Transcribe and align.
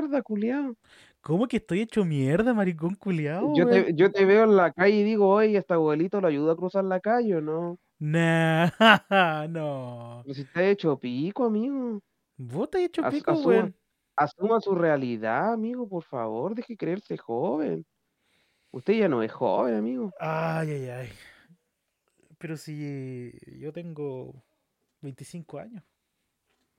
mierda, 0.00 0.22
culiao. 0.22 0.76
¿Cómo 1.20 1.46
que 1.48 1.58
estoy 1.58 1.80
hecho 1.82 2.04
mierda, 2.04 2.54
maricón 2.54 2.94
culiao, 2.94 3.46
Yo 3.54 3.66
te, 3.66 3.92
yo 3.94 4.10
te 4.12 4.24
veo 4.24 4.44
en 4.44 4.56
la 4.56 4.72
calle 4.72 4.96
y 4.96 5.02
digo, 5.04 5.28
oye, 5.28 5.58
este 5.58 5.74
abuelito 5.74 6.20
lo 6.20 6.28
ayuda 6.28 6.52
a 6.52 6.56
cruzar 6.56 6.84
la 6.84 7.00
calle, 7.00 7.36
¿o 7.36 7.40
no? 7.40 7.78
Nah, 8.00 8.70
no. 9.48 10.24
Pero 10.24 10.34
si 10.34 10.42
está 10.42 10.64
hecho 10.64 10.98
pico, 10.98 11.44
amigo. 11.44 12.00
Vos 12.38 12.68
te 12.70 12.78
has 12.78 12.84
hecho 12.86 13.04
As- 13.04 13.14
pico, 13.14 13.30
asuma, 13.32 13.70
asuma 14.16 14.60
su 14.60 14.74
realidad, 14.74 15.52
amigo, 15.52 15.88
por 15.88 16.04
favor, 16.04 16.54
deje 16.54 16.76
creerse 16.76 17.16
joven. 17.18 17.84
Usted 18.72 18.94
ya 18.94 19.08
no 19.08 19.22
es 19.22 19.32
joven, 19.32 19.74
amigo. 19.76 20.12
Ay, 20.20 20.70
ay, 20.70 20.88
ay. 20.90 21.10
Pero 22.38 22.56
si 22.56 23.32
yo 23.58 23.72
tengo 23.72 24.44
25 25.00 25.58
años. 25.58 25.84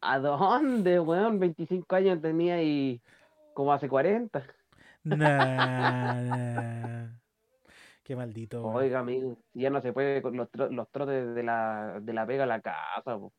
¿A 0.01 0.19
dónde, 0.19 0.99
weón? 0.99 1.39
25 1.39 1.95
años 1.95 2.21
tenía 2.21 2.61
y 2.61 3.01
como 3.53 3.71
hace 3.73 3.87
40. 3.87 4.43
Nah, 5.03 6.21
nah. 6.21 7.07
Qué 8.03 8.15
maldito. 8.15 8.61
weón. 8.63 8.75
Oiga, 8.75 8.99
amigo, 8.99 9.37
ya 9.53 9.69
no 9.69 9.81
se 9.81 9.93
puede 9.93 10.21
con 10.21 10.35
los, 10.35 10.49
tro- 10.51 10.69
los 10.69 10.89
trotes 10.89 11.33
de 11.35 11.43
la, 11.43 11.99
de 12.01 12.13
la 12.13 12.25
pega 12.25 12.43
a 12.43 12.47
la 12.47 12.61
casa, 12.61 13.17
po. 13.17 13.31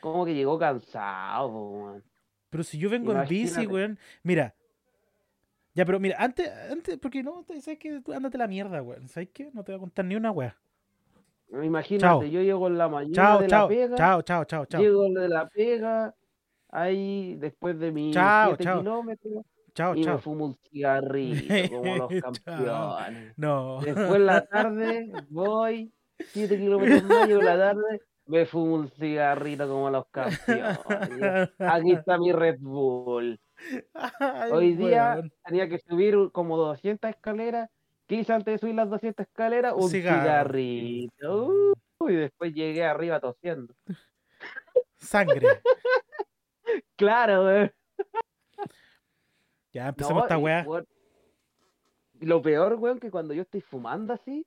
Como 0.00 0.24
que 0.24 0.34
llegó 0.34 0.58
cansado, 0.58 1.48
po, 1.50 1.70
weón. 1.70 2.04
Pero 2.50 2.64
si 2.64 2.78
yo 2.78 2.88
vengo 2.90 3.12
en 3.12 3.28
bici, 3.28 3.66
weón. 3.66 3.98
Mira. 4.22 4.54
Ya, 5.74 5.84
pero 5.84 6.00
mira, 6.00 6.16
antes, 6.18 6.50
antes, 6.70 6.96
porque 6.98 7.22
no, 7.22 7.44
¿sabes? 7.46 7.78
Tú 8.02 8.12
Ándate 8.14 8.38
la 8.38 8.46
mierda, 8.48 8.82
weón. 8.82 9.08
¿Sabes 9.08 9.28
qué? 9.32 9.50
No 9.52 9.62
te 9.62 9.72
voy 9.72 9.76
a 9.76 9.80
contar 9.80 10.04
ni 10.06 10.16
una 10.16 10.30
weá. 10.30 10.56
Imagínate, 11.50 12.00
Chao. 12.00 12.22
yo 12.24 12.42
llego 12.42 12.66
en 12.66 12.78
la 12.78 12.88
mañana 12.88 13.14
Chao, 13.14 13.38
de 13.40 13.46
chao, 13.46 13.62
la 13.62 13.68
pega, 13.68 13.96
chao, 13.96 14.22
chao, 14.22 14.44
chao, 14.44 14.66
chao. 14.66 14.80
llego 14.80 15.04
de 15.08 15.28
la 15.28 15.48
pega, 15.48 16.14
ahí 16.70 17.36
después 17.36 17.78
de 17.78 17.92
mis 17.92 18.14
Chao, 18.14 18.48
7 18.56 18.64
chao. 18.64 18.78
kilómetros, 18.80 19.44
Chao, 19.74 19.94
y 19.94 19.98
me 20.00 20.04
chao. 20.04 20.18
fumo 20.18 20.44
un 20.46 20.54
cigarrito 20.70 21.46
como 21.82 21.96
los 21.96 22.12
campeones. 22.20 23.32
No. 23.36 23.80
Después 23.80 24.14
en 24.16 24.26
la 24.26 24.44
tarde 24.46 25.12
voy, 25.30 25.92
7 26.18 26.56
kilómetros 26.58 27.04
más, 27.04 27.28
llego 27.28 27.40
en 27.40 27.46
la 27.46 27.56
tarde, 27.58 28.00
me 28.26 28.44
fumo 28.46 28.74
un 28.74 28.88
cigarrito 28.88 29.68
como 29.68 29.88
los 29.90 30.06
campeones. 30.08 30.78
Aquí 31.58 31.92
está 31.92 32.18
mi 32.18 32.32
Red 32.32 32.56
Bull. 32.60 33.38
Hoy 34.52 34.74
día 34.74 35.12
weón. 35.14 35.32
tenía 35.44 35.68
que 35.68 35.78
subir 35.78 36.16
como 36.32 36.56
200 36.58 37.08
escaleras. 37.08 37.70
¿Qué 38.06 38.16
hice 38.16 38.32
antes 38.32 38.54
de 38.54 38.58
subir 38.58 38.74
las 38.74 38.88
200 38.88 39.26
escaleras? 39.26 39.74
Un 39.76 39.90
cigarro. 39.90 40.22
cigarrito. 40.22 41.46
Uh, 41.98 42.08
y 42.08 42.14
después 42.14 42.54
llegué 42.54 42.84
arriba 42.84 43.20
tosiendo. 43.20 43.74
Sangre. 44.96 45.40
Claro, 46.96 47.44
güey. 47.44 47.70
Ya 49.72 49.88
empecemos 49.88 50.24
esta 50.24 50.36
weá. 50.36 50.66
Lo 52.20 52.42
peor, 52.42 52.74
weón, 52.74 52.98
que 52.98 53.10
cuando 53.10 53.34
yo 53.34 53.42
estoy 53.42 53.60
fumando 53.60 54.12
así, 54.14 54.44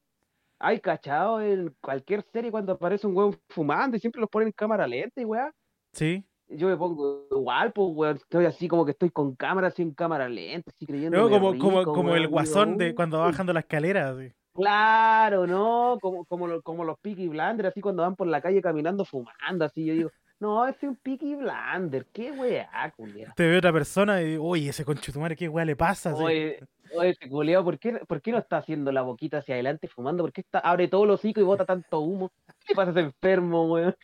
hay 0.59 0.81
cachado 0.81 1.41
en 1.41 1.73
cualquier 1.79 2.23
serie 2.23 2.51
cuando 2.51 2.73
aparece 2.73 3.07
un 3.07 3.15
weón 3.15 3.39
fumando 3.47 3.95
y 3.95 4.01
siempre 4.01 4.19
los 4.19 4.29
ponen 4.29 4.49
en 4.49 4.51
cámara 4.51 4.85
lenta 4.85 5.21
y 5.21 5.25
weá. 5.25 5.53
Sí. 5.93 6.25
Yo 6.49 6.67
me 6.67 6.75
pongo 6.77 7.27
igual, 7.31 7.71
pues, 7.71 7.87
weón. 7.93 8.15
Estoy 8.17 8.45
así 8.45 8.67
como 8.67 8.83
que 8.85 8.91
estoy 8.91 9.11
con 9.11 9.35
cámara, 9.35 9.67
así 9.67 9.81
en 9.83 9.93
cámara 9.93 10.27
lenta, 10.27 10.71
así 10.75 10.85
creyendo. 10.85 11.17
No, 11.17 11.29
como, 11.29 11.57
como, 11.57 11.83
como 11.83 12.15
el 12.15 12.27
guasón 12.27 12.77
de 12.77 12.95
cuando 12.95 13.19
va 13.19 13.25
bajando 13.25 13.53
la 13.53 13.59
escalera. 13.61 14.09
así. 14.09 14.31
Claro, 14.53 15.47
¿no? 15.47 15.97
Como, 16.01 16.25
como, 16.25 16.47
lo- 16.47 16.61
como 16.61 16.83
los 16.83 16.97
Peaky 16.99 17.27
Blinders, 17.29 17.69
así 17.69 17.81
cuando 17.81 18.01
van 18.03 18.15
por 18.15 18.27
la 18.27 18.41
calle 18.41 18.61
caminando 18.61 19.05
fumando, 19.05 19.63
así 19.63 19.85
yo 19.85 19.93
digo, 19.93 20.09
no, 20.39 20.67
este 20.67 20.85
es 20.85 20.89
un 20.91 20.95
Peaky 20.97 21.35
Blinder, 21.35 22.05
qué 22.11 22.31
weá, 22.31 22.91
culiao. 22.97 23.31
Te 23.35 23.47
ve 23.47 23.57
otra 23.57 23.71
persona 23.71 24.21
y 24.21 24.37
oye, 24.37 24.69
ese 24.69 24.83
conchetumare, 24.83 25.35
¿qué 25.35 25.47
weá 25.47 25.63
le 25.65 25.75
pasa? 25.75 26.11
Así. 26.11 26.23
Oye, 26.23 26.59
oye, 26.95 27.09
ese 27.11 27.29
culiao, 27.29 27.63
¿por 27.63 27.77
qué, 27.77 27.93
¿por 28.07 28.21
qué 28.21 28.31
no 28.31 28.37
está 28.39 28.57
haciendo 28.57 28.91
la 28.91 29.01
boquita 29.03 29.37
hacia 29.37 29.53
adelante 29.55 29.87
fumando? 29.87 30.23
¿Por 30.23 30.33
qué 30.33 30.41
está, 30.41 30.59
abre 30.59 30.87
todo 30.87 31.03
el 31.05 31.11
hocico 31.11 31.39
y 31.39 31.43
bota 31.43 31.63
tanto 31.65 31.99
humo? 31.99 32.31
¿Qué 32.65 32.73
pasa 32.73 32.91
ese 32.91 33.01
enfermo, 33.01 33.71
weón? 33.71 33.95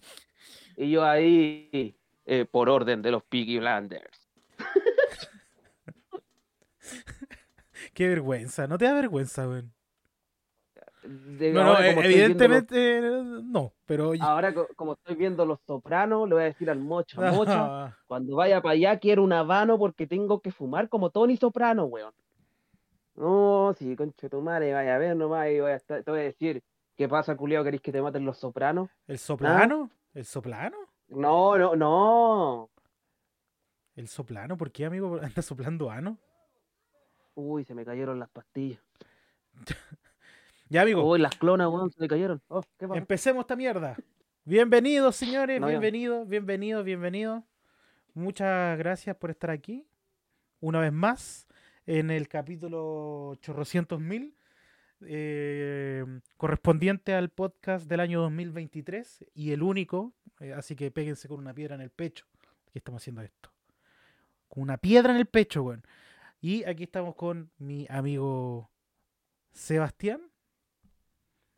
Y 0.78 0.92
yo 0.92 1.04
ahí, 1.04 1.98
eh, 2.26 2.46
por 2.46 2.70
orden 2.70 3.02
de 3.02 3.12
los 3.12 3.24
Peaky 3.24 3.60
Blinders. 3.60 4.30
Qué 7.94 8.08
vergüenza. 8.08 8.68
¿No 8.68 8.78
te 8.78 8.86
da 8.86 8.94
vergüenza, 8.94 9.48
weón? 9.48 9.74
No, 11.04 11.64
no, 11.64 11.80
eh, 11.80 11.96
los- 11.96 12.06
evidentemente 12.06 13.02
no, 13.44 13.74
pero 13.86 14.14
ahora, 14.22 14.54
co- 14.54 14.68
como 14.76 14.94
estoy 14.94 15.16
viendo 15.16 15.46
Los 15.46 15.60
Sopranos, 15.68 16.28
le 16.28 16.34
voy 16.36 16.44
a 16.44 16.48
decir 16.48 16.70
al 16.70 16.80
Mocha, 16.80 17.18
Mocha, 17.22 17.94
Cuando 18.08 18.36
vaya 18.36 18.62
para 18.62 18.74
allá 18.74 18.98
quiero 19.00 19.24
un 19.24 19.34
habano 19.34 19.78
porque 19.78 20.08
tengo 20.08 20.42
que 20.42 20.52
fumar 20.52 20.90
como 20.90 21.12
Tony 21.12 21.38
Soprano, 21.38 21.86
weón. 21.86 22.14
No, 23.16 23.74
si 23.78 23.96
concha 23.96 24.28
tu 24.30 24.42
madre, 24.42 24.74
vaya 24.74 24.96
a 24.96 24.98
ver 24.98 25.16
nomás 25.16 25.50
y 25.50 25.60
voy 25.60 25.72
a 25.72 25.76
estar- 25.76 26.04
te 26.04 26.12
voy 26.12 26.22
a 26.22 26.24
decir, 26.24 26.64
¿qué 26.98 27.08
pasa, 27.08 27.36
culiao? 27.38 27.64
¿Queréis 27.64 27.82
que 27.82 27.92
te 27.92 28.02
maten 28.02 28.26
los 28.26 28.38
sopranos? 28.40 28.90
¿El 29.08 29.20
soplano? 29.20 29.92
¿El 30.14 30.26
soplano? 30.26 30.78
No, 31.08 31.58
no, 31.58 31.76
no. 31.76 32.70
¿El 33.96 34.08
soplano? 34.08 34.58
¿Por 34.58 34.72
qué, 34.72 34.86
amigo? 34.86 35.20
¿Anda 35.22 35.42
soplando 35.42 35.90
ano? 35.90 36.18
Uy, 37.36 37.64
se 37.64 37.74
me 37.76 37.86
cayeron 37.86 38.20
las 38.20 38.30
pastillas. 38.30 38.80
Ya, 40.68 40.82
amigo, 40.82 41.08
Uy, 41.08 41.20
las 41.20 41.36
clonas, 41.36 41.68
weón, 41.68 41.92
se 41.92 42.02
me 42.02 42.08
cayeron. 42.08 42.42
Oh, 42.48 42.64
¿qué 42.80 42.88
pasa? 42.88 42.98
empecemos 42.98 43.42
esta 43.42 43.56
mierda. 43.56 43.96
Bienvenidos, 44.46 45.16
señores, 45.16 45.62
No, 45.62 45.68
bienvenidos, 45.68 46.28
bienvenidos, 46.28 46.84
bienvenidos. 46.84 47.44
Muchas 48.16 48.76
gracias 48.80 49.16
por 49.16 49.30
estar 49.30 49.52
aquí. 49.52 49.88
Una 50.62 50.80
vez 50.80 50.92
más, 50.92 51.48
en 51.86 52.10
el 52.10 52.28
capítulo 52.28 53.36
chorrocientos 53.42 54.02
mil, 54.02 54.35
eh, 55.08 56.06
correspondiente 56.38 57.14
al 57.14 57.30
podcast 57.30 57.88
del 57.88 58.00
año 58.00 58.22
2023 58.22 59.26
y 59.34 59.52
el 59.52 59.62
único, 59.64 60.14
eh, 60.40 60.54
así 60.54 60.76
que 60.76 60.92
péguense 60.92 61.28
con 61.28 61.40
una 61.40 61.54
piedra 61.54 61.76
en 61.76 61.82
el 61.82 61.90
pecho. 61.92 62.26
Aquí 62.68 62.78
estamos 62.80 63.02
haciendo 63.02 63.22
esto. 63.22 63.52
Con 64.48 64.64
una 64.64 64.78
piedra 64.78 65.12
en 65.14 65.18
el 65.18 65.26
pecho, 65.26 65.64
weón. 65.64 65.84
Y 66.42 66.64
aquí 66.66 66.84
estamos 66.84 67.16
con 67.16 67.52
mi 67.58 67.88
amigo 67.90 68.70
Sebastián 69.52 70.22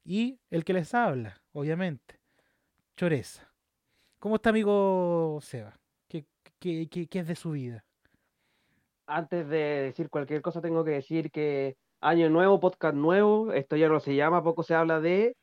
y 0.04 0.40
el 0.50 0.64
que 0.64 0.74
les 0.74 0.94
habla, 0.94 1.42
obviamente, 1.52 2.20
Choreza. 2.96 3.52
¿Cómo 4.20 4.36
está, 4.36 4.50
amigo 4.50 5.40
Seba? 5.42 5.78
¿Qué, 6.08 6.26
qué- 6.60 6.88
qué- 6.90 7.08
qué 7.08 7.20
es 7.20 7.28
de 7.28 7.36
su 7.36 7.52
vida? 7.52 7.84
Antes 9.06 9.48
de 9.48 9.58
decir 9.58 10.10
cualquier 10.10 10.42
cosa, 10.42 10.62
tengo 10.62 10.84
que 10.84 10.92
decir 10.92 11.32
que 11.32 11.78
año 12.02 12.30
nuevo, 12.30 12.60
podcast 12.60 12.96
nuevo. 12.96 13.52
Esto 13.54 13.76
ya 13.76 13.90
no 13.90 14.00
se 14.00 14.16
llama, 14.16 14.44
poco 14.44 14.64
se 14.64 14.76
habla 14.76 15.00
de. 15.00 15.36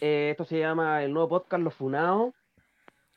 eh, 0.00 0.28
esto 0.30 0.44
se 0.44 0.58
llama 0.58 1.02
el 1.02 1.12
nuevo 1.12 1.28
podcast 1.28 1.62
Los 1.62 1.74
Funados. 1.74 2.32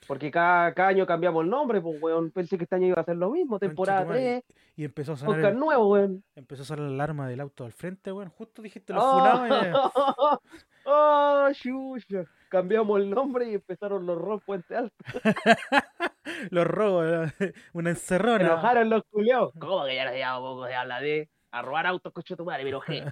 Porque 0.06 0.32
cada, 0.32 0.74
cada 0.74 0.90
año 0.90 1.06
cambiamos 1.06 1.46
el 1.46 1.50
nombre, 1.50 1.80
pues, 1.80 2.02
weón. 2.02 2.30
Pensé 2.32 2.58
que 2.58 2.66
este 2.66 2.76
año 2.76 2.88
iba 2.88 3.00
a 3.02 3.06
ser 3.06 3.16
lo 3.16 3.30
mismo, 3.32 3.58
temporada 3.58 4.00
Conchetumare. 4.04 4.44
3, 4.46 4.58
Y 4.76 4.84
empezó 4.84 5.14
a 5.14 5.16
sonar, 5.16 5.36
podcast 5.36 5.54
el- 5.54 5.60
nuevo, 5.60 5.88
weón. 5.92 6.24
empezó 6.36 6.64
a 6.64 6.66
sonar 6.66 6.86
la 6.90 6.94
alarma 7.06 7.26
del 7.30 7.40
auto 7.40 7.64
al 7.64 7.72
frente, 7.72 8.12
weón. 8.12 8.28
Justo 8.28 8.62
dijiste 8.62 8.92
los 8.92 9.02
¡Oh! 9.02 9.12
funados 9.20 9.48
y 9.48 9.50
me- 9.50 9.74
¡Oh, 10.86 11.48
chucha! 11.54 12.26
Cambiamos 12.50 13.00
el 13.00 13.12
nombre 13.12 13.50
y 13.50 13.54
empezaron 13.54 14.06
los 14.06 14.18
rock 14.18 14.44
Puente 14.46 14.76
Alto. 14.76 14.94
los 16.52 16.68
robos, 16.68 17.32
una 17.72 17.90
Se 17.94 18.00
encerrona. 18.00 18.44
enojaron 18.44 18.90
los 18.90 19.04
culiados. 19.10 19.54
¿Cómo 19.58 19.86
que 19.86 19.96
ya 19.96 20.04
no 20.06 20.12
se 20.12 20.20
llama 20.20 20.40
poco? 20.40 20.68
Se 20.68 20.76
habla 20.76 21.00
de 21.00 21.30
a 21.54 21.62
robar 21.62 21.86
autos, 21.88 22.12
coche 22.12 22.36
tu 22.36 22.44
madre, 22.46 22.64
me 22.64 22.70
enojé. 22.72 23.06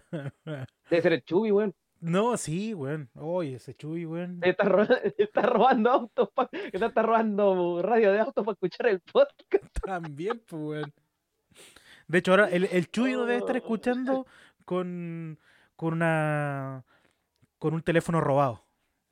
Debe 0.90 1.02
ser 1.02 1.14
el 1.14 1.24
Chubi, 1.24 1.52
weón. 1.52 1.74
No, 2.00 2.36
sí, 2.36 2.74
weón. 2.74 3.10
Oye, 3.14 3.56
ese 3.58 3.76
chuy, 3.76 4.08
weón. 4.08 4.40
Está, 4.42 4.64
ro- 4.64 4.88
está 5.18 5.42
robando 5.44 5.92
autos, 5.92 6.30
pa- 6.34 6.50
está, 6.52 6.88
está 6.88 7.02
robando 7.04 7.80
radio 7.84 8.12
de 8.12 8.20
autos 8.20 8.44
para 8.44 8.54
escuchar 8.54 8.88
el 8.88 9.00
podcast. 9.02 9.64
También, 9.86 10.42
pues, 10.48 10.62
weón. 10.62 10.94
De 12.08 12.18
hecho, 12.18 12.32
ahora 12.32 12.50
el, 12.50 12.66
el 12.66 12.90
Chuy 12.90 13.14
lo 13.14 13.26
debe 13.26 13.38
estar 13.38 13.56
Oh. 13.56 13.60
escuchando 13.60 14.26
con, 14.66 15.38
con 15.76 15.94
una 15.94 16.84
con 17.60 17.76
un 17.76 17.84
teléfono 17.84 18.20
robado. 18.20 18.66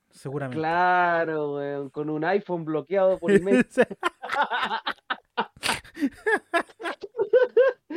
Seguramente. 0.10 0.58
Claro, 0.60 1.54
weón, 1.58 1.90
con 1.92 2.10
un 2.10 2.26
iPhone 2.26 2.66
bloqueado 2.66 3.20
por 3.20 3.32
email. 3.32 3.64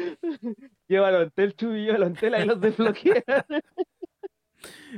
Llévalo 0.88 1.22
en 1.22 1.30
tel, 1.30 1.54
Chubi, 1.54 1.84
llévalo 1.84 2.06
en 2.06 2.14
tela 2.14 2.42
y 2.42 2.46
los 2.46 2.60
desbloquea. 2.60 3.22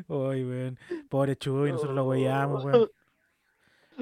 Ay, 0.08 0.44
weón. 0.44 0.78
Pobre 1.08 1.36
Chuy, 1.36 1.72
nosotros 1.72 1.94
lo 1.94 2.04
weyamos, 2.04 2.64
weón. 2.64 2.90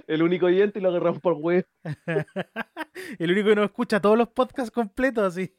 El 0.06 0.22
único 0.22 0.46
oyente 0.46 0.78
y 0.78 0.82
lo 0.82 0.88
agarramos 0.88 1.20
por 1.20 1.34
weón. 1.34 1.66
El 3.19 3.31
único 3.31 3.49
que 3.49 3.56
nos 3.56 3.64
escucha 3.66 4.00
todos 4.00 4.16
los 4.16 4.28
podcasts 4.28 4.70
completos, 4.70 5.25
así. 5.25 5.54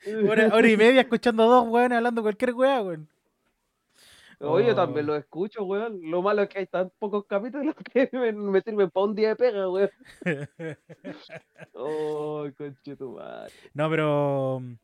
Hora, 0.28 0.48
hora 0.54 0.70
y 0.70 0.78
media 0.78 1.02
escuchando 1.02 1.46
dos 1.46 1.68
weones 1.68 1.98
hablando 1.98 2.22
cualquier 2.22 2.54
weá, 2.54 2.80
weón. 2.80 3.08
Oye, 4.42 4.68
yo 4.68 4.74
también 4.74 5.04
Oh. 5.04 5.08
lo 5.12 5.16
escucho, 5.16 5.64
weón. 5.64 6.00
Lo 6.10 6.22
malo 6.22 6.42
es 6.42 6.48
que 6.48 6.60
hay 6.60 6.66
tan 6.66 6.90
pocos 6.98 7.26
capítulos 7.26 7.74
que 7.92 8.08
me, 8.12 8.32
me 8.32 8.60
sirven 8.62 8.90
para 8.90 9.04
un 9.06 9.14
día 9.14 9.28
de 9.30 9.36
pega, 9.36 9.68
weón. 9.68 9.90
Oh, 11.74 12.48
conchetumare. 12.56 13.52
No, 13.74 13.90
pero 13.90 14.60
mm, 14.62 14.74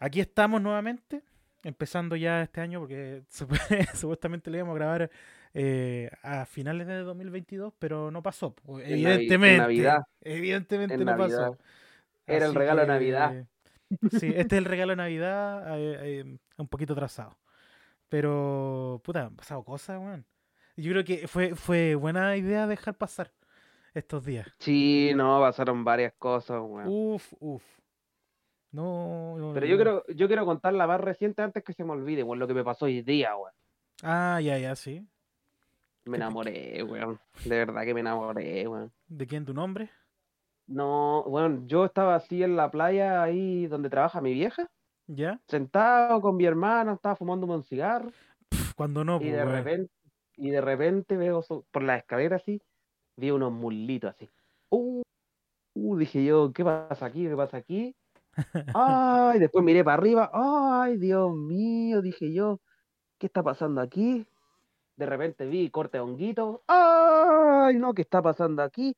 aquí 0.00 0.20
estamos 0.20 0.60
nuevamente, 0.60 1.22
empezando 1.62 2.16
ya 2.16 2.42
este 2.42 2.60
año, 2.60 2.80
porque 2.80 3.22
sup- 3.30 3.94
supuestamente 3.94 4.50
le 4.50 4.58
íbamos 4.58 4.74
a 4.74 4.78
grabar 4.78 5.10
eh, 5.54 6.10
a 6.22 6.44
finales 6.46 6.86
de 6.86 6.98
2022, 6.98 7.72
pero 7.78 8.10
no 8.10 8.22
pasó. 8.22 8.54
En 8.68 8.80
Evidentemente. 8.92 9.58
Navidad. 9.58 10.00
Evidentemente 10.20 10.94
En 10.94 11.00
no 11.04 11.16
Navidad. 11.16 11.38
pasó. 11.52 11.58
Era 12.26 12.46
el 12.46 12.54
regalo 12.54 12.80
de 12.82 12.86
Navidad. 12.88 13.44
Sí, 14.10 14.32
este 14.34 14.56
es 14.56 14.58
el 14.58 14.64
regalo 14.64 14.90
de 14.90 14.96
Navidad, 14.96 15.78
eh, 15.78 16.20
eh, 16.20 16.38
un 16.58 16.66
poquito 16.68 16.92
atrasado. 16.92 17.36
Pero, 18.08 19.00
puta, 19.04 19.26
han 19.26 19.36
pasado 19.36 19.62
cosas, 19.64 19.98
weón. 20.00 20.26
Yo 20.76 20.90
creo 20.92 21.04
que 21.04 21.26
fue, 21.26 21.54
fue 21.54 21.94
buena 21.94 22.36
idea 22.36 22.66
dejar 22.66 22.94
pasar 22.96 23.32
estos 23.94 24.24
días. 24.24 24.46
Sí, 24.58 25.12
no, 25.16 25.40
pasaron 25.40 25.84
varias 25.84 26.12
cosas, 26.18 26.60
weón. 26.62 26.86
Uf, 26.88 27.32
uf. 27.40 27.64
No, 28.72 29.38
no, 29.38 29.54
Pero 29.54 29.66
yo 29.66 29.76
no. 29.76 29.82
quiero, 29.82 30.04
yo 30.14 30.26
quiero 30.26 30.44
contar 30.44 30.74
la 30.74 30.86
más 30.86 31.00
reciente 31.00 31.40
antes 31.42 31.64
que 31.64 31.72
se 31.72 31.84
me 31.84 31.92
olvide, 31.92 32.22
weón, 32.22 32.38
lo 32.38 32.46
que 32.46 32.54
me 32.54 32.64
pasó 32.64 32.84
hoy 32.84 33.02
día, 33.02 33.34
weón. 33.36 33.52
Ah, 34.02 34.40
ya, 34.42 34.58
ya, 34.58 34.76
sí. 34.76 35.06
Me 36.04 36.18
enamoré, 36.18 36.82
weón. 36.82 37.18
De 37.44 37.56
verdad 37.56 37.84
que 37.84 37.94
me 37.94 38.00
enamoré, 38.00 38.68
weón. 38.68 38.92
¿De 39.08 39.26
quién 39.26 39.44
tu 39.44 39.54
nombre? 39.54 39.90
No, 40.66 41.24
bueno, 41.26 41.62
yo 41.66 41.84
estaba 41.84 42.16
así 42.16 42.42
en 42.42 42.56
la 42.56 42.70
playa 42.70 43.22
ahí 43.22 43.66
donde 43.66 43.88
trabaja 43.88 44.20
mi 44.20 44.32
vieja, 44.34 44.68
¿Ya? 45.08 45.40
sentado 45.46 46.20
con 46.20 46.36
mi 46.36 46.44
hermana, 46.44 46.94
estaba 46.94 47.16
fumándome 47.16 47.54
un 47.54 47.64
cigarro 47.64 48.10
cuando 48.76 49.04
no, 49.04 49.16
y 49.16 49.18
pues, 49.20 49.32
de 49.32 49.44
repente, 49.44 49.92
y 50.36 50.50
de 50.50 50.60
repente 50.60 51.16
veo 51.16 51.42
so- 51.42 51.64
por 51.70 51.82
la 51.82 51.96
escalera 51.96 52.36
así, 52.36 52.60
vi 53.16 53.30
unos 53.30 53.52
muslitos 53.52 54.10
así. 54.10 54.28
Uh, 54.70 55.02
uh, 55.74 55.96
dije 55.96 56.24
yo, 56.24 56.52
¿qué 56.52 56.64
pasa 56.64 57.06
aquí? 57.06 57.26
¿Qué 57.26 57.36
pasa 57.36 57.56
aquí? 57.56 57.94
Ay, 58.76 59.38
después 59.38 59.64
miré 59.64 59.82
para 59.82 59.94
arriba, 59.94 60.30
ay, 60.34 60.98
Dios 60.98 61.34
mío, 61.34 62.02
dije 62.02 62.32
yo, 62.32 62.60
¿qué 63.18 63.26
está 63.26 63.42
pasando 63.42 63.80
aquí? 63.80 64.26
De 64.96 65.06
repente 65.06 65.46
vi 65.46 65.70
corte 65.70 65.98
de 65.98 66.02
honguito, 66.04 66.62
ay, 66.66 67.76
no, 67.76 67.94
¿qué 67.94 68.02
está 68.02 68.20
pasando 68.20 68.62
aquí? 68.62 68.94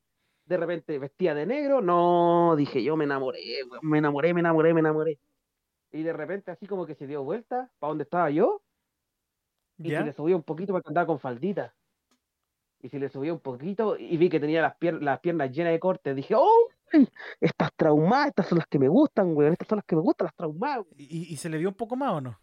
De 0.47 0.57
repente 0.57 0.99
vestía 0.99 1.35
de 1.35 1.47
negro, 1.47 1.81
no, 1.81 2.55
dije 2.57 2.83
yo, 2.83 2.97
me 2.97 3.05
enamoré, 3.05 3.41
me 3.83 3.99
enamoré, 3.99 4.35
me 4.35 4.41
enamoré, 4.41 4.75
me 4.75 4.81
enamoré. 4.81 5.19
Y 5.93 6.03
de 6.03 6.13
repente 6.13 6.51
así 6.51 6.67
como 6.67 6.87
que 6.87 6.95
se 6.95 7.07
dio 7.07 7.23
vuelta 7.25 7.71
para 7.79 7.89
donde 7.91 8.05
estaba 8.05 8.31
yo 8.31 8.63
y 9.79 9.85
se 9.85 9.91
¿Ya? 9.91 10.01
le 10.03 10.13
subía 10.13 10.37
un 10.37 10.43
poquito 10.43 10.73
porque 10.73 10.89
andaba 10.89 11.07
con 11.07 11.19
faldita. 11.21 11.75
Y 12.81 12.89
se 12.91 12.99
le 12.99 13.09
subía 13.09 13.33
un 13.33 13.41
poquito 13.41 13.97
y 13.97 14.17
vi 14.17 14.29
que 14.29 14.39
tenía 14.41 14.63
las, 14.63 14.79
pier- 14.79 15.01
las 15.01 15.19
piernas 15.21 15.51
llenas 15.51 15.73
de 15.73 15.81
cortes. 15.81 16.15
Dije, 16.15 16.35
¡oh! 16.37 16.69
Estas 17.41 17.73
traumadas, 17.75 18.29
estas 18.29 18.49
son 18.49 18.59
las 18.59 18.67
que 18.69 18.79
me 18.79 18.89
gustan, 18.89 19.37
weón. 19.37 19.53
Estas 19.53 19.69
son 19.69 19.77
las 19.77 19.85
que 19.85 19.97
me 19.97 20.03
gustan, 20.03 20.27
las 20.27 20.35
traumadas. 20.37 20.87
¿Y, 20.97 21.33
y 21.33 21.37
se 21.37 21.49
le 21.49 21.59
vio 21.59 21.69
un 21.71 21.75
poco 21.75 21.97
más 21.97 22.13
o 22.13 22.21
no? 22.21 22.41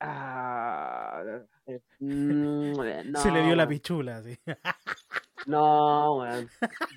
Ah, 0.00 1.22
eh, 1.66 1.80
mm, 2.00 2.74
se 3.16 3.30
le 3.30 3.42
vio 3.42 3.56
la 3.56 3.64
no, 3.64 3.68
pichula, 3.68 4.22
sí. 4.22 4.38
No, 5.46 6.16
weón. 6.16 6.48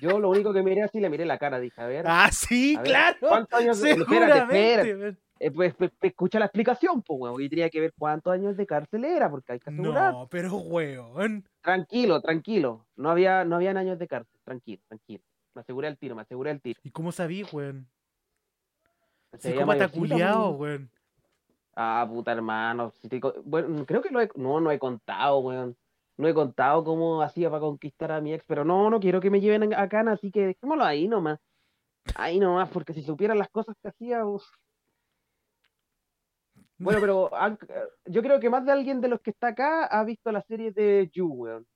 Yo 0.02 0.18
lo 0.18 0.28
único 0.30 0.52
que 0.52 0.62
miré 0.62 0.82
así, 0.82 0.98
le 1.00 1.08
miré 1.08 1.24
la 1.24 1.38
cara, 1.38 1.60
dije, 1.60 1.80
a 1.80 1.86
ver. 1.86 2.04
ah, 2.08 2.28
sí, 2.32 2.76
claro. 2.82 3.16
¿Cuántos 3.20 3.58
años? 3.60 3.78
Espérate, 3.82 4.04
Seguramente. 4.10 4.70
espérate. 4.70 4.96
weón. 4.96 5.18
Eh, 5.42 5.50
pues, 5.50 5.74
pues, 5.74 5.90
pues, 5.98 6.10
escucha 6.12 6.38
la 6.38 6.44
explicación, 6.44 7.00
pues, 7.00 7.18
weón. 7.18 7.40
Y 7.40 7.48
tenía 7.48 7.70
que 7.70 7.80
ver 7.80 7.94
cuántos 7.98 8.30
años 8.30 8.58
de 8.58 8.66
cárcel 8.66 9.06
era, 9.06 9.30
porque 9.30 9.54
hay 9.54 9.58
que 9.58 9.70
asegurar. 9.70 10.12
No, 10.12 10.28
pero 10.28 10.58
weón. 10.58 11.48
Tranquilo, 11.62 12.20
tranquilo. 12.20 12.86
No 12.96 13.10
había, 13.10 13.44
no 13.46 13.56
habían 13.56 13.78
años 13.78 13.98
de 13.98 14.06
cárcel. 14.06 14.38
Tranquilo, 14.44 14.82
tranquilo. 14.86 15.24
Me 15.54 15.62
aseguré 15.62 15.88
el 15.88 15.96
tiro, 15.96 16.14
me 16.14 16.22
aseguré 16.22 16.50
el 16.50 16.60
tiro. 16.60 16.78
¿Y 16.84 16.90
cómo 16.90 17.10
sabí, 17.10 17.42
weón? 17.52 17.88
Se 19.38 19.54
culiao, 19.90 20.58
pues. 20.58 20.60
weón. 20.60 20.90
Ah, 21.74 22.06
puta 22.06 22.32
hermano. 22.32 22.90
si 23.00 23.08
te 23.08 23.20
bueno, 23.44 23.86
creo 23.86 24.02
que 24.02 24.10
lo 24.10 24.20
he... 24.20 24.28
No, 24.34 24.60
no 24.60 24.70
he 24.70 24.78
contado, 24.78 25.38
weón. 25.38 25.74
No 26.18 26.28
he 26.28 26.34
contado 26.34 26.84
cómo 26.84 27.22
hacía 27.22 27.48
para 27.48 27.60
conquistar 27.60 28.12
a 28.12 28.20
mi 28.20 28.34
ex, 28.34 28.44
pero 28.46 28.62
no, 28.62 28.90
no 28.90 29.00
quiero 29.00 29.22
que 29.22 29.30
me 29.30 29.40
lleven 29.40 29.72
a 29.72 29.88
cana, 29.88 30.12
así 30.12 30.30
que 30.30 30.48
dejémoslo 30.48 30.84
ahí 30.84 31.08
nomás. 31.08 31.40
Ahí 32.14 32.38
nomás, 32.38 32.68
porque 32.68 32.92
si 32.92 33.02
supieran 33.02 33.38
las 33.38 33.48
cosas 33.48 33.74
que 33.80 33.88
hacía, 33.88 34.26
uf. 34.26 34.44
Bueno, 36.80 37.00
pero 37.00 37.34
han- 37.34 37.58
yo 38.06 38.22
creo 38.22 38.40
que 38.40 38.48
más 38.50 38.64
de 38.64 38.72
alguien 38.72 39.00
de 39.00 39.08
los 39.08 39.20
que 39.20 39.30
está 39.30 39.48
acá 39.48 39.84
ha 39.84 40.02
visto 40.04 40.32
la 40.32 40.42
serie 40.42 40.72
de 40.72 41.10
You, 41.12 41.26
weón. 41.28 41.66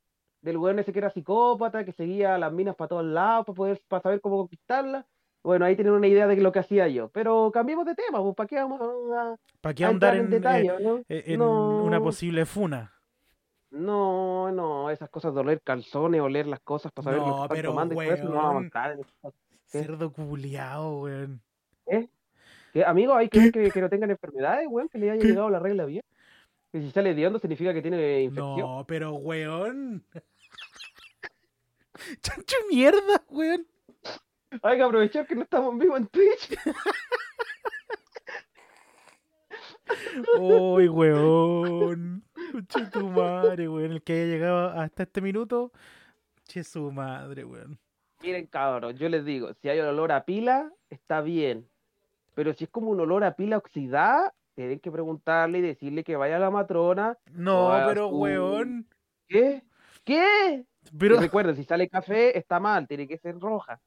Del 0.40 0.56
weón 0.58 0.78
ese 0.78 0.92
que 0.92 0.98
era 0.98 1.10
psicópata, 1.10 1.84
que 1.84 1.92
seguía 1.92 2.34
a 2.34 2.38
las 2.38 2.52
minas 2.52 2.74
para 2.74 2.88
todos 2.88 3.04
lados 3.04 3.46
para 3.46 3.56
poder, 3.56 3.82
para 3.88 4.02
saber 4.02 4.20
cómo 4.20 4.38
conquistarlas. 4.38 5.04
Bueno, 5.42 5.66
ahí 5.66 5.74
tienen 5.76 5.92
una 5.92 6.06
idea 6.06 6.26
de 6.26 6.36
lo 6.36 6.52
que 6.52 6.58
hacía 6.60 6.88
yo. 6.88 7.10
Pero 7.10 7.50
cambiemos 7.52 7.84
de 7.84 7.94
tema, 7.94 8.22
pues, 8.22 8.34
¿para 8.34 8.46
qué 8.46 8.56
vamos 8.56 8.80
a, 8.80 9.36
¿Para 9.60 9.74
qué 9.74 9.84
a 9.84 9.88
andar 9.88 10.14
en 10.16 10.24
en, 10.24 10.30
detalle, 10.30 10.68
eh, 10.68 10.80
no? 10.80 10.96
eh, 11.08 11.24
en 11.26 11.38
No. 11.38 11.84
una 11.84 12.00
posible 12.00 12.46
funa? 12.46 12.92
No, 13.70 14.50
no, 14.52 14.88
esas 14.88 15.10
cosas 15.10 15.34
de 15.34 15.40
oler 15.40 15.60
calzones, 15.62 16.20
oler 16.20 16.46
las 16.46 16.60
cosas 16.60 16.92
para 16.92 17.04
saber 17.04 17.20
lo 17.20 17.26
No, 17.26 17.34
que 17.34 17.42
están 17.42 17.56
pero, 17.56 17.70
tomando 17.70 17.94
y 17.94 17.96
todo 18.06 18.14
eso 18.14 18.24
no 18.28 18.34
vamos 18.36 18.64
a 18.72 18.88
weón. 18.88 19.00
Cerdo 19.66 20.12
culiao, 20.12 21.02
weón. 21.02 21.42
¿Qué? 22.74 22.84
Amigo, 22.84 23.14
hay 23.14 23.28
que 23.28 23.38
ver 23.38 23.52
que, 23.52 23.70
que 23.70 23.80
no 23.80 23.88
tengan 23.88 24.10
enfermedades, 24.10 24.66
weón, 24.68 24.88
que 24.88 24.98
le 24.98 25.08
haya 25.08 25.22
llegado 25.22 25.48
la 25.48 25.60
regla 25.60 25.84
bien. 25.84 26.02
Que 26.72 26.80
si 26.80 26.90
sale 26.90 27.10
hediondo 27.10 27.38
significa 27.38 27.72
que 27.72 27.80
tiene 27.80 28.22
infección. 28.22 28.58
No, 28.58 28.84
pero 28.84 29.12
weón. 29.12 30.04
Chancho 32.20 32.56
mierda, 32.68 33.22
weón. 33.30 33.64
Hay 34.60 34.76
que 34.76 34.82
aprovechar 34.82 35.24
que 35.24 35.36
no 35.36 35.42
estamos 35.42 35.72
en 35.72 35.78
vivo 35.78 35.96
en 35.96 36.08
Twitch. 36.08 36.58
Uy, 40.40 40.88
weón. 40.88 42.24
Tu 42.92 43.08
madre, 43.08 43.68
weón. 43.68 43.92
El 43.92 44.02
que 44.02 44.14
haya 44.14 44.24
llegado 44.24 44.70
hasta 44.70 45.04
este 45.04 45.20
minuto. 45.20 45.70
Che 46.42 46.64
su 46.64 46.90
madre, 46.90 47.44
weón. 47.44 47.78
Miren, 48.20 48.48
cabros, 48.48 48.98
yo 48.98 49.08
les 49.08 49.24
digo, 49.24 49.54
si 49.54 49.68
hay 49.68 49.78
olor 49.78 50.10
a 50.10 50.24
pila, 50.24 50.72
está 50.90 51.20
bien. 51.20 51.68
Pero 52.34 52.52
si 52.54 52.64
es 52.64 52.70
como 52.70 52.90
un 52.90 53.00
olor 53.00 53.24
a 53.24 53.34
pila 53.36 53.56
oxidada, 53.58 54.34
tienen 54.54 54.80
que 54.80 54.90
preguntarle 54.90 55.58
y 55.58 55.62
decirle 55.62 56.04
que 56.04 56.16
vaya 56.16 56.36
a 56.36 56.40
la 56.40 56.50
matrona. 56.50 57.16
No, 57.32 57.70
pero 57.86 58.08
su- 58.08 58.16
weón. 58.16 58.86
¿Qué? 59.28 59.62
¿Qué? 60.04 60.64
Pero 60.98 61.18
recuerden, 61.18 61.56
si 61.56 61.64
sale 61.64 61.88
café, 61.88 62.36
está 62.36 62.60
mal, 62.60 62.86
tiene 62.86 63.08
que 63.08 63.18
ser 63.18 63.38
roja. 63.38 63.80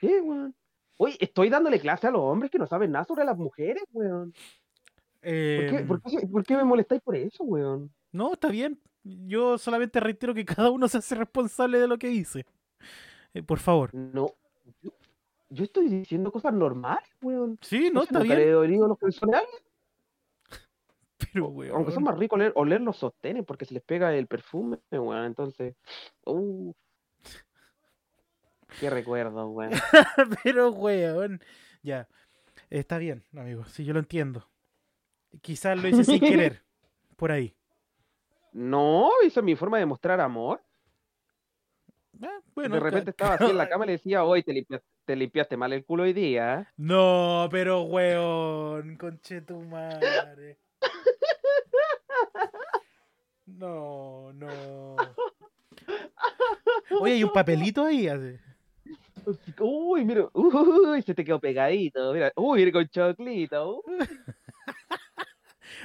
¿Qué, 0.00 0.20
weón? 0.20 0.54
Oye, 0.96 1.16
estoy 1.20 1.48
dándole 1.48 1.78
clase 1.80 2.06
a 2.06 2.10
los 2.10 2.22
hombres 2.22 2.50
que 2.50 2.58
no 2.58 2.66
saben 2.66 2.90
nada 2.92 3.04
sobre 3.04 3.24
las 3.24 3.36
mujeres, 3.36 3.82
weón. 3.92 4.32
¿Por 4.32 5.22
qué, 5.22 5.76
em, 5.76 5.86
por 5.86 6.02
qué- 6.02 6.26
por 6.26 6.44
qué 6.44 6.56
me 6.56 6.64
molestáis 6.64 7.02
por 7.02 7.16
eso, 7.16 7.44
weón? 7.44 7.92
No, 8.12 8.32
está 8.32 8.48
bien. 8.48 8.80
Yo 9.04 9.58
solamente 9.58 10.00
reitero 10.00 10.34
que 10.34 10.44
cada 10.44 10.70
uno 10.70 10.88
se 10.88 10.98
hace 10.98 11.14
responsable 11.14 11.78
de 11.78 11.86
lo 11.88 11.98
que 11.98 12.08
dice. 12.08 12.44
Eh, 13.34 13.42
por 13.42 13.58
favor. 13.58 13.90
No. 13.94 14.28
Yo, 15.50 15.64
estoy 15.64 15.88
diciendo 15.88 16.30
cosas 16.30 16.52
normales, 16.52 17.08
weón. 17.22 17.58
Sí, 17.62 17.90
no, 17.92 18.02
está 18.02 18.20
bien. 18.20 18.52
los 18.52 18.62
alguien, 18.62 18.80
Pero, 21.32 21.46
Aunque 21.46 21.92
son 21.92 22.02
weón. 22.02 22.04
más 22.04 22.18
ricos 22.18 22.36
oler, 22.36 22.52
oler 22.54 22.80
los 22.80 22.96
sostenes 22.96 23.44
porque 23.44 23.64
se 23.64 23.74
les 23.74 23.82
pega 23.82 24.14
el 24.14 24.26
perfume, 24.26 24.78
weón. 24.90 25.24
Entonces, 25.24 25.74
uh, 26.24 26.72
qué 28.80 28.90
recuerdo, 28.90 29.48
weón. 29.48 29.72
Pero, 30.44 30.70
weón. 30.70 31.40
Ya. 31.82 32.08
Está 32.70 32.98
bien, 32.98 33.24
amigo. 33.32 33.64
Sí, 33.66 33.84
yo 33.84 33.94
lo 33.94 34.00
entiendo. 34.00 34.48
Quizás 35.40 35.80
lo 35.80 35.88
hice 35.88 36.04
sin 36.04 36.20
querer. 36.20 36.62
Por 37.16 37.32
ahí. 37.32 37.54
No, 38.52 39.10
esa 39.22 39.40
es 39.40 39.44
mi 39.44 39.56
forma 39.56 39.78
de 39.78 39.86
mostrar 39.86 40.20
amor. 40.20 40.62
Ah, 42.22 42.40
bueno, 42.54 42.74
de 42.74 42.80
repente 42.80 43.10
estaba 43.10 43.34
así 43.34 43.44
en 43.44 43.56
la 43.56 43.68
cama 43.68 43.84
y 43.84 43.88
le 43.88 43.92
decía, 43.92 44.24
hoy 44.24 44.42
te 44.42 44.52
limpiaste, 44.52 44.86
te 45.08 45.16
limpiaste 45.16 45.56
mal 45.56 45.72
el 45.72 45.86
culo 45.86 46.02
hoy 46.02 46.12
día. 46.12 46.60
¿eh?". 46.60 46.66
No, 46.76 47.48
pero 47.50 47.80
weón, 47.84 48.96
conche 48.98 49.40
tu 49.40 49.58
madre. 49.62 50.58
No, 53.46 54.30
no. 54.34 54.96
Oye, 57.00 57.14
hay 57.14 57.24
un 57.24 57.32
papelito 57.32 57.84
ahí. 57.86 58.06
así. 58.06 58.36
Uy, 59.58 60.04
mira, 60.04 60.28
uy, 60.34 61.00
se 61.02 61.14
te 61.14 61.24
quedó 61.24 61.40
pegadito. 61.40 62.12
Mira, 62.12 62.30
uy, 62.36 62.58
mira 62.58 62.72
con 62.72 62.86
choclito. 62.88 63.82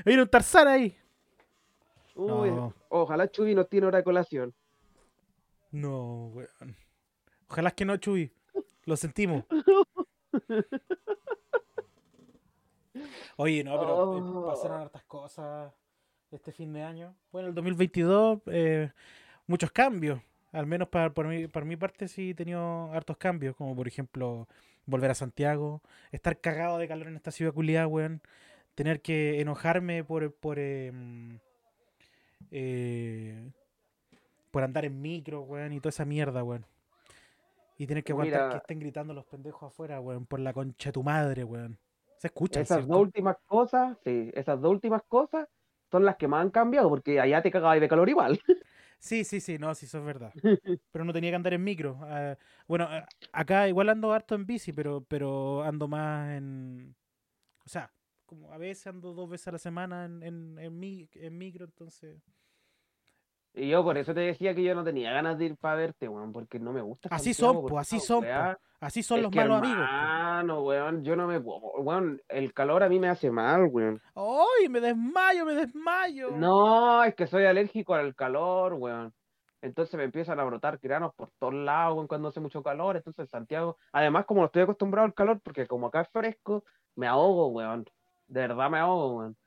Hay 0.06 0.18
un 0.18 0.28
Tarzán 0.28 0.68
ahí. 0.68 0.98
Uy, 2.16 2.52
No. 2.52 2.74
ojalá 2.90 3.30
Chubi 3.32 3.56
nos 3.56 3.70
tiene 3.70 3.88
hora 3.88 4.00
de 4.00 4.04
colación. 4.04 4.54
No, 5.72 6.28
weón. 6.28 6.76
Ojalá 7.48 7.72
que 7.72 7.86
no, 7.86 7.96
Chuy. 7.98 8.30
Lo 8.86 8.98
sentimos. 8.98 9.46
Oye, 13.38 13.64
no, 13.64 13.80
pero 13.80 14.18
eh, 14.18 14.22
Oh. 14.22 14.46
pasaron 14.46 14.82
hartas 14.82 15.04
cosas 15.06 15.74
este 16.32 16.52
fin 16.52 16.74
de 16.74 16.84
año. 16.84 17.16
Bueno, 17.32 17.48
el 17.50 17.56
2022, 17.56 18.42
eh, 18.48 18.92
muchos 19.48 19.72
cambios. 19.72 20.20
Al 20.52 20.68
menos 20.68 20.88
para, 20.90 21.12
por 21.14 21.28
mi, 21.28 21.48
para 21.48 21.66
mi 21.66 21.76
parte 21.76 22.08
sí 22.08 22.32
he 22.32 22.36
tenido 22.36 22.92
hartos 22.94 23.18
cambios, 23.18 23.56
como 23.56 23.76
por 23.76 23.88
ejemplo 23.88 24.48
volver 24.86 25.10
a 25.12 25.16
Santiago, 25.16 25.82
estar 26.12 26.40
cagado 26.40 26.78
de 26.78 26.88
calor 26.88 27.08
en 27.08 27.16
esta 27.16 27.32
ciudad 27.32 27.54
culiada, 27.54 27.88
weón. 27.88 28.22
Tener 28.76 29.02
que 29.02 29.40
enojarme 29.42 30.04
por, 30.04 30.32
por, 30.34 30.60
em, 30.60 31.40
eh, 32.52 33.50
por 34.52 34.64
andar 34.64 34.86
en 34.86 35.02
micro, 35.02 35.42
weón, 35.42 35.74
y 35.74 35.80
toda 35.80 35.90
esa 35.90 36.06
mierda, 36.06 36.44
weón. 36.44 36.66
Y 37.78 37.88
tener 37.88 38.04
que 38.04 38.12
aguantar 38.12 38.42
Mira. 38.42 38.50
que 38.50 38.58
estén 38.58 38.80
gritando 38.80 39.14
los 39.14 39.26
pendejos 39.26 39.64
afuera, 39.72 40.00
weón, 40.00 40.26
por 40.26 40.40
la 40.40 40.54
concha 40.54 40.90
de 40.90 40.94
tu 40.94 41.04
madre, 41.04 41.44
weón. 41.44 41.80
Se 42.18 42.28
escucha, 42.28 42.62
Esas 42.62 42.68
¿cierto? 42.80 42.94
dos 42.94 43.02
últimas 43.02 43.38
cosas, 43.46 43.98
sí, 44.04 44.32
esas 44.34 44.62
dos 44.62 44.72
últimas 44.72 45.02
cosas 45.08 45.48
son 45.92 46.06
las 46.06 46.16
que 46.18 46.28
más 46.28 46.42
han 46.42 46.52
cambiado, 46.52 46.90
porque 46.90 47.20
allá 47.20 47.42
te 47.42 47.52
cagabas 47.52 47.80
de 47.82 47.88
calor 47.90 48.10
igual. 48.10 48.40
Sí, 49.00 49.24
sí, 49.26 49.40
sí, 49.42 49.58
no, 49.58 49.74
sí, 49.76 49.86
eso 49.86 50.00
es 50.00 50.06
verdad. 50.06 50.34
Pero 50.92 51.06
no 51.06 51.14
tenía 51.14 51.32
que 51.32 51.36
andar 51.36 51.54
en 51.54 51.64
micro. 51.64 52.00
Ah, 52.04 52.38
bueno, 52.68 52.88
acá 53.32 53.68
igual 53.68 53.90
ando 53.90 54.14
harto 54.14 54.36
en 54.36 54.46
bici, 54.46 54.74
pero, 54.74 55.04
pero 55.06 55.64
ando 55.64 55.88
más 55.88 56.32
en... 56.38 56.96
O 57.66 57.70
sea, 57.70 57.94
como 58.26 58.52
a 58.54 58.58
veces 58.58 58.88
ando 58.88 59.14
dos 59.14 59.30
veces 59.30 59.50
a 59.50 59.54
la 59.54 59.60
semana 59.60 60.06
en, 60.06 60.24
en, 60.24 60.60
en, 60.60 60.80
mi- 60.80 61.10
en 61.16 61.38
micro, 61.38 61.66
entonces... 61.66 62.22
Y 63.56 63.70
yo 63.70 63.84
por 63.84 63.98
eso 63.98 64.14
te 64.16 64.22
decía 64.22 64.56
que 64.56 64.64
yo 64.64 64.74
no 64.74 64.84
tenía 64.84 65.12
ganas 65.12 65.38
de 65.38 65.46
ir 65.46 65.58
para 65.58 65.76
verte, 65.76 66.08
weón, 66.08 66.32
porque 66.32 66.60
no 66.60 66.74
me 66.74 66.82
gusta. 66.82 67.10
Así 67.12 67.34
Santiago, 67.36 67.54
son, 67.54 67.62
porque 67.62 67.72
pues, 67.74 67.88
así 67.88 68.00
son, 68.00 68.24
po. 68.24 68.60
Así 68.80 69.04
son 69.04 69.18
es 69.18 69.24
los 69.24 69.32
que, 69.32 69.38
malos 69.38 69.58
amigos, 69.60 69.78
po. 69.78 69.84
hermano, 69.84 70.62
weón, 70.62 71.04
yo 71.04 71.16
no 71.16 71.28
me 71.28 71.38
weón, 71.38 72.22
el 72.28 72.54
calor 72.54 72.84
a 72.84 72.90
mí 72.90 73.00
me 73.00 73.10
hace 73.10 73.30
mal, 73.30 73.68
weón. 73.72 74.02
¡Ay, 74.16 74.70
me 74.70 74.82
desmayo, 74.82 75.46
me 75.46 75.54
desmayo! 75.54 76.32
No, 76.32 77.04
es 77.04 77.14
que 77.14 77.28
soy 77.28 77.46
alérgico 77.46 77.94
al 77.94 78.16
calor, 78.16 78.74
weón. 78.74 79.14
Entonces 79.62 79.96
me 79.96 80.04
empiezan 80.04 80.40
a 80.40 80.44
brotar 80.44 80.80
granos 80.80 81.14
por 81.16 81.30
todos 81.40 81.54
lados 81.54 81.96
weón, 81.96 82.08
cuando 82.08 82.30
hace 82.30 82.40
mucho 82.40 82.64
calor. 82.64 82.98
Entonces 82.98 83.20
en 83.20 83.28
Santiago, 83.28 83.78
además 83.92 84.26
como 84.26 84.42
no 84.42 84.48
estoy 84.48 84.64
acostumbrado 84.64 85.06
al 85.06 85.14
calor, 85.14 85.40
porque 85.42 85.68
como 85.68 85.88
acá 85.88 86.02
es 86.02 86.10
fresco, 86.10 86.66
me 86.96 87.06
ahogo, 87.06 87.50
weón. 87.50 87.86
De 88.28 88.42
verdad 88.42 88.70
me 88.72 88.80
ahogo, 88.80 89.18
weón. 89.20 89.38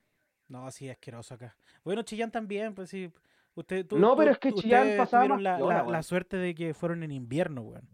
No, 0.48 0.70
sí, 0.70 0.88
asqueroso 0.88 1.34
acá. 1.34 1.56
Bueno, 1.82 2.02
Chillán 2.02 2.30
también, 2.30 2.72
pues 2.72 2.88
sí. 2.88 3.12
Usted, 3.56 3.86
tú- 3.86 3.98
No, 3.98 4.12
tú- 4.12 4.18
pero 4.18 4.30
es 4.30 4.38
que 4.38 4.52
Chillán 4.52 4.88
pasaba 4.98 5.26
más 5.26 5.42
la, 5.42 5.58
la- 5.58 5.82
la 5.84 6.02
suerte 6.02 6.36
de 6.36 6.54
que 6.54 6.74
fueron 6.74 7.02
en 7.02 7.10
invierno, 7.10 7.62
weón. 7.62 7.88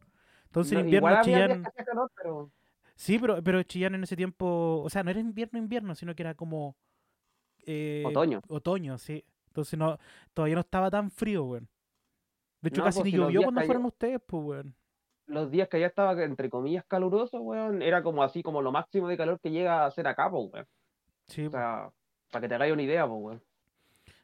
Entonces 0.47 0.75
No, 0.75 0.81
en 0.81 0.87
invierno 0.87 1.23
Chillán... 1.23 1.63
calor, 1.87 2.11
pero 2.15 2.51
Sí, 2.95 3.19
pero, 3.19 3.43
pero 3.43 3.63
Chillán 3.63 3.95
en 3.95 4.05
ese 4.05 4.17
tiempo, 4.17 4.83
o 4.85 4.91
sea, 4.91 5.03
no 5.03 5.11
era 5.11 5.19
invierno, 5.21 5.59
invierno, 5.59 5.95
sino 5.95 6.15
que 6.15 6.23
era 6.23 6.35
como 6.35 6.77
eh, 7.65 8.03
otoño. 8.07 8.43
otoño, 8.49 8.99
sí. 8.99 9.25
Entonces 9.47 9.79
no, 9.79 9.99
todavía 10.35 10.57
no 10.57 10.61
estaba 10.61 10.91
tan 10.91 11.11
frío, 11.11 11.45
weón. 11.45 11.69
De 12.61 12.69
hecho, 12.69 12.81
No, 12.81 12.85
casi 12.87 13.01
pues, 13.01 13.13
ni 13.13 13.19
llovió 13.19 13.43
cuando 13.45 13.63
fueron 13.63 13.85
ustedes, 13.87 14.21
pues, 14.27 14.43
weón. 14.45 14.75
Los 15.27 15.51
días 15.51 15.69
que 15.69 15.77
allá 15.79 15.87
estaba, 15.87 16.21
entre 16.23 16.51
comillas, 16.51 16.85
caluroso, 16.87 17.41
weón, 17.41 17.83
era 17.83 18.03
como 18.03 18.23
así, 18.23 18.43
como 18.43 18.61
lo 18.63 18.73
máximo 18.73 19.09
de 19.09 19.17
calor 19.17 19.41
que 19.41 19.51
llega 19.51 19.87
a 19.87 19.91
ser 19.91 20.07
acá, 20.09 20.29
pues, 20.31 20.53
weón. 20.53 20.67
Sí, 21.29 21.47
O 21.47 21.51
sea, 21.51 21.91
para 22.31 22.43
que 22.43 22.49
te 22.49 22.55
hagáis 22.57 22.73
una 22.73 22.83
idea, 22.83 23.07
pues, 23.07 23.21
weón. 23.23 23.43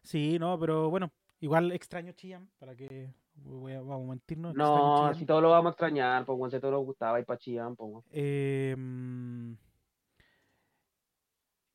sí, 0.03 0.39
no, 0.39 0.59
pero 0.59 0.91
bueno, 0.91 1.11
igual 1.41 1.73
extraño 1.73 2.13
Chillán, 2.13 2.49
para 2.59 2.75
que 2.77 3.13
voy 3.35 3.73
a, 3.75 3.81
vamos 3.81 4.07
a 4.07 4.11
mentirnos. 4.11 4.55
No, 4.55 5.13
si 5.15 5.25
todos 5.27 5.43
lo 5.43 5.51
vamos 5.51 5.71
a 5.71 5.73
extrañar, 5.73 6.25
pues, 6.25 6.39
weón, 6.39 6.51
si 6.51 6.59
todos 6.61 6.73
nos 6.73 6.85
gustaba 6.85 7.19
ir 7.21 7.27
para 7.27 7.39
Chillán, 7.39 7.77
pues. 7.77 8.05
Eh, 8.11 8.75
mm, 8.77 9.53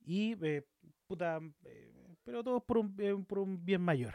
y, 0.05 0.36
eh, 0.46 0.65
puta, 1.08 1.39
eh, 1.63 2.15
pero 2.24 2.43
todo 2.43 2.60
por 2.62 2.77
un, 2.77 2.96
eh, 3.00 3.15
por 3.27 3.39
un 3.39 3.63
bien 3.63 3.82
mayor. 3.82 4.13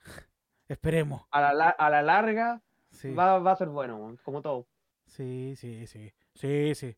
Esperemos. 0.68 1.22
A 1.30 1.40
la, 1.40 1.52
la- 1.54 1.70
a 1.70 1.90
la 1.90 2.02
larga 2.02 2.62
Sí. 2.90 3.12
va, 3.12 3.38
va 3.40 3.52
a 3.52 3.56
ser 3.56 3.68
bueno, 3.68 4.16
como 4.22 4.40
todo. 4.40 4.66
Sí, 5.06 5.54
sí, 5.56 5.86
sí. 5.86 6.12
Sí, 6.34 6.74
sí. 6.74 6.96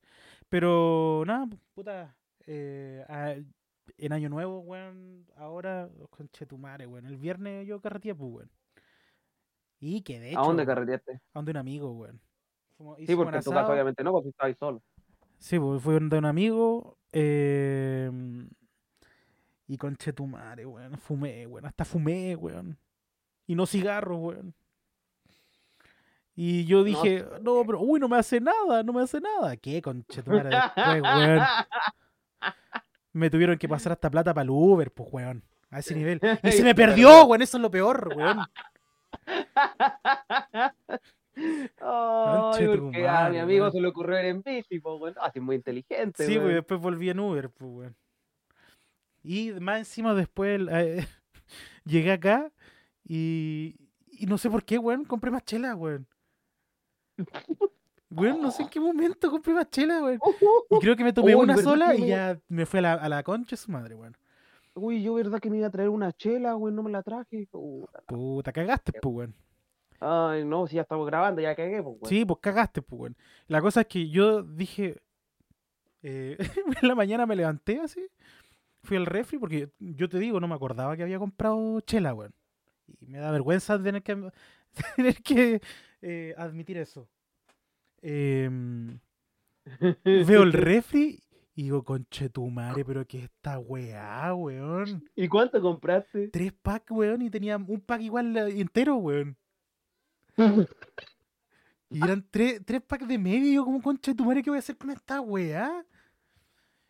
Pero 0.48 1.24
nada, 1.26 1.48
puta. 1.74 2.14
eh, 2.46 3.04
a- 3.08 3.34
en 3.98 4.12
Año 4.12 4.28
Nuevo, 4.28 4.60
weón, 4.60 5.26
ahora, 5.36 5.88
conche 6.10 6.46
tu 6.46 6.58
madre, 6.58 6.86
weón. 6.86 7.06
El 7.06 7.16
viernes 7.16 7.66
yo 7.66 7.80
carreteé, 7.80 8.14
pues, 8.14 8.30
weón. 8.30 8.50
Y 9.78 10.02
que 10.02 10.18
de 10.18 10.30
hecho, 10.30 10.40
¿A 10.40 10.46
dónde 10.46 10.66
carreteaste? 10.66 11.12
a 11.12 11.20
donde 11.34 11.50
un 11.50 11.56
amigo, 11.58 11.92
weón. 11.92 12.20
Sí, 13.06 13.16
porque 13.16 13.36
en 13.36 13.42
tu 13.42 13.50
casa 13.50 13.72
obviamente 13.72 14.04
no, 14.04 14.12
porque 14.12 14.28
estabas 14.28 14.56
solo. 14.58 14.82
Sí, 15.38 15.58
pues 15.58 15.82
fui 15.82 15.94
donde 15.94 16.18
un 16.18 16.24
amigo. 16.26 16.98
Eh, 17.12 18.10
y 19.66 19.76
conche 19.78 20.12
tu 20.12 20.26
madre, 20.26 20.66
weón. 20.66 20.98
Fumé, 20.98 21.46
weón. 21.46 21.66
Hasta 21.66 21.84
fumé, 21.84 22.36
weón. 22.36 22.78
Y 23.46 23.54
no 23.54 23.66
cigarros, 23.66 24.18
weón. 24.18 24.54
Y 26.34 26.66
yo 26.66 26.84
dije, 26.84 27.24
no, 27.40 27.64
pero, 27.64 27.80
uy, 27.80 27.98
no 27.98 28.08
me 28.08 28.18
hace 28.18 28.40
nada, 28.40 28.82
no 28.82 28.92
me 28.92 29.02
hace 29.02 29.20
nada. 29.20 29.56
¿Qué, 29.56 29.80
conche 29.80 30.22
tu 30.22 30.30
madre? 30.30 30.50
Después, 30.50 31.02
weón. 31.02 31.40
Me 33.16 33.30
tuvieron 33.30 33.56
que 33.56 33.66
pasar 33.66 33.92
hasta 33.92 34.10
plata 34.10 34.34
para 34.34 34.42
el 34.44 34.50
Uber, 34.50 34.90
pues, 34.90 35.08
weón. 35.10 35.42
A 35.70 35.78
ese 35.78 35.94
nivel. 35.94 36.20
Y 36.42 36.52
se 36.52 36.62
me 36.62 36.74
perdió, 36.74 37.24
weón. 37.24 37.40
Eso 37.40 37.56
es 37.56 37.62
lo 37.62 37.70
peor, 37.70 38.12
weón. 38.14 38.40
Tu 41.34 42.80
porque 42.80 43.08
a 43.08 43.28
mi 43.30 43.38
amigo 43.38 43.62
weón. 43.64 43.72
se 43.72 43.80
le 43.80 43.88
ocurrió 43.88 44.18
ir 44.20 44.26
en 44.26 44.42
bici, 44.42 44.80
pues, 44.80 45.00
weón. 45.00 45.14
Así 45.20 45.40
muy 45.40 45.56
inteligente, 45.56 46.26
Sí, 46.26 46.34
pues 46.34 46.44
weón. 46.44 46.54
después 46.56 46.80
volví 46.80 47.08
en 47.08 47.20
Uber, 47.20 47.48
pues, 47.50 47.70
weón. 47.70 47.96
Y 49.22 49.52
más 49.60 49.78
encima 49.78 50.14
después 50.14 50.60
eh, 50.70 51.06
llegué 51.84 52.12
acá 52.12 52.52
y, 53.02 53.76
y 54.06 54.26
no 54.26 54.36
sé 54.38 54.50
por 54.50 54.62
qué, 54.64 54.78
weón, 54.78 55.04
compré 55.04 55.30
más 55.30 55.44
chela, 55.44 55.74
weón. 55.74 56.06
Weón, 58.10 58.40
no 58.40 58.50
sé 58.52 58.62
en 58.62 58.68
qué 58.68 58.78
momento 58.80 59.30
compré 59.30 59.52
más 59.54 59.68
chela, 59.70 60.02
weón. 60.02 60.20
Y 60.70 60.78
creo 60.78 60.94
que 60.96 61.04
me 61.04 61.12
tomé 61.12 61.34
Uy, 61.34 61.42
una 61.42 61.56
¿verdad 61.56 61.70
sola 61.70 61.94
y 61.96 62.00
me- 62.02 62.06
ya 62.06 62.40
me 62.48 62.66
fue 62.66 62.78
a 62.78 62.82
la, 62.82 62.92
a 62.94 63.08
la 63.08 63.22
concha 63.22 63.50
de 63.50 63.56
su 63.56 63.70
madre, 63.72 63.94
weón. 63.94 64.16
Uy, 64.74 65.02
yo 65.02 65.14
verdad 65.14 65.40
que 65.40 65.48
me 65.50 65.56
iba 65.56 65.66
a 65.66 65.70
traer 65.70 65.88
una 65.88 66.12
chela, 66.12 66.54
weón, 66.56 66.76
no 66.76 66.82
me 66.82 66.90
la 66.90 67.02
traje. 67.02 67.46
Puta. 67.50 68.00
Puta, 68.06 68.52
cagaste, 68.52 68.92
pues, 68.92 69.14
weón. 69.14 69.34
Ay, 69.98 70.44
no, 70.44 70.66
si 70.66 70.76
ya 70.76 70.82
estamos 70.82 71.06
grabando, 71.06 71.40
ya 71.40 71.54
cagué, 71.56 71.82
pues, 71.82 71.96
weón. 71.98 72.08
Sí, 72.08 72.24
pues 72.24 72.38
cagaste, 72.40 72.82
pues, 72.82 73.00
weón. 73.00 73.16
La 73.48 73.60
cosa 73.60 73.80
es 73.82 73.86
que 73.86 74.08
yo 74.10 74.42
dije. 74.42 75.00
eh, 76.02 76.36
en 76.82 76.88
la 76.88 76.94
mañana 76.94 77.26
me 77.26 77.34
levanté 77.36 77.80
así. 77.80 78.06
Fui 78.82 78.96
al 78.98 79.06
refri 79.06 79.38
porque 79.38 79.70
yo 79.80 80.08
te 80.08 80.18
digo, 80.18 80.38
no 80.38 80.46
me 80.46 80.54
acordaba 80.54 80.96
que 80.96 81.02
había 81.02 81.18
comprado 81.18 81.80
chela, 81.80 82.14
weón. 82.14 82.34
Y 83.00 83.06
me 83.06 83.18
da 83.18 83.32
vergüenza 83.32 83.82
tener 83.82 84.02
que, 84.02 84.30
tener 84.96 85.16
que 85.22 85.60
eh, 86.02 86.34
admitir 86.36 86.76
eso. 86.76 87.08
Em, 88.02 88.98
veo 90.04 90.42
el 90.42 90.52
refri 90.52 91.20
y 91.56 91.62
digo, 91.62 91.82
conche 91.82 92.28
tu 92.28 92.46
madre, 92.50 92.84
pero 92.84 93.06
que 93.06 93.24
esta 93.24 93.58
weá, 93.58 94.34
weón. 94.34 95.08
¿Y 95.14 95.26
cuánto 95.26 95.60
compraste? 95.62 96.28
Tres 96.28 96.52
packs, 96.52 96.90
weón, 96.90 97.22
y 97.22 97.30
tenía 97.30 97.56
un 97.56 97.80
pack 97.80 98.02
igual 98.02 98.36
eh, 98.36 98.60
entero, 98.60 98.96
weón. 98.96 99.36
Y 101.88 102.02
eran 102.02 102.26
tres, 102.32 102.60
tres 102.66 102.82
packs 102.82 103.06
de 103.06 103.16
medio, 103.16 103.46
y 103.46 103.54
yo 103.54 103.64
como 103.64 103.80
concha 103.80 104.10
de 104.10 104.16
tu 104.16 104.24
madre, 104.24 104.42
¿qué 104.42 104.50
voy 104.50 104.56
a 104.56 104.58
hacer 104.58 104.76
con 104.76 104.90
esta 104.90 105.20
weá? 105.20 105.86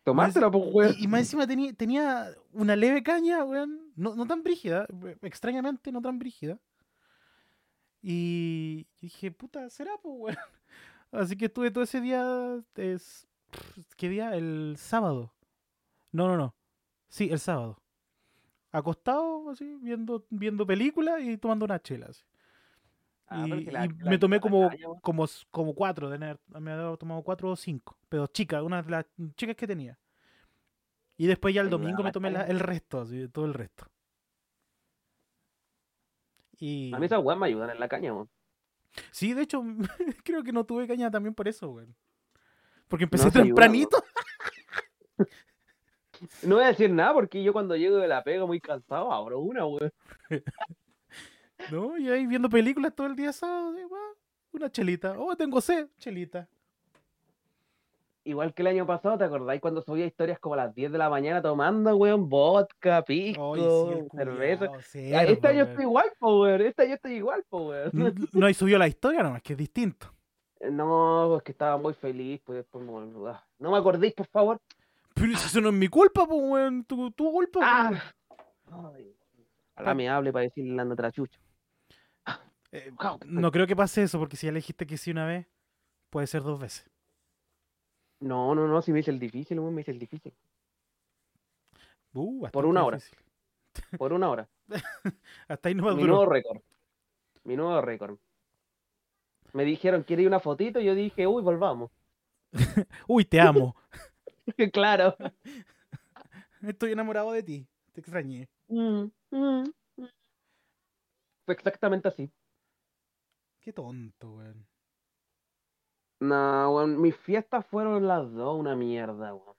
Tomártela, 0.03 0.49
pues, 0.49 0.63
weón. 0.73 0.95
Y, 0.97 1.03
y 1.03 1.07
más 1.07 1.19
encima 1.21 1.45
tenía, 1.45 1.71
tenía 1.73 2.27
una 2.51 2.75
leve 2.75 3.03
caña, 3.03 3.45
weón. 3.45 3.93
No, 3.95 4.15
no 4.15 4.25
tan 4.25 4.41
brígida, 4.41 4.87
eh, 5.05 5.15
extrañamente 5.21 5.91
no 5.91 6.01
tan 6.01 6.17
brígida. 6.17 6.59
Y 8.01 8.87
dije, 8.99 9.31
puta, 9.31 9.69
será, 9.69 9.91
pues, 10.01 10.15
weón. 10.17 10.37
Así 11.11 11.37
que 11.37 11.45
estuve 11.45 11.71
todo 11.71 11.83
ese 11.83 12.01
día. 12.01 12.61
Es, 12.75 13.27
¿Qué 13.95 14.09
día? 14.09 14.35
El 14.35 14.75
sábado. 14.77 15.33
No, 16.11 16.27
no, 16.27 16.37
no. 16.37 16.55
Sí, 17.09 17.29
el 17.31 17.39
sábado. 17.39 17.81
Acostado, 18.71 19.49
así, 19.49 19.77
viendo, 19.81 20.25
viendo 20.29 20.65
películas 20.67 21.21
y 21.21 21.37
tomando 21.37 21.65
una 21.65 21.81
chela. 21.81 22.07
así. 22.09 22.23
Ah, 23.29 23.43
y 23.45 23.49
pero 23.49 23.65
que 23.65 23.71
la- 23.71 23.85
y 23.85 23.89
la- 23.99 24.09
me 24.11 24.17
tomé 24.17 24.39
como, 24.39 24.69
como, 25.51 25.73
cuatro, 25.73 26.09
de 26.09 26.17
me 26.17 26.71
había 26.71 26.95
tomado 26.97 27.23
cuatro 27.23 27.51
o 27.51 27.55
cinco, 27.55 27.97
pero 28.07 28.27
chicas, 28.27 28.61
una 28.63 28.81
de 28.81 28.89
las 28.91 29.05
chicas 29.35 29.55
que 29.55 29.67
tenía. 29.67 29.99
Y 31.17 31.25
después 31.27 31.53
ya 31.53 31.61
el 31.61 31.69
domingo 31.69 32.03
me 32.03 32.11
tomé 32.11 32.31
la- 32.31 32.43
el 32.43 32.59
resto, 32.59 33.01
así, 33.01 33.27
todo 33.29 33.45
el 33.45 33.53
resto. 33.53 33.87
Y 36.59 36.93
A 36.93 36.99
mí 36.99 37.05
esas 37.05 37.23
weas 37.23 37.39
me 37.39 37.47
ayudan 37.47 37.69
en 37.69 37.79
la 37.79 37.87
caña, 37.87 38.13
weón. 38.13 38.29
Sí, 39.11 39.33
de 39.33 39.43
hecho, 39.43 39.63
creo 40.23 40.43
que 40.43 40.51
no 40.51 40.65
tuve 40.65 40.87
caña 40.87 41.11
también 41.11 41.33
por 41.33 41.47
eso, 41.47 41.69
güey. 41.69 41.87
Porque 42.87 43.03
empecé 43.05 43.25
No 43.25 43.31
tempranito. 43.31 44.03
No 46.41 46.55
voy 46.55 46.63
a 46.63 46.69
decir 46.69 46.89
nada 46.89 47.13
porque 47.13 47.43
yo 47.43 47.53
cuando 47.53 47.75
llego 47.75 47.97
de 47.97 48.07
la 48.07 48.23
pega 48.23 48.43
muy 48.43 48.59
cansado 48.59 49.13
abro 49.13 49.39
una, 49.39 49.67
weón. 49.67 49.93
¿no? 51.71 51.97
Y 51.97 52.09
ahí 52.09 52.25
viendo 52.25 52.49
películas 52.49 52.95
todo 52.95 53.07
el 53.07 53.15
día 53.15 53.31
sábado, 53.31 53.71
así, 53.71 53.83
va, 53.83 53.99
una 54.51 54.71
chelita. 54.71 55.15
Oh, 55.17 55.35
tengo 55.35 55.61
sed, 55.61 55.87
chelita. 55.99 56.49
Igual 58.27 58.53
que 58.53 58.61
el 58.61 58.67
año 58.67 58.85
pasado, 58.85 59.17
¿te 59.17 59.23
acordáis 59.23 59.59
cuando 59.61 59.81
subía 59.81 60.05
historias 60.05 60.39
como 60.39 60.53
a 60.55 60.57
las 60.57 60.75
10 60.75 60.91
de 60.91 60.97
la 60.97 61.09
mañana 61.09 61.41
tomando, 61.41 61.95
weón, 61.95 62.29
vodka, 62.29 63.03
pisco, 63.03 63.55
sí, 63.55 64.07
cerveza? 64.15 64.65
Este 64.93 65.47
año 65.47 65.63
estoy 65.63 65.83
igual, 65.83 66.05
po, 66.19 66.41
weón. 66.41 66.61
Este 66.61 66.83
año 66.83 66.93
estoy 66.95 67.13
igual, 67.13 67.43
po, 67.49 67.67
weón. 67.69 67.91
No 68.33 68.45
hay 68.45 68.53
subido 68.53 68.77
la 68.77 68.87
historia 68.87 69.23
nomás, 69.23 69.41
que 69.41 69.53
es 69.53 69.57
distinto. 69.57 70.13
No, 70.71 71.37
es 71.37 71.43
que 71.43 71.51
estaba 71.51 71.77
muy 71.77 71.93
feliz, 71.93 72.41
pues 72.43 72.57
después 72.57 72.83
me- 72.83 73.29
ah, 73.29 73.45
No 73.59 73.71
me 73.71 73.77
acordéis, 73.77 74.13
por 74.13 74.27
favor. 74.27 74.59
Pero 75.13 75.31
eso 75.33 75.61
no 75.61 75.69
es 75.69 75.75
mi 75.75 75.87
culpa, 75.87 76.25
pues, 76.25 76.39
weón. 76.41 76.83
Tu, 76.85 77.11
tu 77.11 77.31
culpa. 77.31 77.59
Ah. 77.63 78.01
Ojalá 79.75 79.93
me 79.93 80.09
hable 80.09 80.33
para 80.33 80.43
decirle 80.43 80.75
la 80.75 80.91
otra 80.91 81.11
chucha. 81.11 81.39
Eh, 82.71 82.91
no 83.25 83.49
creo 83.51 83.65
que 83.65 83.75
pase 83.75 84.03
eso, 84.03 84.19
porque 84.19 84.35
si 84.35 84.45
ya 84.47 84.51
le 84.51 84.57
dijiste 84.57 84.85
que 84.85 84.97
sí 84.97 85.11
una 85.11 85.25
vez, 85.25 85.47
puede 86.09 86.27
ser 86.27 86.43
dos 86.43 86.59
veces. 86.59 86.89
No, 88.19 88.55
no, 88.55 88.67
no, 88.67 88.81
si 88.81 88.91
me 88.91 88.99
hice 88.99 89.11
el 89.11 89.19
difícil, 89.19 89.59
me 89.61 89.81
hice 89.81 89.91
el 89.91 89.99
difícil. 89.99 90.33
Uh, 92.13 92.49
Por 92.49 92.65
una 92.65 92.83
hora. 92.83 92.97
difícil. 92.97 93.19
Por 93.97 94.13
una 94.13 94.29
hora. 94.29 94.49
Hasta 95.47 95.69
ahí 95.69 95.75
no 95.75 95.95
Mi 95.95 96.03
nuevo 96.03 96.25
récord. 96.25 96.61
Mi 97.43 97.55
nuevo 97.55 97.79
récord. 97.81 98.17
Me 99.53 99.63
dijeron, 99.65 100.03
¿quiere 100.03 100.27
una 100.27 100.39
fotito? 100.39 100.79
Y 100.79 100.85
yo 100.85 100.95
dije, 100.95 101.27
uy, 101.27 101.41
volvamos. 101.43 101.91
Uy, 103.07 103.25
te 103.25 103.39
amo. 103.39 103.75
claro. 104.73 105.15
Estoy 106.61 106.91
enamorado 106.91 107.31
de 107.31 107.43
ti. 107.43 107.67
Te 107.93 108.01
extrañé. 108.01 108.49
Mm, 108.67 109.05
mm, 109.31 109.63
mm. 109.97 110.09
Fue 111.45 111.53
exactamente 111.53 112.07
así. 112.07 112.31
Qué 113.61 113.73
tonto, 113.73 114.35
weón. 114.35 114.67
No, 116.19 116.71
weón, 116.75 116.99
mis 117.01 117.15
fiestas 117.15 117.65
fueron 117.67 118.07
las 118.07 118.31
dos 118.33 118.59
una 118.59 118.75
mierda, 118.75 119.33
weón. 119.33 119.55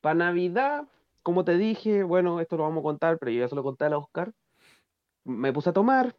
Para 0.00 0.14
Navidad, 0.16 0.86
como 1.22 1.44
te 1.44 1.56
dije, 1.56 2.02
bueno, 2.02 2.40
esto 2.40 2.56
lo 2.56 2.64
vamos 2.64 2.80
a 2.80 2.82
contar, 2.82 3.18
pero 3.18 3.30
yo 3.30 3.40
ya 3.40 3.48
se 3.48 3.54
lo 3.54 3.62
conté 3.62 3.84
a 3.86 3.96
Oscar. 3.96 4.32
Me 5.24 5.52
puse 5.52 5.70
a 5.70 5.72
tomar. 5.72 6.14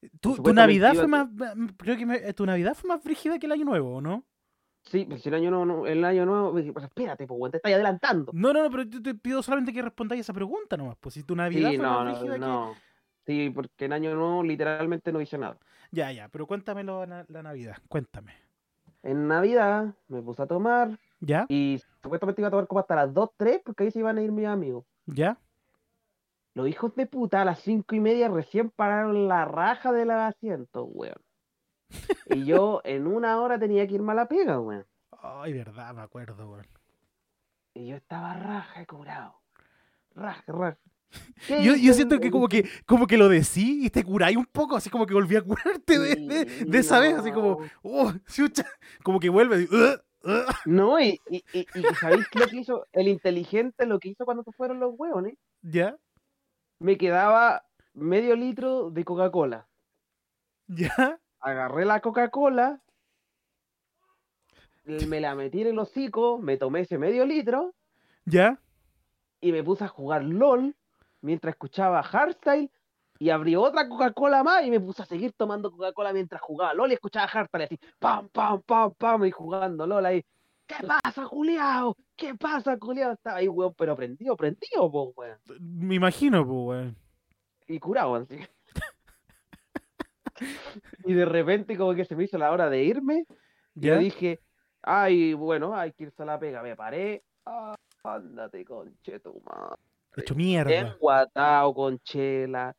Tu, 0.00 0.08
tu 0.20 0.34
Supuestamente 0.36 0.80
Navidad 0.80 0.94
fue 0.94 1.06
más. 1.06 1.28
Creo 1.76 1.96
que 1.96 2.06
me- 2.06 2.32
tu 2.32 2.44
Navidad 2.46 2.74
fue 2.74 2.88
más 2.88 3.02
frígida 3.02 3.38
que 3.38 3.46
el 3.46 3.52
año 3.52 3.64
nuevo, 3.64 4.00
¿no? 4.00 4.24
Sí, 4.84 5.04
pues 5.08 5.24
el 5.28 5.34
año 5.34 5.50
nuevo, 5.50 5.64
no- 5.64 5.86
el 5.86 6.04
año 6.04 6.26
nuevo, 6.26 6.50
pues 6.50 6.66
espérate, 6.66 7.24
pues, 7.28 7.52
te 7.52 7.58
estás 7.58 7.72
adelantando. 7.72 8.32
No, 8.34 8.52
no, 8.52 8.64
no, 8.64 8.70
pero 8.70 8.82
yo 8.82 9.00
te 9.00 9.14
pido 9.14 9.40
solamente 9.42 9.72
que 9.72 9.80
respondáis 9.82 10.22
esa 10.22 10.32
pregunta 10.32 10.76
nomás. 10.76 10.96
Pues 10.98 11.14
si 11.14 11.22
tu 11.22 11.36
Navidad 11.36 11.70
Sí, 11.70 11.76
fue 11.76 11.86
no, 11.86 11.92
más 12.04 12.04
no, 12.04 12.16
frígida 12.16 12.34
que. 12.34 12.40
no. 12.40 12.74
Sí, 13.24 13.50
porque 13.54 13.84
el 13.84 13.92
año 13.92 14.12
nuevo 14.16 14.42
literalmente 14.42 15.12
no 15.12 15.20
hice 15.20 15.38
nada. 15.38 15.56
Ya, 15.92 16.10
ya, 16.10 16.28
pero 16.28 16.48
cuéntamelo 16.48 17.06
na- 17.06 17.24
la 17.28 17.42
Navidad. 17.44 17.76
Cuéntame. 17.86 18.32
En 19.02 19.28
Navidad 19.28 19.94
me 20.08 20.22
puse 20.22 20.42
a 20.42 20.46
tomar 20.46 20.98
¿Ya? 21.20 21.46
y 21.48 21.80
supuestamente 22.02 22.40
iba 22.40 22.48
a 22.48 22.50
tomar 22.50 22.66
como 22.66 22.80
hasta 22.80 22.94
las 22.94 23.12
2, 23.12 23.30
3 23.36 23.62
porque 23.64 23.84
ahí 23.84 23.90
se 23.90 23.98
iban 23.98 24.18
a 24.18 24.22
ir 24.22 24.32
mis 24.32 24.46
amigos. 24.46 24.84
¿Ya? 25.06 25.38
Los 26.54 26.68
hijos 26.68 26.94
de 26.94 27.06
puta 27.06 27.42
a 27.42 27.44
las 27.44 27.60
cinco 27.60 27.94
y 27.94 28.00
media 28.00 28.28
recién 28.28 28.70
pararon 28.70 29.26
la 29.26 29.44
raja 29.44 29.90
de 29.90 30.04
los 30.04 30.16
asientos, 30.16 30.86
weón. 30.92 31.20
Y 32.26 32.44
yo 32.44 32.80
en 32.84 33.06
una 33.06 33.40
hora 33.40 33.58
tenía 33.58 33.86
que 33.86 33.94
irme 33.94 34.12
a 34.12 34.16
la 34.16 34.28
pega, 34.28 34.60
weón. 34.60 34.86
Ay, 35.22 35.52
verdad, 35.52 35.94
me 35.94 36.02
acuerdo, 36.02 36.50
weón. 36.50 36.66
Y 37.74 37.86
yo 37.86 37.96
estaba 37.96 38.34
raja 38.34 38.82
y 38.82 38.86
curado. 38.86 39.40
Raja, 40.14 40.44
raja. 40.46 40.78
¿Qué 41.46 41.62
Yo, 41.62 41.74
yo 41.74 41.92
siento 41.92 42.20
que 42.20 42.30
como 42.30 42.48
que 42.48 42.68
como 42.86 43.06
que 43.06 43.16
lo 43.16 43.28
decí 43.28 43.84
y 43.86 43.90
te 43.90 44.04
curáis 44.04 44.36
un 44.36 44.46
poco, 44.46 44.76
así 44.76 44.90
como 44.90 45.06
que 45.06 45.14
volví 45.14 45.36
a 45.36 45.42
curarte 45.42 45.98
de, 45.98 46.16
de, 46.16 46.44
de 46.64 46.78
esa 46.78 47.00
vez, 47.00 47.14
así 47.14 47.32
como, 47.32 47.58
oh, 47.82 48.12
chucha, 48.26 48.64
como 49.02 49.20
que 49.20 49.28
vuelve. 49.28 49.68
No, 50.66 51.00
y, 51.00 51.20
y, 51.28 51.44
y, 51.52 51.60
y 51.60 51.94
¿sabéis 52.00 52.26
lo 52.34 52.46
que 52.46 52.56
hizo? 52.56 52.86
El 52.92 53.08
inteligente 53.08 53.86
lo 53.86 53.98
que 53.98 54.10
hizo 54.10 54.24
cuando 54.24 54.44
se 54.44 54.52
fueron 54.52 54.78
los 54.78 54.94
hueones. 54.96 55.36
¿Ya? 55.62 55.96
Me 56.78 56.96
quedaba 56.96 57.64
medio 57.92 58.36
litro 58.36 58.90
de 58.90 59.04
Coca-Cola. 59.04 59.68
¿Ya? 60.68 61.20
Agarré 61.40 61.84
la 61.84 62.00
Coca-Cola, 62.00 62.80
me 64.84 65.20
la 65.20 65.34
metí 65.34 65.62
en 65.62 65.68
el 65.68 65.78
hocico, 65.78 66.38
me 66.38 66.56
tomé 66.56 66.80
ese 66.80 66.98
medio 66.98 67.24
litro 67.24 67.74
¿Ya? 68.24 68.60
y 69.40 69.52
me 69.52 69.62
puse 69.62 69.84
a 69.84 69.88
jugar 69.88 70.24
LOL 70.24 70.74
mientras 71.22 71.54
escuchaba 71.54 72.02
Hardstyle 72.02 72.70
y 73.18 73.30
abrí 73.30 73.56
otra 73.56 73.88
Coca-Cola 73.88 74.42
más 74.42 74.64
y 74.64 74.70
me 74.70 74.80
puse 74.80 75.02
a 75.02 75.06
seguir 75.06 75.32
tomando 75.32 75.70
Coca-Cola 75.70 76.12
mientras 76.12 76.42
jugaba 76.42 76.74
LOL 76.74 76.90
y 76.90 76.94
escuchaba 76.94 77.28
Hardstyle 77.28 77.64
así, 77.64 77.78
pam, 77.98 78.28
pam, 78.28 78.60
pam, 78.62 78.92
pam, 78.98 79.24
y 79.24 79.30
jugando 79.30 79.86
LOL 79.86 80.04
ahí. 80.06 80.24
¿Qué 80.66 80.86
pasa, 80.86 81.24
Juliao? 81.24 81.96
¿Qué 82.16 82.34
pasa, 82.34 82.76
Juliao? 82.80 83.12
Estaba 83.12 83.38
ahí, 83.38 83.48
weón, 83.48 83.74
pero 83.76 83.96
prendido, 83.96 84.36
prendido, 84.36 84.90
po, 84.90 85.12
weón. 85.16 85.38
Me 85.60 85.96
imagino, 85.96 86.44
pues, 86.44 86.58
weón. 86.66 86.96
Y 87.68 87.78
curado, 87.78 88.16
así. 88.16 88.38
y 91.04 91.14
de 91.14 91.24
repente 91.24 91.76
como 91.76 91.94
que 91.94 92.04
se 92.04 92.16
me 92.16 92.24
hizo 92.24 92.38
la 92.38 92.50
hora 92.50 92.68
de 92.68 92.82
irme 92.82 93.24
y 93.74 93.90
dije, 93.90 94.40
ay, 94.82 95.34
bueno, 95.34 95.74
hay 95.74 95.92
que 95.92 96.04
irse 96.04 96.22
a 96.22 96.26
la 96.26 96.38
pega. 96.38 96.62
Me 96.62 96.76
paré, 96.76 97.24
ah, 97.46 97.74
ándate, 98.04 98.64
conchetumar. 98.64 99.78
Hecho 100.16 100.34
mierda. 100.34 100.74
Enguatado 100.74 101.74
con 101.74 101.98
chela, 102.00 102.74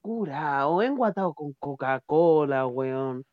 curado, 0.00 0.82
enguatado 0.82 1.34
con 1.34 1.52
Coca-Cola, 1.58 2.66
weón. 2.66 3.24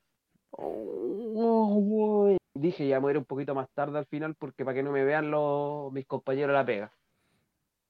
Oh, 0.51 1.75
weón. 1.79 2.37
Dije, 2.53 2.87
ya 2.87 2.99
muere 2.99 3.19
un 3.19 3.25
poquito 3.25 3.53
más 3.55 3.69
tarde 3.73 3.99
al 3.99 4.05
final 4.07 4.35
porque 4.35 4.65
para 4.65 4.75
que 4.75 4.83
no 4.83 4.91
me 4.91 5.03
vean 5.03 5.31
los, 5.31 5.91
mis 5.93 6.05
compañeros 6.05 6.53
la 6.53 6.65
pega. 6.65 6.91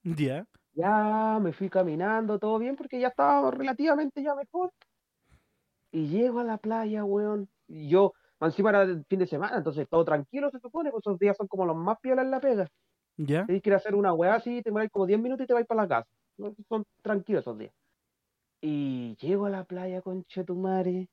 ¿Ya? 0.04 0.46
Ya 0.74 1.40
me 1.42 1.54
fui 1.54 1.70
caminando, 1.70 2.38
todo 2.38 2.60
bien, 2.60 2.76
porque 2.76 3.00
ya 3.00 3.08
estaba 3.08 3.50
relativamente 3.50 4.22
ya 4.22 4.36
mejor. 4.36 4.72
Y 5.92 6.08
llego 6.08 6.40
a 6.40 6.44
la 6.44 6.58
playa, 6.58 7.04
weón. 7.04 7.50
Y 7.68 7.90
yo, 7.90 8.14
encima 8.42 8.70
era 8.70 8.84
el 8.84 9.04
fin 9.06 9.20
de 9.20 9.28
semana, 9.28 9.58
entonces 9.58 9.88
todo 9.90 10.06
tranquilo 10.06 10.52
se 10.52 10.60
supone, 10.60 10.92
pues 10.92 11.02
esos 11.02 11.18
días 11.18 11.36
son 11.36 11.48
como 11.48 11.66
los 11.66 11.76
más 11.76 11.98
piolas 12.00 12.26
en 12.26 12.32
la 12.32 12.40
pega. 12.40 12.68
¿Ya? 13.18 13.46
Tienes 13.46 13.64
que 13.64 13.70
ir 13.70 13.74
a 13.74 13.78
hacer 13.78 13.96
una 13.96 14.14
weá 14.14 14.36
así, 14.36 14.62
te 14.62 14.72
mueves 14.72 14.92
como 14.92 15.06
10 15.06 15.20
minutos 15.20 15.44
y 15.44 15.48
te 15.48 15.54
vas 15.54 15.66
para 15.66 15.82
la 15.84 15.88
casa. 15.88 16.10
Son 16.70 16.86
tranquilos 17.02 17.42
esos 17.42 17.58
días. 17.58 17.74
Y 18.62 19.16
llego 19.18 19.46
a 19.46 19.50
la 19.50 19.64
playa 19.64 20.02
con 20.02 20.24
Chetumare. 20.26 21.10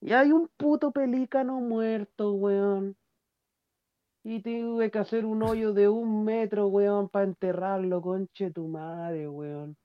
Y 0.00 0.12
hay 0.12 0.32
un 0.32 0.48
puto 0.56 0.90
pelícano 0.92 1.60
muerto, 1.60 2.32
weón. 2.32 2.96
Y 4.22 4.40
tuve 4.40 4.90
que 4.90 4.98
hacer 4.98 5.26
un 5.26 5.42
hoyo 5.42 5.72
de 5.72 5.88
un 5.88 6.24
metro, 6.24 6.68
weón, 6.68 7.08
para 7.08 7.26
enterrarlo, 7.26 8.00
conche 8.00 8.50
tu 8.50 8.68
madre, 8.68 9.28
weón. 9.28 9.76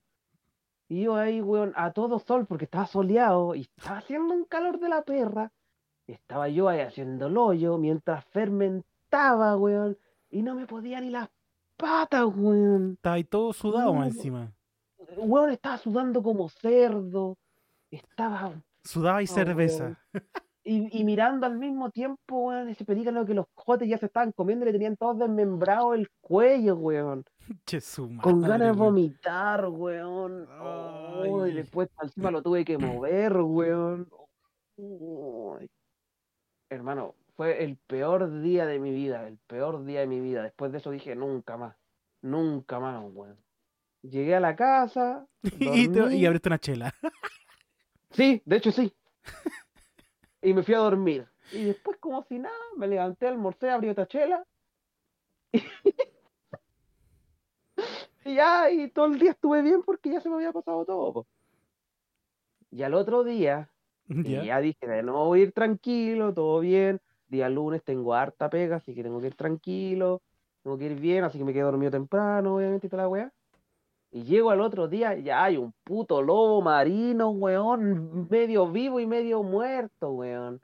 Y 0.88 1.04
yo 1.04 1.16
ahí, 1.16 1.42
weón, 1.42 1.74
a 1.76 1.92
todo 1.94 2.20
sol, 2.20 2.46
porque 2.48 2.66
estaba 2.66 2.88
soleado 2.88 3.54
y 3.56 3.62
estaba 3.78 4.00
haciendo 4.00 4.34
un 4.34 4.46
calor 4.46 4.80
de 4.80 4.90
la 4.90 5.04
perra. 5.04 5.52
Estaba 6.08 6.50
yo 6.50 6.68
ahí 6.68 6.80
haciendo 6.80 7.28
el 7.28 7.38
hoyo 7.38 7.78
mientras 7.78 8.26
fermentaba, 8.26 9.56
weón. 9.58 9.98
Y 10.32 10.42
no 10.42 10.56
me 10.56 10.66
podía 10.66 11.00
ni 11.02 11.10
las 11.10 11.30
patas, 11.80 12.26
weón. 12.36 12.94
Estaba 12.94 13.16
ahí 13.16 13.24
todo 13.24 13.54
sudado 13.54 13.94
No. 13.96 14.04
encima. 14.04 14.52
Weón, 15.18 15.50
estaba 15.52 15.78
sudando 15.78 16.22
como 16.22 16.50
cerdo. 16.50 17.38
Estaba 17.90 18.52
Sudaba 18.84 19.22
y 19.22 19.26
Oh, 19.26 19.34
cerveza. 19.34 20.00
Y, 20.64 21.00
y 21.00 21.04
mirando 21.04 21.46
al 21.48 21.58
mismo 21.58 21.90
tiempo, 21.90 22.48
weón, 22.48 22.70
ese 22.70 22.86
pelícano 22.86 23.26
que 23.26 23.34
los 23.34 23.48
cojotes 23.56 23.90
ya 23.90 23.98
se 23.98 24.06
estaban 24.06 24.32
comiendo 24.34 24.66
y 24.66 24.68
le 24.68 24.74
tenían 24.74 24.98
todos 24.98 25.18
desmembrado 25.18 25.94
el 25.96 26.08
cuello, 26.22 26.76
weón. 26.76 27.24
Con 28.22 28.42
ganas 28.42 28.60
de 28.60 28.66
weón. 28.66 28.78
vomitar, 28.78 29.66
weón. 29.68 30.48
Oh, 30.62 31.48
y 31.48 31.54
después 31.54 31.90
encima 32.04 32.30
lo 32.30 32.42
tuve 32.44 32.64
que 32.66 32.78
mover, 33.04 33.38
weón. 33.38 34.08
Ay. 34.78 35.68
Hermano, 36.70 37.16
fue 37.40 37.64
el 37.64 37.78
peor 37.78 38.42
día 38.42 38.66
de 38.66 38.80
mi 38.80 38.92
vida, 38.92 39.26
el 39.26 39.38
peor 39.38 39.86
día 39.86 40.02
de 40.02 40.08
mi 40.08 40.20
vida. 40.20 40.44
Después 40.44 40.74
de 40.74 40.80
eso 40.80 40.92
dije, 40.92 41.16
nunca 41.16 41.56
más, 41.56 41.74
nunca 42.22 42.82
más, 42.82 43.02
weón. 43.14 43.38
Llegué 44.02 44.36
a 44.36 44.42
la 44.42 44.58
casa. 44.58 45.26
Y, 45.58 45.88
te- 45.88 46.18
y 46.18 46.26
abriste 46.26 46.50
una 46.50 46.60
chela. 46.60 46.94
Sí, 48.12 48.42
de 48.44 48.58
hecho 48.58 48.74
sí. 48.74 48.94
Y 50.42 50.54
me 50.54 50.64
fui 50.64 50.74
a 50.74 50.80
dormir. 50.80 51.30
Y 51.54 51.64
después, 51.64 51.96
como 52.02 52.24
si 52.24 52.40
nada, 52.40 52.58
me 52.76 52.88
levanté, 52.90 53.30
almorcé, 53.30 53.70
abrí 53.70 53.88
otra 53.88 54.06
chela. 54.06 54.46
Y 58.26 58.36
ya, 58.36 58.70
y 58.70 58.90
todo 58.92 59.06
el 59.06 59.18
día 59.18 59.32
estuve 59.32 59.62
bien 59.62 59.82
porque 59.84 60.12
ya 60.12 60.20
se 60.20 60.28
me 60.28 60.36
había 60.36 60.52
pasado 60.52 60.84
todo. 60.84 61.14
po. 61.14 61.28
Y 62.70 62.84
al 62.84 62.96
otro 62.96 63.24
día, 63.24 63.72
que 64.10 64.24
¿Ya? 64.30 64.44
ya 64.44 64.60
dije, 64.60 64.86
de 64.86 65.04
nuevo 65.04 65.24
voy 65.28 65.40
a 65.40 65.44
ir 65.44 65.52
tranquilo, 65.54 66.34
todo 66.34 66.60
bien. 66.60 67.00
Día 67.30 67.48
lunes 67.48 67.84
tengo 67.84 68.16
harta 68.16 68.50
pega, 68.50 68.78
así 68.78 68.96
que 68.96 69.04
tengo 69.04 69.22
que 69.22 69.28
ir 69.28 69.36
tranquilo, 69.36 70.22
tengo 70.64 70.78
que 70.78 70.86
ir 70.86 71.00
bien, 71.00 71.24
así 71.24 71.38
que 71.38 71.46
me 71.46 71.54
quedé 71.54 71.62
dormido 71.62 71.92
temprano, 71.92 72.56
obviamente, 72.56 72.88
y 72.88 72.90
toda 72.90 73.04
la 73.04 73.10
weá. 73.10 73.32
Y 74.12 74.24
llego 74.24 74.50
al 74.50 74.62
otro 74.62 74.88
día, 74.88 75.16
y 75.16 75.24
ya 75.24 75.44
hay 75.44 75.58
un 75.58 75.72
puto 75.84 76.24
lobo 76.24 76.62
marino, 76.64 77.30
weón, 77.30 78.28
medio 78.30 78.68
vivo 78.68 79.00
y 79.00 79.06
medio 79.06 79.44
muerto, 79.44 80.12
weón. 80.12 80.60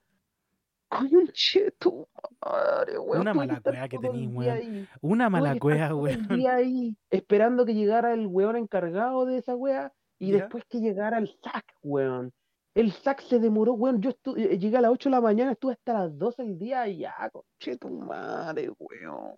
Conche 0.90 1.72
tu 1.78 2.08
madre, 2.44 2.98
weón. 2.98 3.22
Una 3.22 3.34
mala 3.36 3.62
cueva 3.62 3.88
que 3.88 4.00
tenís, 4.00 4.30
weón. 4.34 4.88
Una 5.02 5.30
mala 5.30 5.60
cueva, 5.60 5.90
todo 5.90 6.08
el 6.08 6.18
weón. 6.18 6.40
día 6.40 6.56
ahí, 6.56 6.98
esperando 7.12 7.66
que 7.66 7.76
llegara 7.76 8.14
el 8.14 8.26
weón 8.26 8.56
encargado 8.56 9.26
de 9.26 9.38
esa 9.38 9.56
wea 9.56 9.94
y 10.18 10.32
¿Ya? 10.32 10.38
después 10.38 10.66
que 10.66 10.80
llegara 10.80 11.20
el 11.20 11.28
SAC, 11.28 11.76
weón. 11.84 12.34
El 12.76 12.92
SAC 12.92 13.22
se 13.22 13.40
demoró, 13.40 13.74
weón. 13.74 14.02
Yo 14.02 14.12
eh, 14.36 14.58
llegué 14.60 14.78
a 14.78 14.82
las 14.82 14.92
8 14.92 15.10
de 15.10 15.16
la 15.16 15.22
mañana, 15.22 15.54
estuve 15.54 15.74
hasta 15.74 15.94
las 15.94 16.18
12 16.18 16.44
del 16.44 16.60
día 16.60 16.88
y 16.88 16.98
ya, 17.00 17.30
conche 17.32 17.78
tu 17.78 17.90
madre, 17.90 18.70
weón. 18.78 19.38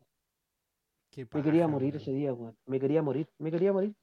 Qué 1.11 1.27
Me 1.31 1.43
quería 1.43 1.63
paja, 1.63 1.71
morir 1.73 1.93
weón. 1.93 2.01
ese 2.01 2.11
día, 2.11 2.33
weón. 2.33 2.57
Me 2.65 2.79
quería 2.79 3.01
morir, 3.03 3.29
me 3.37 3.51
quería 3.51 3.71
morir. 3.71 3.95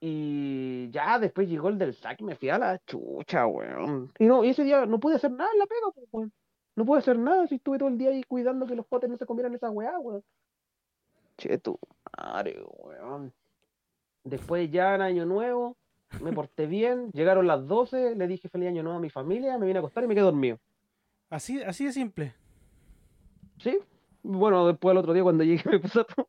Y 0.00 0.90
ya 0.90 1.18
después 1.18 1.48
llegó 1.48 1.68
el 1.68 1.78
del 1.78 1.94
SAC 1.94 2.20
y 2.20 2.24
me 2.24 2.34
fui 2.36 2.50
a 2.50 2.58
la 2.58 2.78
chucha, 2.84 3.46
weón. 3.46 4.12
Y 4.18 4.26
no, 4.26 4.44
y 4.44 4.50
ese 4.50 4.64
día 4.64 4.84
no 4.84 4.98
pude 5.00 5.14
hacer 5.16 5.30
nada 5.30 5.50
en 5.52 5.58
la 5.58 5.66
pega, 5.66 5.90
pues, 5.94 6.06
weón. 6.12 6.32
No 6.74 6.84
pude 6.84 6.98
hacer 6.98 7.18
nada 7.18 7.46
si 7.46 7.54
estuve 7.54 7.78
todo 7.78 7.88
el 7.88 7.96
día 7.96 8.10
ahí 8.10 8.22
cuidando 8.24 8.66
que 8.66 8.74
los 8.76 8.86
potes 8.86 9.08
no 9.08 9.16
se 9.16 9.24
comieran 9.24 9.54
esa 9.54 9.70
weá, 9.70 9.98
weón. 10.00 10.22
Che, 11.38 11.58
tu 11.58 11.78
madre, 12.18 12.60
weón. 12.78 13.32
Después 14.24 14.70
ya 14.70 14.96
en 14.96 15.00
Año 15.02 15.24
Nuevo, 15.24 15.76
me 16.20 16.32
porté 16.32 16.66
bien, 16.66 17.10
llegaron 17.12 17.46
las 17.46 17.66
12, 17.66 18.14
le 18.14 18.26
dije 18.26 18.48
feliz 18.48 18.68
Año 18.68 18.82
Nuevo 18.82 18.98
a 18.98 19.02
mi 19.02 19.10
familia, 19.10 19.58
me 19.58 19.66
vine 19.66 19.78
a 19.78 19.80
acostar 19.80 20.04
y 20.04 20.06
me 20.06 20.14
quedé 20.14 20.24
dormido. 20.24 20.58
Así, 21.30 21.62
así 21.62 21.84
de 21.86 21.92
simple. 21.92 22.34
¿Sí? 23.58 23.78
Bueno, 24.22 24.66
después 24.66 24.92
el 24.92 24.98
otro 24.98 25.12
día 25.12 25.22
cuando 25.22 25.44
llegué 25.44 25.62
me 25.70 25.78
puse 25.78 26.00
a 26.00 26.04
tomar. 26.04 26.26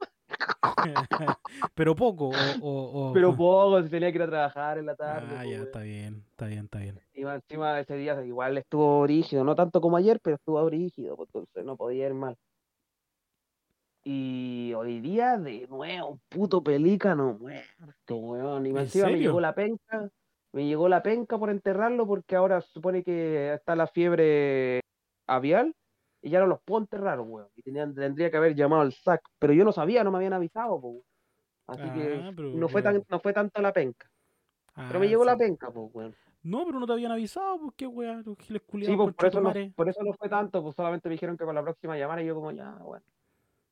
Pero 1.75 1.95
poco. 1.95 2.27
O, 2.27 2.51
o- 2.59 3.09
o- 3.09 3.13
Pero 3.13 3.35
poco, 3.35 3.81
si 3.83 3.89
tenía 3.89 4.11
que 4.11 4.17
ir 4.17 4.23
a 4.23 4.27
trabajar 4.29 4.77
en 4.77 4.85
la 4.85 4.95
tarde. 4.95 5.27
Ah, 5.29 5.39
pues, 5.43 5.49
ya, 5.51 5.55
weón. 5.57 5.67
está 5.67 5.79
bien, 5.81 6.23
está 6.31 6.45
bien, 6.47 6.65
está 6.65 6.79
bien. 6.79 6.99
Y 7.13 7.21
encima 7.23 7.79
ese 7.79 7.95
día 7.95 8.23
igual 8.25 8.57
estuvo 8.57 9.01
brígido, 9.01 9.43
no 9.43 9.55
tanto 9.55 9.81
como 9.81 9.97
ayer, 9.97 10.19
pero 10.21 10.35
estuvo 10.35 10.63
brígido, 10.65 11.15
pues, 11.15 11.29
entonces 11.33 11.65
no 11.65 11.75
podía 11.75 12.07
ir 12.07 12.13
mal. 12.13 12.37
Y 14.09 14.73
hoy 14.73 15.01
día 15.01 15.37
de 15.37 15.67
nuevo, 15.67 16.11
un 16.11 16.21
puto 16.29 16.63
pelícano 16.63 17.33
muerto, 17.37 18.15
weón. 18.15 18.65
Y 18.65 18.71
más 18.71 18.79
¿En 18.83 18.85
encima 18.85 19.07
me 19.07 19.19
llegó 19.19 19.41
la 19.41 19.53
penca, 19.53 20.09
me 20.53 20.65
llegó 20.65 20.87
la 20.87 21.03
penca 21.03 21.37
por 21.37 21.49
enterrarlo 21.49 22.07
porque 22.07 22.37
ahora 22.37 22.61
se 22.61 22.69
supone 22.71 23.03
que 23.03 23.53
está 23.53 23.75
la 23.75 23.85
fiebre 23.85 24.79
avial 25.27 25.75
y 26.21 26.29
ya 26.29 26.39
no 26.39 26.47
los 26.47 26.61
puedo 26.61 26.79
enterrar, 26.83 27.19
weón. 27.19 27.49
Y 27.57 27.63
tenían- 27.63 27.93
tendría 27.93 28.31
que 28.31 28.37
haber 28.37 28.55
llamado 28.55 28.83
al 28.83 28.93
SAC, 28.93 29.19
pero 29.39 29.51
yo 29.51 29.65
no 29.65 29.73
sabía, 29.73 30.05
no 30.05 30.11
me 30.11 30.19
habían 30.19 30.31
avisado, 30.31 30.79
pues. 30.79 31.03
Así 31.67 31.81
Ah, 31.83 31.93
que 31.93 32.31
pero- 32.33 32.51
no 32.53 32.69
fue 32.69 32.81
tan, 32.81 33.03
no 33.09 33.19
fue 33.19 33.33
tanto 33.33 33.61
la 33.61 33.73
penca. 33.73 34.09
Pero 34.73 35.01
me 35.01 35.07
Ah, 35.07 35.09
llegó 35.09 35.25
la 35.25 35.33
sí. 35.33 35.39
penca, 35.39 35.69
pues, 35.69 35.89
weón. 35.93 36.15
No, 36.43 36.65
pero 36.65 36.79
no 36.79 36.85
te 36.87 36.93
habían 36.93 37.11
avisado, 37.11 37.59
pues 37.59 37.73
qué 37.75 37.87
weá, 37.87 38.21
los 38.23 38.37
giles 38.37 38.61
Sí, 38.61 38.67
culiados 38.71 38.95
pues, 39.03 39.15
por 39.17 39.25
eso, 39.25 39.41
no, 39.41 39.53
por 39.75 39.89
eso 39.89 40.01
no 40.01 40.13
fue 40.13 40.29
tanto, 40.29 40.63
pues 40.63 40.77
solamente 40.77 41.09
me 41.09 41.15
dijeron 41.15 41.35
que 41.35 41.43
con 41.43 41.53
la 41.55 41.61
próxima 41.61 41.97
llamara 41.97 42.23
y 42.23 42.27
yo 42.27 42.35
como 42.35 42.51
ya, 42.53 42.71
bueno. 42.75 43.03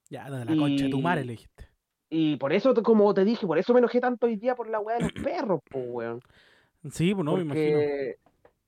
Ya, 0.09 0.29
de 0.29 0.45
la 0.45 0.55
concha 0.55 0.85
de 0.85 0.91
tu 0.91 1.01
madre 1.01 1.21
Y- 1.21 1.25
le 1.25 1.31
dijiste. 1.31 1.69
Y 2.09 2.37
por 2.37 2.53
eso, 2.53 2.73
como 2.83 3.13
te 3.13 3.25
dije, 3.25 3.47
por 3.47 3.57
eso 3.57 3.73
me 3.73 3.79
enojé 3.79 3.99
tanto 3.99 4.27
hoy 4.27 4.35
día 4.35 4.55
por 4.55 4.69
la 4.69 4.79
weá 4.79 4.97
de 4.97 5.03
los 5.03 5.11
perros, 5.51 5.59
pues, 5.69 5.85
weón. 5.87 6.21
Sí, 6.91 7.13
pues 7.15 7.25
no, 7.25 7.35
me 7.35 7.41
imagino. 7.41 7.79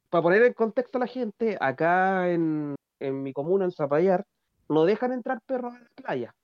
Para 0.10 0.22
poner 0.24 0.44
en 0.44 0.54
contexto 0.54 0.98
a 0.98 1.02
la 1.02 1.08
gente, 1.08 1.58
acá 1.60 2.32
en, 2.32 2.76
en 3.00 3.24
mi 3.24 3.34
comuna, 3.34 3.66
en 3.66 3.72
Zapallar, 3.72 4.26
no 4.70 4.86
dejan 4.86 5.12
entrar 5.12 5.42
perros 5.46 5.76
a 5.76 5.80
la 5.80 5.90
playa. 5.96 6.36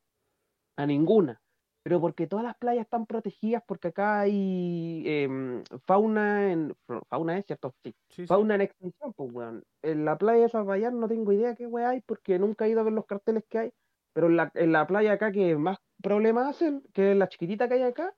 A 0.77 0.85
ninguna. 0.85 1.39
Pero 1.83 1.99
porque 1.99 2.27
todas 2.27 2.45
las 2.45 2.55
playas 2.57 2.83
están 2.85 3.05
protegidas, 3.05 3.63
porque 3.67 3.89
acá 3.89 4.21
hay 4.21 5.03
em, 5.05 5.63
fauna 5.85 6.51
en... 6.51 6.73
Fauna 7.09 7.37
es 7.37 7.45
cierto, 7.45 7.73
sí. 7.83 7.93
Sí, 8.09 8.21
sí. 8.23 8.27
Fauna 8.27 8.55
en 8.55 8.61
extinción, 8.61 9.13
pues, 9.13 9.33
weón. 9.33 9.63
En 9.81 10.05
la 10.05 10.17
playa 10.17 10.43
de 10.43 10.49
Zapallar 10.49 10.93
no 10.93 11.07
tengo 11.07 11.31
idea 11.33 11.55
qué 11.55 11.67
weá 11.67 11.89
hay, 11.89 12.01
porque 12.01 12.39
nunca 12.39 12.65
he 12.65 12.69
ido 12.69 12.79
a 12.79 12.83
ver 12.83 12.93
los 12.93 13.05
carteles 13.05 13.43
que 13.49 13.57
hay. 13.57 13.71
Pero 14.13 14.27
en 14.27 14.37
la, 14.37 14.51
en 14.55 14.71
la 14.71 14.87
playa 14.87 15.13
acá 15.13 15.31
que 15.31 15.55
más 15.55 15.79
problemas 16.01 16.55
hacen, 16.55 16.83
que 16.93 17.11
es 17.11 17.17
la 17.17 17.27
chiquitita 17.27 17.67
que 17.67 17.75
hay 17.75 17.81
acá, 17.83 18.13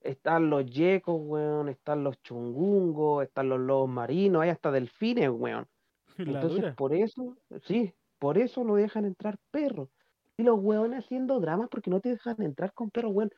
están 0.00 0.50
los 0.50 0.66
yecos, 0.66 1.16
weón, 1.18 1.68
están 1.68 2.04
los 2.04 2.20
chungungos, 2.22 3.24
están 3.24 3.48
los 3.48 3.60
lobos 3.60 3.88
marinos, 3.88 4.42
hay 4.42 4.50
hasta 4.50 4.70
delfines, 4.70 5.30
weón. 5.30 5.66
Entonces, 6.18 6.74
por 6.74 6.94
eso, 6.94 7.36
sí, 7.64 7.94
por 8.18 8.38
eso 8.38 8.64
no 8.64 8.76
dejan 8.76 9.04
entrar 9.04 9.38
perros. 9.50 9.88
Y 10.36 10.44
los 10.44 10.58
weones 10.60 11.04
haciendo 11.04 11.40
dramas 11.40 11.68
porque 11.68 11.90
no 11.90 12.00
te 12.00 12.10
dejan 12.10 12.40
entrar 12.42 12.72
con 12.72 12.90
perros, 12.90 13.12
weón. 13.14 13.30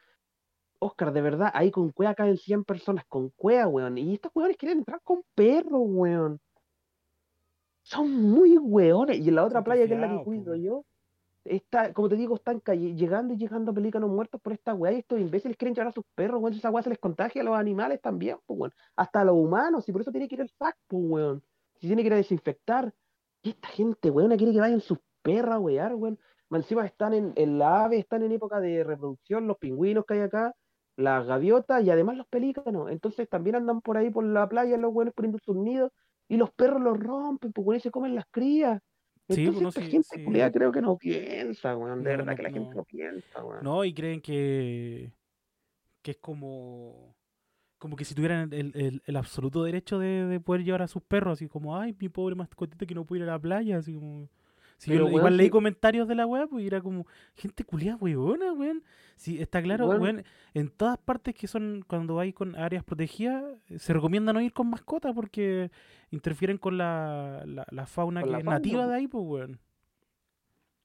Oscar, 0.83 1.13
de 1.13 1.21
verdad, 1.21 1.51
ahí 1.53 1.71
con 1.71 1.91
cueva 1.91 2.15
caen 2.15 2.39
100 2.39 2.65
personas, 2.65 3.05
con 3.07 3.31
cueva, 3.31 3.69
weón. 3.69 3.99
Y 3.99 4.15
estos 4.15 4.33
weones 4.35 4.57
quieren 4.57 4.79
entrar 4.79 5.01
con 5.03 5.23
perros, 5.35 5.83
weón. 5.85 6.41
Son 7.83 8.11
muy 8.11 8.57
weones. 8.57 9.19
Y 9.19 9.29
en 9.29 9.35
la 9.35 9.45
otra 9.45 9.63
playa, 9.63 9.87
que 9.87 9.95
es 9.95 10.01
la 10.01 10.09
que 10.09 10.25
cuido 10.25 10.55
yo, 10.57 10.85
está, 11.45 11.93
como 11.93 12.09
te 12.09 12.17
digo, 12.17 12.37
están 12.37 12.61
llegando 12.61 13.35
y 13.35 13.37
llegando 13.37 13.73
pelícanos 13.75 14.11
muertos 14.11 14.41
por 14.41 14.53
esta 14.53 14.75
weá. 14.75 14.93
Y 14.93 14.99
estos 14.99 15.21
imbéciles 15.21 15.57
quieren 15.57 15.75
llevar 15.75 15.89
a 15.89 15.93
sus 15.93 16.05
perros, 16.15 16.41
weón. 16.43 16.55
Esa 16.55 16.71
weá 16.71 16.83
se 16.83 16.91
les 16.91 16.99
contagia 16.99 17.43
a 17.43 17.45
los 17.45 17.57
animales 17.57 18.01
también, 18.01 18.39
pues, 18.47 18.59
weón. 18.61 18.73
Hasta 18.97 19.23
a 19.23 19.25
los 19.25 19.37
humanos. 19.37 19.89
Y 19.89 19.93
por 19.93 20.03
eso 20.03 20.11
tiene 20.11 20.29
que 20.29 20.37
ir 20.37 20.41
el 20.43 20.51
SAC, 20.51 20.77
pues, 20.89 21.03
weón. 21.05 21.43
Si 21.81 21.87
tiene 21.87 22.03
que 22.03 22.07
ir 22.09 22.13
a 22.15 22.17
desinfectar. 22.17 22.93
Y 23.43 23.51
esta 23.51 23.69
gente, 23.69 24.11
weón, 24.11 24.37
quiere 24.37 24.53
que 24.53 24.61
vayan 24.61 24.81
sus 24.81 24.99
perras 25.23 25.57
a 25.57 25.59
weón. 25.61 26.19
Encima 26.51 26.85
están 26.85 27.15
en, 27.15 27.33
en 27.37 27.59
la 27.59 27.85
ave, 27.85 27.99
están 27.99 28.23
en 28.23 28.33
época 28.33 28.61
de 28.61 28.83
reproducción, 28.83 29.47
los 29.47 29.57
pingüinos 29.59 30.05
que 30.05 30.15
hay 30.15 30.21
acá, 30.21 30.55
las 30.97 31.27
gaviotas 31.27 31.85
y 31.85 31.91
además 31.91 32.17
los 32.17 32.27
pelícanos. 32.27 32.91
Entonces 32.91 33.29
también 33.29 33.57
andan 33.57 33.81
por 33.81 33.97
ahí 33.97 34.11
por 34.11 34.25
la 34.25 34.49
playa 34.49 34.77
los 34.77 34.93
weones 34.93 35.15
poniendo 35.15 35.39
sus 35.39 35.57
nidos 35.57 35.93
y 36.29 36.37
los 36.37 36.51
perros 36.53 36.81
los 36.83 36.99
rompen, 36.99 37.53
pues 37.53 37.67
weón, 37.67 37.79
y 37.79 37.81
se 37.81 37.91
comen 37.91 38.15
las 38.15 38.27
crías. 38.31 38.81
Sí, 39.31 39.47
Entonces 39.47 39.63
no, 39.63 39.69
esta 39.69 39.81
sí, 39.83 39.91
gente 39.91 40.09
sí. 40.15 40.25
culiada 40.25 40.53
creo 40.53 40.73
que 40.73 40.81
no 40.83 40.97
piensa, 40.99 41.77
weón. 41.77 42.03
De 42.03 42.11
No, 42.11 42.17
verdad 42.17 42.33
no, 42.33 42.37
que 42.37 42.43
la 42.43 42.51
gente 42.51 42.71
no. 42.71 42.77
no 42.77 42.85
piensa, 42.85 43.45
weón. 43.45 43.65
No, 43.65 43.85
y 43.85 43.95
creen 43.95 44.21
que, 44.21 45.13
que 46.03 46.13
es 46.13 46.19
como, 46.19 47.17
como 47.79 47.97
que 47.97 48.05
si 48.07 48.15
tuvieran 48.15 48.53
el, 48.53 48.73
el- 48.77 49.03
el 49.07 49.17
absoluto 49.17 49.65
derecho 49.65 49.99
de, 49.99 50.27
de 50.27 50.41
poder 50.41 50.65
llevar 50.65 50.83
a 50.83 50.89
sus 50.89 51.03
perros, 51.03 51.35
así 51.35 51.49
como, 51.49 51.79
ay, 51.79 51.97
mi 52.01 52.09
pobre 52.09 52.35
mascotita 52.37 52.87
que 52.87 52.95
no 52.95 53.07
puede 53.07 53.23
ir 53.25 53.29
a 53.31 53.33
la 53.35 53.41
playa, 53.41 53.79
así 53.79 53.95
como... 53.95 54.29
Si 54.81 54.91
yo 54.91 54.95
Pero, 54.95 55.05
weón, 55.13 55.17
igual 55.19 55.37
leí 55.37 55.47
si- 55.49 55.51
comentarios 55.51 56.09
de 56.09 56.15
la 56.15 56.25
weá, 56.27 56.47
pues 56.47 56.65
y 56.65 56.67
era 56.67 56.81
como, 56.81 57.07
gente 57.35 57.65
culiada, 57.65 57.99
weona, 58.01 58.53
weón. 58.55 58.83
Sí, 59.17 59.39
está 59.39 59.61
claro, 59.63 59.87
Weón. 59.87 60.01
weón, 60.01 60.25
en 60.55 60.71
todas 60.71 60.97
partes 60.97 61.35
que 61.35 61.47
son, 61.49 61.85
cuando 61.87 62.19
hay 62.19 62.33
con 62.33 62.57
áreas 62.57 62.83
protegidas, 62.83 63.45
eh, 63.69 63.79
se 63.79 63.93
recomienda 63.93 64.33
no 64.33 64.41
ir 64.41 64.55
con 64.55 64.71
mascotas 64.71 65.15
porque 65.15 65.71
interfieren 66.11 66.57
con 66.57 66.79
la, 66.79 67.43
la, 67.47 67.67
la 67.71 67.85
fauna 67.87 68.23
Con 68.23 68.29
que 68.29 68.33
la 68.33 68.39
es 68.39 68.45
fauna, 68.45 68.59
nativa 68.59 68.87
de 68.87 68.95
ahí, 68.95 69.07
pues, 69.07 69.23
weón. 69.27 69.61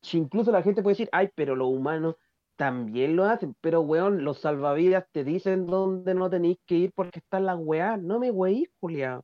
Si 0.01 0.17
incluso 0.17 0.51
la 0.51 0.61
gente 0.61 0.83
puede 0.83 0.93
decir, 0.95 1.09
ay, 1.13 1.29
pero 1.33 1.55
los 1.55 1.67
humanos 1.69 2.15
también 2.57 3.15
lo 3.15 3.25
hacen, 3.25 3.55
pero 3.61 3.79
weón, 3.81 4.23
los 4.25 4.39
salvavidas 4.39 5.05
te 5.13 5.23
dicen 5.23 5.65
dónde 5.67 6.13
no 6.15 6.29
tenéis 6.29 6.57
que 6.65 6.75
ir 6.75 6.91
porque 6.93 7.19
están 7.19 7.45
las 7.45 7.57
weás, 7.59 8.01
no 8.01 8.19
me 8.19 8.29
weís, 8.31 8.69
culiao. 8.79 9.23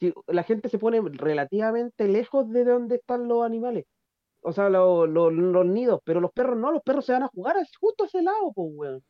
Si 0.00 0.12
la 0.26 0.42
gente 0.42 0.68
se 0.68 0.78
pone 0.78 1.00
relativamente 1.00 2.08
lejos 2.08 2.50
de 2.50 2.64
donde 2.64 2.96
están 2.96 3.28
los 3.28 3.44
animales, 3.44 3.86
o 4.44 4.52
sea, 4.52 4.68
lo- 4.68 5.06
lo- 5.06 5.30
los 5.30 5.66
nidos, 5.66 6.00
pero 6.04 6.20
los 6.20 6.32
perros 6.32 6.56
no, 6.58 6.70
los 6.72 6.82
perros 6.82 7.04
se 7.06 7.12
van 7.12 7.24
a 7.24 7.28
jugar 7.28 7.56
justo 7.80 8.04
a 8.04 8.06
ese 8.06 8.22
lado, 8.22 8.52
pues 8.54 8.68
weón. 8.74 9.02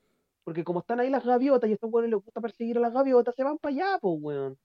Porque 0.44 0.64
como 0.64 0.80
están 0.80 1.00
ahí 1.00 1.10
las 1.10 1.24
gaviotas 1.24 1.68
y 1.68 1.72
a 1.72 1.74
estos 1.74 1.90
weones 1.92 2.10
les 2.12 2.22
gusta 2.22 2.40
perseguir 2.40 2.78
a 2.78 2.80
las 2.80 2.92
gaviotas, 2.94 3.34
se 3.34 3.44
van 3.44 3.58
para 3.58 3.74
allá, 3.74 3.98
pues 4.00 4.14
weón. 4.20 4.56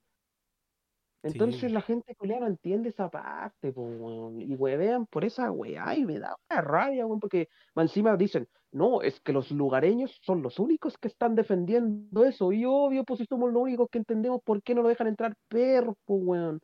Entonces 1.22 1.60
Sí. 1.60 1.70
la 1.70 1.82
gente 1.82 2.16
culiá 2.16 2.40
no 2.40 2.48
entiende 2.48 2.90
esa 2.90 3.10
parte, 3.10 3.74
pues, 3.74 4.00
weón. 4.00 4.40
Y 4.42 4.56
huevean 4.56 5.06
por 5.06 5.26
esa 5.26 5.52
weá 5.52 5.94
y 5.96 6.06
me 6.06 6.18
da 6.20 6.36
una 6.50 6.62
rabia, 6.62 7.06
weón, 7.06 7.20
porque 7.20 7.50
encima 7.76 8.16
dicen, 8.16 8.48
no, 8.72 9.02
es 9.02 9.20
que 9.20 9.34
los 9.34 9.52
lugareños 9.52 10.18
son 10.24 10.42
los 10.42 10.60
únicos 10.60 10.98
que 10.98 11.10
están 11.10 11.36
defendiendo 11.36 12.24
eso. 12.24 12.54
Y 12.54 12.64
obvio, 12.66 13.04
pues 13.04 13.20
si 13.20 13.26
somos 13.26 13.52
los 13.52 13.62
únicos 13.64 13.90
que 13.92 13.98
entendemos 13.98 14.42
por 14.44 14.62
qué 14.64 14.74
no 14.76 14.82
lo 14.82 14.88
dejan 14.90 15.08
entrar 15.08 15.34
perros, 15.50 15.96
pues, 16.06 16.22
weón. 16.24 16.60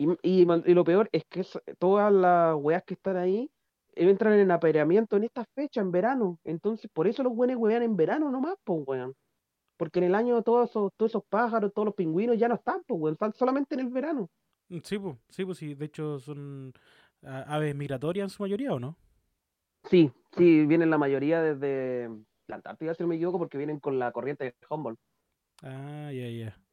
Y, 0.00 0.08
y, 0.22 0.44
lo 0.74 0.84
peor 0.84 1.10
es 1.12 1.24
que 1.28 1.44
todas 1.78 2.10
las 2.10 2.54
weas 2.56 2.82
que 2.84 2.94
están 2.94 3.18
ahí 3.18 3.50
eh, 3.94 4.08
entran 4.08 4.32
en 4.32 4.50
apareamiento 4.50 5.16
en 5.16 5.24
esta 5.24 5.44
fecha, 5.54 5.82
en 5.82 5.90
verano. 5.90 6.38
Entonces, 6.42 6.90
por 6.90 7.06
eso 7.06 7.22
los 7.22 7.34
weones 7.34 7.58
huevean 7.58 7.82
en 7.82 7.96
verano 7.96 8.30
nomás, 8.30 8.54
pues, 8.64 8.80
weón. 8.86 9.14
Porque 9.76 9.98
en 9.98 10.06
el 10.06 10.14
año 10.14 10.42
todos 10.42 10.70
esos, 10.70 10.90
todos 10.96 11.12
esos 11.12 11.24
pájaros, 11.28 11.72
todos 11.74 11.86
los 11.86 11.94
pingüinos 11.94 12.38
ya 12.38 12.48
no 12.48 12.54
están, 12.54 12.82
pues, 12.86 12.98
weón. 12.98 13.12
Están 13.14 13.34
solamente 13.34 13.74
en 13.74 13.80
el 13.82 13.88
verano. 13.88 14.30
Mm, 14.70 14.78
Sí, 14.84 14.98
pues, 14.98 15.16
sí, 15.28 15.44
pues, 15.44 15.58
sí, 15.58 15.74
de 15.74 15.84
hecho 15.84 16.18
son 16.18 16.72
a- 17.22 17.42
aves 17.54 17.74
migratorias 17.74 18.24
en 18.24 18.30
su 18.30 18.42
mayoría, 18.42 18.72
¿o 18.72 18.80
no? 18.80 18.96
Sí, 19.84 20.10
sí, 20.36 20.64
vienen 20.66 20.88
la 20.90 20.96
mayoría 20.98 21.42
desde 21.42 22.08
la 22.46 22.56
Antártida, 22.56 22.94
si 22.94 23.02
no 23.02 23.08
me 23.08 23.16
equivoco, 23.16 23.38
porque 23.38 23.58
vienen 23.58 23.80
con 23.80 23.98
la 23.98 24.12
corriente 24.12 24.44
de 24.44 24.54
Humboldt. 24.70 24.98
Ah, 25.62 26.10
ya, 26.12 26.28
ya. 26.28 26.69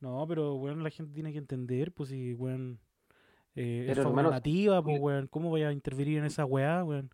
No, 0.00 0.24
pero, 0.28 0.54
weón, 0.56 0.82
la 0.82 0.90
gente 0.90 1.12
tiene 1.14 1.32
que 1.32 1.38
entender, 1.38 1.92
pues, 1.92 2.10
si, 2.10 2.34
weón, 2.34 2.78
eh, 3.54 3.86
es 3.88 3.98
nativa, 3.98 4.82
pues, 4.82 5.00
weón, 5.00 5.26
¿cómo 5.28 5.48
voy 5.48 5.62
a 5.62 5.72
intervenir 5.72 6.18
en 6.18 6.24
esa 6.24 6.44
weá, 6.44 6.84
weón? 6.84 7.10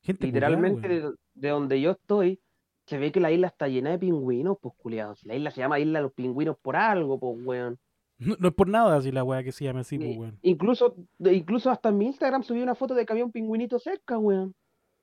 Gente 0.00 0.26
Literalmente, 0.26 0.88
weón. 0.88 1.12
de, 1.34 1.40
de 1.40 1.48
donde 1.50 1.80
yo 1.80 1.90
estoy, 1.92 2.40
se 2.86 2.98
ve 2.98 3.12
que 3.12 3.20
la 3.20 3.30
isla 3.30 3.48
está 3.48 3.68
llena 3.68 3.90
de 3.90 3.98
pingüinos, 3.98 4.56
pues, 4.60 4.74
culiados. 4.76 5.22
La 5.24 5.34
isla 5.34 5.50
se 5.50 5.60
llama 5.60 5.78
Isla 5.78 5.98
de 5.98 6.02
los 6.04 6.12
Pingüinos 6.12 6.56
por 6.58 6.76
algo, 6.76 7.20
pues, 7.20 7.36
weón. 7.44 7.78
No, 8.18 8.36
no 8.38 8.48
es 8.48 8.54
por 8.54 8.68
nada 8.68 8.96
así 8.96 9.12
la 9.12 9.24
weá 9.24 9.42
que 9.42 9.52
se 9.52 9.64
llama 9.64 9.80
así, 9.80 9.98
pues, 9.98 10.16
weón. 10.16 10.38
Incluso, 10.42 10.96
incluso 11.18 11.70
hasta 11.70 11.90
en 11.90 11.98
mi 11.98 12.06
Instagram 12.06 12.42
subí 12.42 12.62
una 12.62 12.74
foto 12.74 12.94
de 12.94 13.06
que 13.06 13.12
había 13.12 13.24
un 13.24 13.32
pingüinito 13.32 13.78
cerca, 13.78 14.18
weón. 14.18 14.54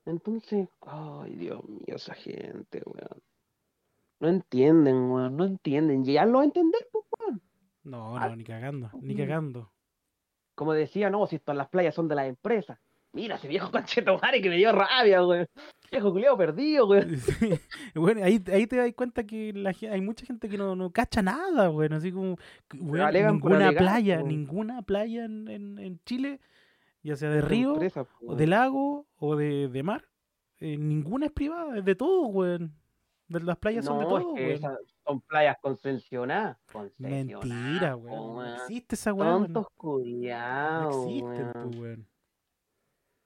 Entonces, 0.05 0.67
ay, 0.81 1.35
Dios 1.35 1.63
mío, 1.67 1.95
esa 1.95 2.13
gente, 2.13 2.81
weón. 2.85 3.21
No 4.19 4.29
entienden, 4.29 5.11
weón, 5.11 5.37
no 5.37 5.45
entienden. 5.45 6.03
Ya 6.03 6.25
lo 6.25 6.41
entender, 6.41 6.87
pues, 6.91 7.05
weón. 7.19 7.41
No, 7.83 8.17
Ah, 8.17 8.29
no, 8.29 8.35
ni 8.35 8.43
cagando, 8.43 8.89
ni 9.01 9.13
mm. 9.13 9.17
cagando. 9.17 9.71
Como 10.55 10.73
decía, 10.73 11.09
no, 11.09 11.27
si 11.27 11.39
todas 11.39 11.57
las 11.57 11.69
playas 11.69 11.93
son 11.95 12.07
de 12.07 12.15
las 12.15 12.27
empresas. 12.27 12.79
Mira, 13.13 13.35
ese 13.35 13.47
viejo 13.47 13.71
conchetomare 13.71 14.41
que 14.41 14.49
me 14.49 14.57
dio 14.57 14.71
rabia, 14.71 15.25
weón. 15.25 15.47
Viejo 15.91 16.11
culiado 16.11 16.37
perdido, 16.37 16.87
weón. 16.87 17.17
Sí. 17.17 17.59
Bueno, 17.95 18.23
ahí, 18.23 18.43
ahí 18.51 18.67
te 18.67 18.75
das 18.75 18.91
cuenta 18.93 19.23
que 19.25 19.53
la, 19.53 19.69
hay 19.69 20.01
mucha 20.01 20.25
gente 20.25 20.49
que 20.49 20.57
no, 20.57 20.75
no 20.75 20.91
cacha 20.91 21.21
nada, 21.21 21.69
weón. 21.69 21.93
Así 21.93 22.11
como, 22.11 22.37
weón, 22.73 23.13
ninguna 23.13 23.71
playa, 23.71 24.21
ninguna 24.21 24.81
playa 24.81 25.25
en, 25.25 25.47
en, 25.47 25.79
en 25.79 25.99
Chile, 26.05 26.39
ya 27.03 27.15
sea 27.15 27.29
de 27.29 27.41
río, 27.41 27.73
empresa, 27.73 28.05
o 28.25 28.35
de 28.35 28.47
lago, 28.47 29.07
o 29.17 29.35
de, 29.35 29.69
de 29.69 29.83
mar, 29.83 30.05
eh, 30.59 30.77
ninguna 30.77 31.27
es 31.27 31.31
privada, 31.31 31.77
es 31.77 31.85
de 31.85 31.95
todo, 31.95 32.27
weón. 32.27 32.73
Las 33.29 33.57
playas 33.57 33.85
son 33.85 33.99
de 33.99 34.03
No, 34.05 34.09
todo, 34.09 34.35
es 34.37 34.61
que 34.61 34.67
son 35.05 35.21
playas 35.21 35.57
concesionadas. 35.61 36.57
Mentira, 36.97 37.39
Concesionadas, 37.39 37.95
weón. 37.97 38.35
No 38.35 38.55
existe 38.55 38.95
esa 38.95 39.13
weón. 39.13 39.43
Tontos 39.43 39.63
No 39.63 39.69
culiados, 39.77 41.05
existen, 41.05 41.51
weón. 41.55 41.79
weón. 41.79 42.07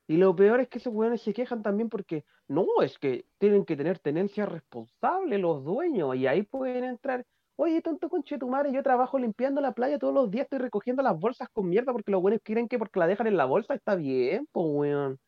Y 0.07 0.17
lo 0.17 0.35
peor 0.35 0.59
es 0.59 0.67
que 0.67 0.79
esos 0.79 0.93
weones 0.93 1.21
se 1.21 1.33
quejan 1.33 1.61
también 1.61 1.87
porque 1.87 2.25
no, 2.47 2.65
es 2.81 2.99
que 2.99 3.25
tienen 3.37 3.63
que 3.63 3.77
tener 3.77 3.99
tenencia 3.99 4.45
responsable 4.45 5.37
los 5.37 5.63
dueños 5.63 6.15
y 6.15 6.27
ahí 6.27 6.43
pueden 6.43 6.83
entrar. 6.83 7.25
Oye, 7.55 7.81
tonto 7.81 8.09
conche 8.09 8.37
tu 8.37 8.49
madre, 8.49 8.73
yo 8.73 8.81
trabajo 8.83 9.19
limpiando 9.19 9.61
la 9.61 9.73
playa 9.73 9.99
todos 9.99 10.13
los 10.13 10.29
días, 10.31 10.45
estoy 10.45 10.59
recogiendo 10.59 11.03
las 11.03 11.17
bolsas 11.17 11.47
con 11.53 11.69
mierda 11.69 11.93
porque 11.93 12.11
los 12.11 12.21
buenos 12.21 12.41
creen 12.43 12.67
que 12.67 12.79
porque 12.79 12.99
la 12.99 13.07
dejan 13.07 13.27
en 13.27 13.37
la 13.37 13.45
bolsa 13.45 13.73
está 13.75 13.95
bien, 13.95 14.47
pues 14.51 14.65
weón. 14.67 15.19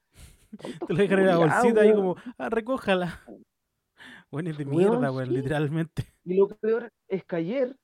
Te 0.57 0.67
lo 0.93 0.95
dejan 0.97 1.19
en 1.19 1.27
la 1.27 1.37
bolsita 1.37 1.81
ahí 1.81 1.91
weón. 1.91 2.15
como, 2.15 2.15
ah, 2.37 2.49
recójala. 2.49 3.21
Es 4.39 4.57
de 4.57 4.65
mierda, 4.65 5.11
weón, 5.11 5.27
sí. 5.27 5.33
literalmente. 5.33 6.05
Y 6.23 6.37
lo 6.37 6.47
peor 6.47 6.91
es 7.07 7.23
que 7.23 7.35
ayer 7.35 7.75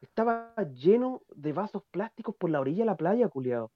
estaba 0.00 0.54
lleno 0.74 1.22
de 1.34 1.52
vasos 1.52 1.82
plásticos 1.90 2.34
por 2.36 2.50
la 2.50 2.60
orilla 2.60 2.80
de 2.80 2.86
la 2.86 2.96
playa, 2.96 3.28
culiado. 3.28 3.70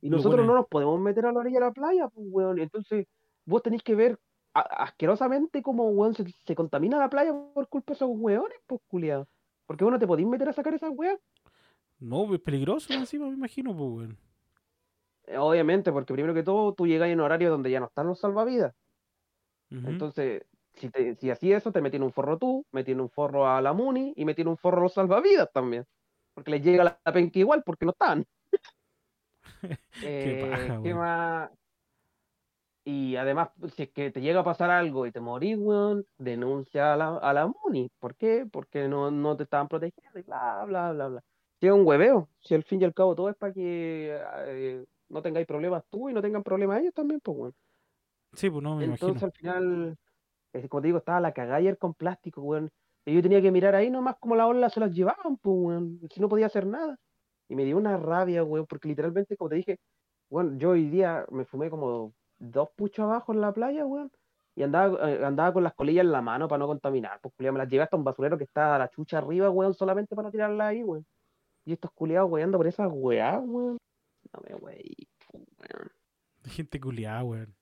Y 0.00 0.08
nosotros 0.08 0.36
bueno 0.36 0.52
no 0.52 0.58
nos 0.60 0.68
podemos 0.68 1.00
meter 1.00 1.26
a 1.26 1.32
la 1.32 1.40
orilla 1.40 1.58
de 1.58 1.66
la 1.66 1.72
playa, 1.72 2.08
pues, 2.08 2.26
weón. 2.30 2.58
Entonces, 2.60 3.06
vos 3.44 3.62
tenéis 3.62 3.82
que 3.82 3.96
ver 3.96 4.18
asquerosamente 4.54 5.62
cómo, 5.62 5.88
weón, 5.90 6.14
se, 6.14 6.24
se 6.46 6.54
contamina 6.54 6.98
la 6.98 7.10
playa 7.10 7.32
por 7.52 7.68
culpa 7.68 7.92
de 7.92 7.96
esos 7.96 8.10
weones, 8.12 8.58
pues, 8.66 8.80
culiado. 8.86 9.26
Porque 9.66 9.84
vos 9.84 9.92
no 9.92 9.98
te 9.98 10.06
podéis 10.06 10.28
meter 10.28 10.48
a 10.48 10.52
sacar 10.52 10.74
esas 10.74 10.92
weas. 10.94 11.18
No, 11.98 12.32
es 12.32 12.40
peligroso 12.40 12.92
encima, 12.92 13.26
me 13.26 13.34
imagino, 13.34 13.76
pues, 13.76 13.90
weón. 13.90 14.18
Eh, 15.26 15.38
Obviamente, 15.38 15.90
porque 15.90 16.14
primero 16.14 16.34
que 16.34 16.44
todo, 16.44 16.72
tú 16.72 16.86
llegas 16.86 17.08
en 17.08 17.20
horario 17.20 17.50
donde 17.50 17.70
ya 17.70 17.80
no 17.80 17.86
están 17.86 18.06
los 18.06 18.20
salvavidas. 18.20 18.74
Entonces, 19.70 20.44
si, 20.78 20.90
te, 20.90 21.14
si 21.16 21.30
así 21.30 21.52
eso, 21.52 21.72
te 21.72 21.80
metí 21.82 21.96
en 21.96 22.02
un 22.04 22.12
forro 22.12 22.38
tú, 22.38 22.64
metí 22.72 22.92
en 22.92 23.00
un 23.00 23.10
forro 23.10 23.46
a 23.48 23.60
la 23.62 23.72
Muni 23.72 24.12
y 24.16 24.24
metí 24.24 24.42
en 24.42 24.48
un 24.48 24.56
forro 24.58 24.78
a 24.80 24.82
los 24.84 24.94
salvavidas 24.94 25.48
también. 25.52 25.84
Porque 26.34 26.50
les 26.52 26.62
llega 26.62 26.84
la, 26.84 27.00
la 27.04 27.12
penca 27.12 27.38
igual 27.38 27.62
porque 27.64 27.84
no 27.86 27.92
están. 27.92 28.24
Qué 30.18 30.36
Eh, 30.36 30.36
paja, 30.36 30.80
¿qué 30.82 30.94
weón. 30.94 30.94
más? 30.94 31.50
Y 32.84 33.16
además, 33.16 33.50
pues, 33.58 33.74
si 33.74 33.82
es 33.84 33.90
que 33.92 34.10
te 34.10 34.20
llega 34.20 34.40
a 34.40 34.44
pasar 34.44 34.70
algo 34.70 35.06
y 35.06 35.12
te 35.12 35.20
morís, 35.20 35.56
weón, 35.58 36.06
denuncia 36.16 36.94
a 36.94 36.96
la, 36.96 37.16
a 37.18 37.32
la 37.34 37.46
MUNI. 37.46 37.90
¿Por 37.98 38.16
qué? 38.16 38.46
Porque 38.50 38.88
no, 38.88 39.10
no 39.10 39.36
te 39.36 39.42
estaban 39.44 39.68
protegiendo 39.68 40.18
y 40.18 40.22
bla, 40.22 40.64
bla, 40.66 40.92
bla, 40.92 41.08
bla. 41.08 41.20
Si 41.60 41.66
es 41.66 41.72
un 41.72 41.86
hueveo, 41.86 42.30
si 42.40 42.54
al 42.54 42.62
fin 42.64 42.80
y 42.80 42.84
al 42.84 42.94
cabo 42.94 43.14
todo 43.14 43.28
es 43.30 43.36
para 43.36 43.52
que 43.52 44.16
eh, 44.46 44.84
no 45.08 45.22
tengáis 45.22 45.46
problemas 45.46 45.82
tú 45.90 46.08
y 46.08 46.14
no 46.14 46.22
tengan 46.22 46.42
problemas 46.42 46.80
ellos 46.80 46.94
también, 46.94 47.20
pues, 47.22 47.36
weón. 47.38 47.54
Sí, 48.32 48.50
pues 48.50 48.62
no, 48.62 48.76
me 48.76 48.84
Entonces 48.84 49.22
imagino. 49.22 49.22
al 49.22 49.32
final, 49.32 49.88
eh, 49.92 49.96
como 50.68 50.80
te 50.82 50.88
digo, 50.88 50.98
estaba 50.98 51.20
la 51.20 51.32
cagada 51.32 51.56
ayer 51.56 51.78
con 51.78 51.94
plástico, 51.94 52.42
weón. 52.42 52.70
Y 53.04 53.14
yo 53.14 53.22
tenía 53.22 53.40
que 53.40 53.50
mirar 53.50 53.74
ahí 53.74 53.90
nomás 53.90 54.16
como 54.20 54.36
la 54.36 54.46
ola 54.46 54.68
se 54.70 54.80
las 54.80 54.92
llevaban, 54.92 55.36
pues, 55.38 55.56
weón. 55.58 56.00
Si 56.10 56.20
no 56.20 56.28
podía 56.28 56.46
hacer 56.46 56.66
nada. 56.66 56.98
Y 57.48 57.54
me 57.56 57.64
dio 57.64 57.76
una 57.76 57.96
rabia, 57.96 58.44
weón, 58.44 58.66
porque 58.66 58.88
literalmente, 58.88 59.36
como 59.36 59.50
te 59.50 59.56
dije, 59.56 59.78
weón, 60.30 60.58
yo 60.58 60.70
hoy 60.70 60.88
día 60.88 61.24
me 61.30 61.44
fumé 61.44 61.70
como 61.70 62.14
dos 62.38 62.70
puchos 62.76 63.04
abajo 63.04 63.32
en 63.32 63.40
la 63.40 63.52
playa, 63.52 63.86
weón. 63.86 64.10
Y 64.54 64.62
andaba, 64.62 65.10
eh, 65.10 65.24
andaba 65.24 65.52
con 65.52 65.64
las 65.64 65.74
colillas 65.74 66.04
en 66.04 66.12
la 66.12 66.20
mano 66.22 66.48
para 66.48 66.58
no 66.58 66.66
contaminar. 66.66 67.20
Pues, 67.22 67.34
culiao, 67.34 67.52
me 67.52 67.58
las 67.58 67.68
llevé 67.68 67.84
hasta 67.84 67.96
un 67.96 68.04
basurero 68.04 68.36
que 68.38 68.44
está 68.44 68.78
la 68.78 68.88
chucha 68.90 69.18
arriba, 69.18 69.50
weón, 69.50 69.74
solamente 69.74 70.16
para 70.16 70.30
tirarla 70.30 70.68
ahí, 70.68 70.82
weón. 70.82 71.06
Y 71.64 71.72
estos 71.72 71.90
culiados 71.92 72.30
weando 72.30 72.58
por 72.58 72.66
esas 72.66 72.88
weas, 72.90 73.40
weón. 73.44 73.78
No 74.32 74.40
me 74.48 74.54
wey, 74.56 74.94
weón. 75.32 75.90
Gente 76.44 76.80
culiada, 76.80 77.24
weón. 77.24 77.57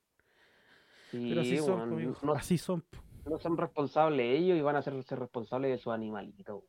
Sí, 1.10 1.26
Pero 1.28 1.40
así 1.40 1.58
son, 1.58 2.14
no 2.22 2.32
Así 2.34 2.58
son. 2.58 2.84
no 3.24 3.38
son 3.38 3.56
responsables 3.56 4.38
ellos 4.38 4.58
y 4.58 4.62
van 4.62 4.76
a 4.76 4.82
ser, 4.82 5.02
ser 5.04 5.18
responsables 5.18 5.70
de 5.70 5.78
sus 5.78 5.92
animalitos. 5.92 6.64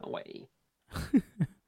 No, 0.00 0.06
güey. 0.08 0.48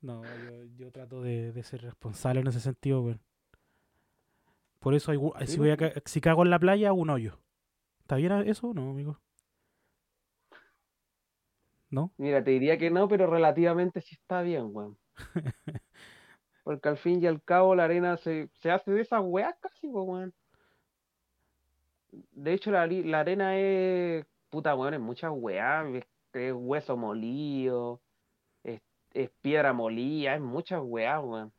No, 0.00 0.36
yo, 0.36 0.64
yo 0.76 0.90
trato 0.90 1.22
de, 1.22 1.52
de 1.52 1.62
ser 1.62 1.82
responsable 1.82 2.40
en 2.40 2.48
ese 2.48 2.60
sentido, 2.60 3.02
weón. 3.02 3.20
Por 4.80 4.94
eso, 4.94 5.12
hay 5.12 5.46
si, 5.46 5.58
voy 5.58 5.70
a 5.70 5.76
si 6.04 6.20
cago 6.20 6.42
en 6.42 6.50
la 6.50 6.58
playa, 6.58 6.88
hago 6.88 7.00
un 7.00 7.10
hoyo. 7.10 7.38
¿Está 8.00 8.16
bien 8.16 8.32
eso 8.48 8.68
o 8.68 8.74
no, 8.74 8.90
amigo? 8.90 9.20
¿No? 11.90 12.12
Mira, 12.16 12.42
te 12.42 12.50
diría 12.52 12.78
que 12.78 12.90
no, 12.90 13.06
pero 13.06 13.26
relativamente 13.28 14.00
sí 14.00 14.14
está 14.14 14.42
bien, 14.42 14.70
weón. 14.72 14.98
Porque 16.64 16.88
al 16.88 16.96
fin 16.96 17.22
y 17.22 17.26
al 17.26 17.42
cabo 17.42 17.74
la 17.74 17.84
arena 17.84 18.16
se, 18.16 18.48
se 18.54 18.70
hace 18.70 18.90
de 18.92 19.02
esas 19.02 19.20
weas 19.24 19.54
casi, 19.60 19.86
weón. 19.86 20.34
De 22.12 22.52
hecho, 22.52 22.70
la, 22.70 22.86
la 22.86 23.20
arena 23.20 23.58
es, 23.58 24.24
puta, 24.50 24.74
weón, 24.74 24.94
es 24.94 25.00
muchas 25.00 25.32
weas. 25.34 25.86
Es, 25.94 26.04
es 26.34 26.52
hueso 26.54 26.96
molido, 26.96 28.00
es, 28.62 28.80
es 29.12 29.30
piedra 29.40 29.72
molida, 29.72 30.34
es 30.34 30.40
muchas 30.40 30.80
weas, 30.84 31.22
weón. 31.24 31.52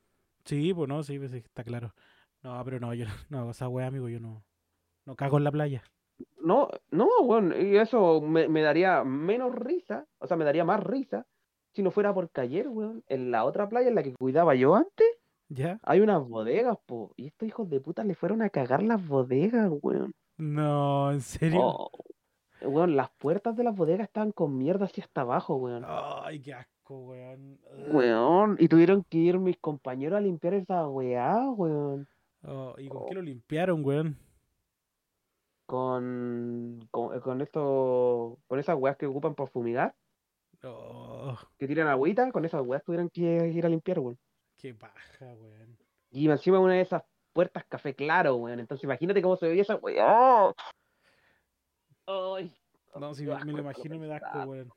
Sí, 0.46 0.74
pues 0.74 0.88
no, 0.88 1.04
sí, 1.04 1.18
pues 1.18 1.32
sí, 1.32 1.38
está 1.38 1.64
claro. 1.64 1.94
No, 2.42 2.62
pero 2.64 2.80
no, 2.80 2.94
yo 2.94 3.06
no, 3.30 3.52
esa 3.52 3.68
weá, 3.70 3.88
amigo, 3.88 4.10
yo 4.10 4.20
no, 4.20 4.44
no 5.06 5.16
cago 5.16 5.38
en 5.38 5.44
la 5.44 5.52
playa. 5.52 5.84
No, 6.38 6.70
no, 6.92 7.08
weón, 7.22 7.54
y 7.60 7.78
eso 7.78 8.22
me, 8.22 8.48
me 8.48 8.62
daría 8.62 9.04
menos 9.04 9.56
risa, 9.56 10.06
o 10.20 10.28
sea, 10.28 10.38
me 10.38 10.46
daría 10.46 10.64
más 10.64 10.84
risa 10.84 11.26
si 11.74 11.82
no 11.82 11.92
fuera 11.92 12.14
porque 12.14 12.42
ayer, 12.42 12.68
weón, 12.68 13.04
en 13.08 13.32
la 13.32 13.46
otra 13.46 13.68
playa 13.68 13.88
en 13.88 13.96
la 13.96 14.04
que 14.04 14.14
cuidaba 14.14 14.54
yo 14.56 14.76
antes, 14.76 15.08
¿Ya? 15.50 15.80
hay 15.84 16.02
unas 16.02 16.28
bodegas, 16.28 16.78
po, 16.86 17.14
y 17.18 17.28
estos 17.28 17.48
hijos 17.48 17.70
de 17.70 17.82
puta 17.82 18.04
le 18.04 18.16
fueron 18.16 18.42
a 18.42 18.50
cagar 18.50 18.84
las 18.84 19.06
bodegas, 19.06 19.72
weón. 19.82 20.14
No, 20.38 21.12
¿en 21.12 21.22
serio? 21.22 21.60
Oh, 21.62 21.92
weón, 22.62 22.96
las 22.96 23.10
puertas 23.12 23.56
de 23.56 23.64
las 23.64 23.76
bodegas 23.76 24.08
estaban 24.08 24.32
con 24.32 24.58
mierda 24.58 24.86
así 24.86 25.02
hasta 25.02 25.22
abajo, 25.22 25.56
weón. 25.56 25.84
Ay, 25.88 26.42
qué 26.42 26.54
asco, 26.54 27.00
weón. 27.00 27.60
Weón, 27.92 28.58
y 28.60 28.68
tuvieron 28.68 29.04
que 29.04 29.18
ir 29.18 29.40
mis 29.40 29.58
compañeros 29.58 30.18
a 30.18 30.22
limpiar 30.22 30.56
esa 30.56 30.88
weá, 30.88 31.50
weón. 31.52 32.08
Oh, 32.44 32.76
¿y 32.78 32.90
con 32.90 33.06
qué 33.06 33.14
lo 33.16 33.22
limpiaron, 33.22 33.86
weón? 33.86 34.18
Con, 35.66 36.88
con, 36.92 37.20
con 37.22 37.42
esto, 37.42 38.38
con 38.48 38.60
esas 38.60 38.78
weas 38.78 38.98
que 38.98 39.06
ocupan 39.06 39.34
para 39.36 39.50
fumigar, 39.50 39.96
Oh, 40.66 41.38
que 41.58 41.68
tiran 41.68 41.88
agüita, 41.90 42.32
con 42.32 42.46
esas 42.46 42.62
weas 42.62 42.84
tuvieron 42.86 43.10
que 43.10 43.50
ir 43.50 43.66
a 43.66 43.70
limpiar, 43.70 44.00
weón. 44.00 44.18
qué 44.58 44.74
paja, 44.74 45.34
weón. 45.36 45.78
Y 46.12 46.30
encima 46.30 46.60
una 46.60 46.74
de 46.74 46.82
esas 46.82 47.04
puertas 47.34 47.66
café 47.66 47.96
claro, 47.96 48.36
weón. 48.36 48.60
Entonces 48.60 48.84
imagínate 48.84 49.22
cómo 49.22 49.36
se 49.36 49.48
veía 49.48 49.64
esa 49.64 49.76
weá. 49.76 50.54
Ay, 52.06 52.54
No, 52.96 53.14
si 53.14 53.26
me, 53.26 53.52
lo 53.52 53.60
imagino 53.60 53.98
me 54.00 54.08
da 54.08 54.18
asco, 54.18 54.40
weón. 54.40 54.72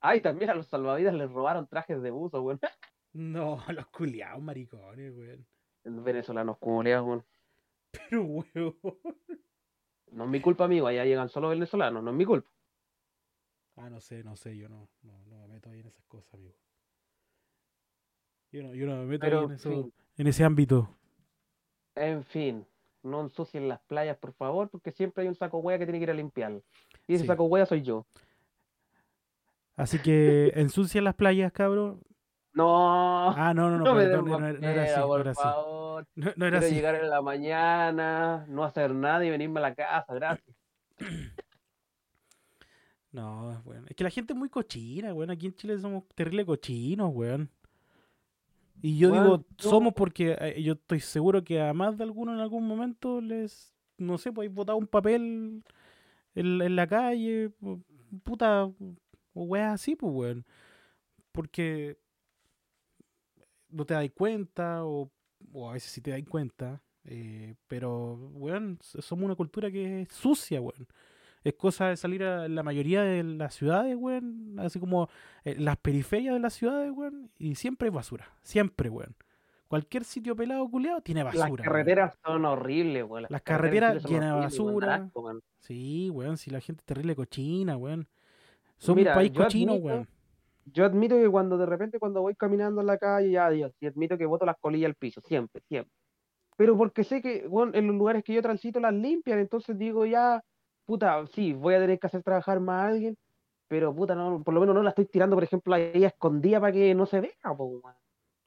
Ay, 0.00 0.20
también 0.20 0.50
a 0.50 0.54
los 0.54 0.68
salvavidas 0.68 1.14
les 1.14 1.30
robaron 1.30 1.66
trajes 1.66 2.00
de 2.00 2.10
buzo, 2.10 2.42
weón. 2.42 2.60
No, 3.14 3.58
los 3.68 3.86
culiados 3.88 4.40
maricones, 4.40 5.16
weón. 5.16 5.46
Los 5.84 6.04
venezolanos 6.04 6.58
culeados, 6.58 7.06
weón. 7.06 7.26
Pero, 7.90 8.22
weón. 8.22 8.76
No 10.12 10.24
es 10.24 10.30
mi 10.30 10.40
culpa, 10.40 10.64
amigo. 10.64 10.86
Allá 10.86 11.04
llegan 11.04 11.28
solo 11.28 11.48
venezolanos, 11.48 12.02
no 12.02 12.10
es 12.10 12.16
mi 12.16 12.24
culpa. 12.24 12.50
Ah, 13.76 13.88
no 13.90 14.00
sé, 14.00 14.24
no 14.24 14.34
sé, 14.36 14.56
yo 14.56 14.68
no, 14.68 14.88
no, 15.02 15.24
no 15.26 15.38
me 15.38 15.54
meto 15.54 15.70
ahí 15.70 15.80
en 15.80 15.86
esas 15.86 16.04
cosas, 16.06 16.34
amigo. 16.34 16.56
Yo 18.50 18.62
no, 18.62 18.74
yo 18.74 18.86
no 18.86 18.96
me 18.96 19.04
meto 19.04 19.26
ahí 19.26 19.30
Pero, 19.30 19.44
en, 19.44 19.50
en 19.50 19.56
eso, 19.56 19.70
fin, 19.70 19.94
en 20.18 20.26
ese 20.26 20.44
ámbito. 20.44 20.94
en 21.94 22.22
fin, 22.24 22.64
no 23.02 23.20
ensucien 23.22 23.66
las 23.68 23.80
playas, 23.80 24.16
por 24.18 24.32
favor, 24.34 24.68
porque 24.68 24.92
siempre 24.92 25.22
hay 25.22 25.28
un 25.28 25.34
saco 25.34 25.58
hueá 25.58 25.78
que 25.78 25.86
tiene 25.86 25.98
que 25.98 26.04
ir 26.04 26.10
a 26.10 26.14
limpiarlo. 26.14 26.62
Y 27.08 27.14
ese 27.14 27.22
Sí. 27.22 27.26
saco 27.26 27.44
hueá 27.44 27.64
soy 27.66 27.82
yo. 27.82 28.06
Así 29.76 29.98
que 29.98 30.52
ensucian 30.56 31.04
las 31.04 31.14
playas, 31.14 31.50
cabrón. 31.52 32.00
No, 32.52 33.30
Ah, 33.30 33.52
no, 33.54 33.70
no, 33.70 33.78
no, 33.78 33.84
no 33.84 33.94
perdón, 33.94 34.24
no, 34.26 34.38
no 34.40 34.46
era 34.46 34.82
así, 34.82 34.90
pena, 34.94 35.00
no 35.00 35.06
por 35.08 35.20
era 35.20 35.30
así. 35.32 35.42
favor. 35.42 36.06
No, 36.14 36.24
no 36.36 36.46
era 36.46 36.58
Quiero 36.58 36.66
así. 36.66 36.74
llegar 36.74 36.94
en 36.96 37.10
la 37.10 37.22
mañana, 37.22 38.44
no 38.48 38.64
hacer 38.64 38.94
nada 38.94 39.24
y 39.24 39.30
venirme 39.30 39.58
a 39.60 39.62
la 39.62 39.74
casa, 39.74 40.14
gracias. 40.14 40.56
No, 43.10 43.52
es 43.52 43.64
bueno. 43.64 43.86
Es 43.88 43.96
que 43.96 44.04
la 44.04 44.10
gente 44.10 44.34
es 44.34 44.38
muy 44.38 44.50
cochina, 44.50 45.14
weón. 45.14 45.30
Aquí 45.30 45.46
en 45.46 45.54
Chile 45.54 45.78
somos 45.78 46.04
terrible 46.14 46.44
cochinos, 46.44 47.10
weón. 47.12 47.50
Y 48.80 48.98
yo 48.98 49.10
digo, 49.10 49.38
yo- 49.38 49.44
somos 49.58 49.94
porque 49.94 50.36
eh, 50.40 50.62
yo 50.62 50.74
estoy 50.74 51.00
seguro 51.00 51.42
que 51.44 51.60
a 51.60 51.72
más 51.74 51.96
de 51.98 52.04
alguno 52.04 52.32
en 52.34 52.40
algún 52.40 52.66
momento 52.66 53.20
les, 53.20 53.72
no 53.98 54.18
sé, 54.18 54.32
pues 54.32 54.52
botado 54.52 54.78
un 54.78 54.86
papel 54.86 55.62
en, 56.34 56.62
en 56.62 56.76
la 56.76 56.86
calle, 56.86 57.50
pu- 57.60 57.82
puta, 58.24 58.64
o 58.66 58.74
weas 59.34 59.74
así, 59.74 59.96
pues, 59.96 60.12
weón. 60.14 60.46
Porque 61.32 61.98
no 63.70 63.84
te 63.84 63.94
das 63.94 64.10
cuenta, 64.14 64.84
o, 64.84 65.10
o 65.52 65.70
a 65.70 65.74
veces 65.74 65.90
sí 65.92 66.00
te 66.00 66.10
das 66.10 66.22
cuenta, 66.28 66.82
eh, 67.04 67.54
pero, 67.66 68.14
weón, 68.32 68.78
somos 68.82 69.24
una 69.24 69.34
cultura 69.36 69.70
que 69.70 70.02
es 70.02 70.08
sucia, 70.12 70.60
weón. 70.60 70.86
Es 71.48 71.54
cosa 71.54 71.88
de 71.88 71.96
salir 71.96 72.22
a 72.24 72.46
la 72.46 72.62
mayoría 72.62 73.02
de 73.02 73.22
las 73.22 73.54
ciudades, 73.54 73.96
weón, 73.96 74.56
así 74.58 74.78
como 74.78 75.08
eh, 75.44 75.56
las 75.58 75.78
periferias 75.78 76.34
de 76.34 76.40
las 76.40 76.52
ciudades, 76.52 76.92
weón, 76.94 77.30
y 77.38 77.54
siempre 77.54 77.88
hay 77.88 77.94
basura, 77.94 78.28
siempre, 78.42 78.90
weón. 78.90 79.16
Cualquier 79.66 80.04
sitio 80.04 80.36
pelado 80.36 80.68
culeado 80.70 81.00
tiene 81.00 81.22
basura. 81.22 81.44
Las 81.44 81.50
weón. 81.52 81.64
carreteras 81.64 82.18
son 82.22 82.44
horribles, 82.44 83.04
weón. 83.04 83.26
Las 83.30 83.40
carreteras 83.40 84.02
son 84.02 84.10
llenas 84.10 84.28
de 84.28 84.32
weón, 84.34 84.44
basura. 84.44 84.86
dan 84.88 85.02
asco, 85.04 85.20
weón. 85.22 85.40
Sí, 85.58 86.10
weón, 86.10 86.36
si 86.36 86.50
la 86.50 86.60
gente 86.60 86.82
es 86.82 86.84
terrible 86.84 87.16
cochina, 87.16 87.78
weón. 87.78 88.06
Somos 88.76 88.96
Mira, 88.98 89.12
un 89.12 89.16
país 89.16 89.32
cochino, 89.32 89.72
admito- 89.72 89.86
weón. 89.86 90.08
Yo 90.66 90.84
admito 90.84 91.16
que 91.16 91.30
cuando 91.30 91.56
de 91.56 91.64
repente 91.64 91.98
cuando 91.98 92.20
voy 92.20 92.34
caminando 92.34 92.82
en 92.82 92.88
la 92.88 92.98
calle, 92.98 93.30
ya 93.30 93.48
Dios, 93.48 93.72
y 93.80 93.86
admito 93.86 94.18
que 94.18 94.26
boto 94.26 94.44
las 94.44 94.58
colillas 94.60 94.88
al 94.88 94.96
piso, 94.96 95.22
siempre, 95.22 95.62
siempre. 95.66 95.90
Pero 96.58 96.76
porque 96.76 97.04
sé 97.04 97.22
que, 97.22 97.46
bueno, 97.48 97.72
en 97.74 97.86
los 97.86 97.96
lugares 97.96 98.22
que 98.22 98.34
yo 98.34 98.42
transito 98.42 98.78
las 98.80 98.92
limpian, 98.92 99.38
entonces 99.38 99.78
digo 99.78 100.04
ya, 100.04 100.42
puta, 100.88 101.26
sí, 101.34 101.52
voy 101.52 101.74
a 101.74 101.80
tener 101.80 101.98
que 101.98 102.06
hacer 102.06 102.22
trabajar 102.22 102.60
más 102.60 102.82
a 102.82 102.88
alguien, 102.88 103.14
pero 103.68 103.94
puta, 103.94 104.14
no, 104.14 104.42
por 104.42 104.54
lo 104.54 104.60
menos 104.60 104.74
no 104.74 104.82
la 104.82 104.88
estoy 104.88 105.04
tirando, 105.04 105.36
por 105.36 105.44
ejemplo, 105.44 105.74
ahí 105.74 106.02
escondida 106.02 106.58
para 106.60 106.72
que 106.72 106.94
no 106.94 107.04
se 107.04 107.20
vea, 107.20 107.54
po, 107.54 107.64
weón. 107.64 107.94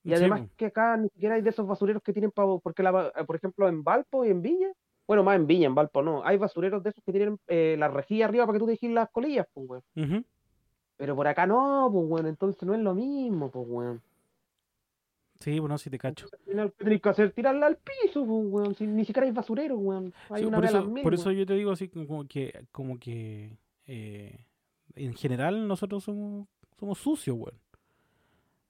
Y 0.04 0.10
además 0.15 0.39
que 0.58 0.65
acá 0.65 0.97
ni 0.97 1.08
siquiera 1.10 1.36
hay 1.36 1.43
de 1.43 1.51
esos 1.51 1.67
basureros 1.67 2.01
que 2.01 2.13
tienen 2.13 2.32
para, 2.32 2.47
porque 2.63 2.82
la, 2.82 2.89
ba- 2.89 3.12
por 3.27 3.36
ejemplo 3.36 3.67
en 3.69 3.84
Valpo 3.84 4.25
y 4.25 4.30
en 4.32 4.41
Viña, 4.41 4.71
bueno, 5.08 5.23
más 5.23 5.36
en 5.36 5.45
Viña, 5.45 5.67
en 5.67 5.75
Valpo 5.75 6.01
no, 6.01 6.25
hay 6.25 6.38
basureros 6.38 6.82
de 6.82 6.89
esos 6.89 7.04
que 7.04 7.12
tienen 7.12 7.38
eh, 7.47 7.75
la 7.77 7.88
rejilla 7.89 8.25
arriba 8.25 8.47
para 8.47 8.56
que 8.56 8.60
tú 8.62 8.65
dejes 8.65 8.89
las 8.89 9.12
colillas, 9.12 9.45
pues, 9.54 9.69
weón. 9.69 9.84
Pero 10.97 11.15
por 11.15 11.27
acá 11.27 11.45
no, 11.45 11.89
pues, 11.93 12.06
weón, 12.10 12.25
entonces 12.25 12.63
no 12.63 12.73
es 12.73 12.80
lo 12.80 12.95
mismo, 12.95 13.51
pues, 13.51 13.65
weón. 13.69 14.01
Sí, 15.41 15.60
bueno, 15.60 15.77
sí 15.77 15.89
te 15.89 15.97
cacho. 15.97 16.25
Entonces, 16.25 16.39
al 16.47 16.51
final, 16.51 16.73
¿qué 16.77 16.84
tenés 16.86 17.01
que 17.01 17.10
hacer? 17.10 17.32
Tirarla 17.32 17.65
al 17.67 17.77
piso, 17.77 18.21
weón. 18.23 18.75
Si 18.75 18.86
ni 18.88 19.06
siquiera 19.06 19.25
hay 19.27 19.34
basureros, 19.34 19.77
weón. 19.82 20.13
Hay 20.30 20.41
Sí, 20.43 20.47
una 20.47 20.58
por, 20.58 20.65
eso, 20.65 20.86
mil, 20.86 21.04
por 21.04 21.13
eso 21.13 21.32
yo 21.32 21.45
te 21.45 21.56
digo 21.56 21.71
así 21.71 21.88
como 21.89 22.27
que, 22.27 22.65
como 22.71 22.99
que 22.99 23.58
eh, 23.88 24.45
en 24.95 25.13
general 25.15 25.67
nosotros 25.67 26.04
somos, 26.04 26.47
somos 26.80 26.97
sucios, 26.99 27.36
weón. 27.38 27.60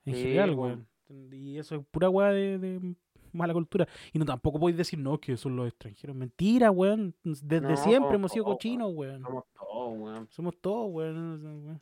En 0.06 0.16
Sí, 0.16 0.22
general, 0.24 0.52
weón. 0.56 0.88
Y 1.32 1.58
eso 1.58 1.76
es 1.76 1.86
pura 1.92 2.10
weá 2.10 2.30
de, 2.32 2.58
de 2.58 2.96
mala 3.34 3.54
cultura. 3.54 3.88
Y 4.14 4.20
no 4.20 4.26
tampoco 4.26 4.60
podéis 4.60 4.78
decir, 4.78 4.98
no, 4.98 5.20
que 5.20 5.36
son 5.36 5.56
los 5.58 5.68
extranjeros. 5.68 6.16
Mentira, 6.16 6.72
weón. 6.72 7.14
Desde 7.24 7.60
No, 7.62 7.76
siempre 7.76 8.16
hemos 8.16 8.32
sido 8.32 8.46
cochinos, 8.46 8.92
weón. 8.94 9.22
Somos 9.22 9.44
todos, 9.54 10.00
weón. 10.00 10.28
Somos 10.32 10.58
todos, 10.62 10.90
weón. 10.90 11.82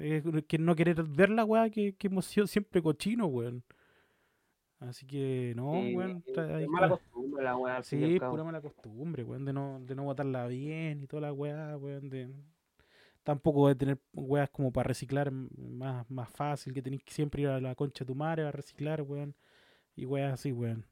Es 0.00 0.24
que 0.48 0.58
no 0.58 0.74
querer 0.74 1.02
ver 1.04 1.30
la 1.30 1.44
weá 1.44 1.70
que, 1.70 1.94
que 1.94 2.06
hemos 2.08 2.24
sido 2.26 2.46
siempre 2.46 2.82
cochinos, 2.82 3.28
weón. 3.30 3.62
Así 4.78 5.06
que, 5.06 5.52
no, 5.56 5.72
Sí, 5.74 5.94
weón. 5.94 6.24
es 6.26 6.68
mala 6.68 6.88
costumbre 6.88 7.44
la 7.44 7.56
weá, 7.56 7.82
Sí, 7.82 8.18
pura 8.18 8.44
mala 8.44 8.60
costumbre, 8.62 9.22
weón, 9.24 9.44
de 9.44 9.52
no, 9.52 9.78
de 9.80 9.94
no 9.94 10.04
botarla 10.04 10.46
bien 10.46 11.02
y 11.02 11.06
toda 11.06 11.22
la 11.22 11.32
weá, 11.32 11.76
weón, 11.76 12.08
de... 12.08 12.30
Tampoco 13.22 13.68
de 13.68 13.74
tener 13.74 13.98
weas 14.14 14.48
como 14.48 14.72
para 14.72 14.88
reciclar 14.88 15.30
más, 15.30 16.10
más 16.10 16.30
fácil, 16.30 16.72
que 16.72 16.80
tenés 16.80 17.02
que 17.04 17.12
siempre 17.12 17.42
ir 17.42 17.48
a 17.48 17.60
la 17.60 17.74
concha 17.74 18.04
de 18.04 18.06
tu 18.06 18.14
madre 18.14 18.44
a 18.46 18.50
reciclar, 18.52 19.02
weón. 19.02 19.34
Y 19.94 20.06
weas 20.06 20.32
así, 20.32 20.50
weón. 20.52 20.86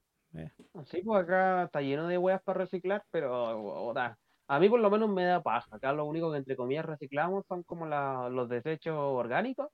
Sí, 0.85 1.01
pues 1.03 1.23
acá 1.23 1.65
está 1.65 1.81
lleno 1.81 2.07
de 2.07 2.19
weas 2.19 2.43
para 2.43 2.59
reciclar, 2.61 3.03
pero 3.11 3.59
o- 3.59 3.95
da, 3.95 4.19
a 4.49 4.59
mí 4.59 4.69
por 4.69 4.81
lo 4.81 4.91
menos 4.91 5.09
me 5.11 5.25
da 5.25 5.43
paja. 5.43 5.77
Acá 5.77 5.93
lo 5.93 6.05
único 6.07 6.31
que 6.33 6.39
entre 6.39 6.57
comillas 6.57 6.87
reciclamos 6.87 7.45
son 7.47 7.63
como 7.63 7.87
la- 7.87 8.29
los 8.31 8.49
desechos 8.49 8.97
orgánicos. 8.97 9.69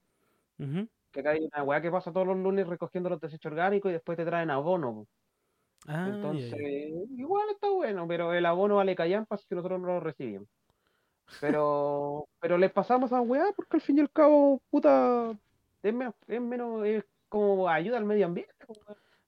Que 1.13 1.21
acá 1.21 1.31
hay 1.31 1.49
una 1.53 1.63
wea 1.63 1.81
que 1.81 1.91
pasa 1.91 2.13
todos 2.13 2.27
los 2.27 2.37
lunes 2.37 2.67
recogiendo 2.67 3.09
los 3.09 3.21
desechos 3.21 3.53
orgánicos 3.53 3.91
y 3.91 3.95
después 3.95 4.17
te 4.17 4.25
traen 4.25 4.51
abono. 4.51 5.07
Ah, 5.87 6.09
Entonces, 6.13 6.55
igual 7.17 7.49
está 7.51 7.69
bueno, 7.71 8.09
pero 8.09 8.33
el 8.35 8.47
abono 8.47 8.77
vale 8.77 8.97
callampa, 8.97 9.37
así 9.37 9.47
que 9.49 9.55
nosotros 9.55 9.81
no 9.81 9.87
lo 9.89 10.01
recibimos. 10.01 10.49
Pero, 11.41 12.27
pero 12.41 12.59
les 12.59 12.73
pasamos 12.73 13.13
a 13.13 13.21
weá 13.21 13.47
porque 13.55 13.77
al 13.77 13.81
fin 13.81 13.99
y 13.99 14.01
al 14.01 14.11
cabo, 14.11 14.61
puta, 14.71 15.39
es 15.83 15.95
menos, 15.95 16.15
es 16.27 16.41
menos, 16.41 16.85
es 16.85 17.05
como 17.29 17.69
ayuda 17.69 17.99
al 17.99 18.05
medio 18.05 18.27
ambiente. 18.27 18.55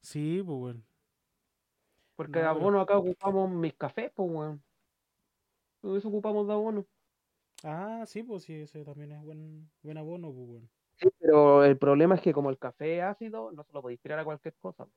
Sí, 0.00 0.42
pues, 0.44 0.58
weón. 0.58 0.84
Porque 2.16 2.40
No, 2.40 2.48
abono 2.48 2.80
acá 2.80 2.96
ocupamos 2.96 3.50
mis 3.50 3.74
cafés, 3.74 4.10
pues 4.14 4.30
weón. 4.30 4.62
Todo 5.86 5.96
eso 5.96 6.08
ocupamos 6.08 6.48
de 6.48 6.52
abono. 6.52 6.84
Ah, 7.62 8.02
sí, 8.08 8.24
pues 8.24 8.42
sí, 8.42 8.54
ese 8.54 8.84
también 8.84 9.12
es 9.12 9.22
buen, 9.22 9.70
buen 9.82 9.96
abono, 9.96 10.32
pues, 10.32 10.48
weón. 10.48 10.70
Sí, 10.96 11.08
pero 11.20 11.62
el 11.62 11.78
problema 11.78 12.16
es 12.16 12.22
que 12.22 12.32
como 12.32 12.50
el 12.50 12.58
café 12.58 12.98
es 12.98 13.04
ácido, 13.04 13.52
no 13.52 13.62
se 13.62 13.72
lo 13.72 13.82
podéis 13.82 14.00
tirar 14.00 14.18
a 14.18 14.24
cualquier 14.24 14.54
cosa. 14.56 14.88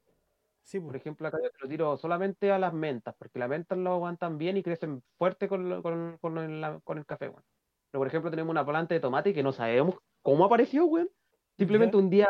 Sí, 0.63 0.80
Por 0.80 0.89
pues. 0.93 1.02
ejemplo, 1.02 1.28
acá 1.28 1.38
yo 1.43 1.52
te 1.52 1.58
lo 1.62 1.69
tiro 1.69 1.95
solamente 1.95 2.52
a 2.52 2.58
las 2.58 2.73
mentas, 2.73 3.13
porque 3.19 3.38
las 3.38 3.49
mentas 3.49 3.78
lo 3.78 3.91
aguantan 3.91 4.39
bien 4.39 4.58
y 4.58 4.63
crecen 4.63 5.04
fuerte 5.15 5.47
con, 5.47 5.69
lo- 5.69 5.84
con, 5.84 6.17
con 6.19 6.39
el, 6.39 6.60
la- 6.60 6.80
con 6.80 6.97
el 6.97 7.06
café, 7.06 7.30
weón. 7.30 7.43
Pero 7.91 7.99
por 7.99 8.08
ejemplo, 8.08 8.32
tenemos 8.32 8.49
una 8.49 8.65
planta 8.65 8.95
de 8.95 8.99
tomate 8.99 9.32
que 9.32 9.43
no 9.43 9.52
sabemos 9.52 9.93
cómo 10.23 10.43
apareció, 10.43 10.88
weón. 10.88 11.12
Simplemente 11.56 11.97
Ya. 11.97 12.02
un 12.04 12.10
día 12.10 12.30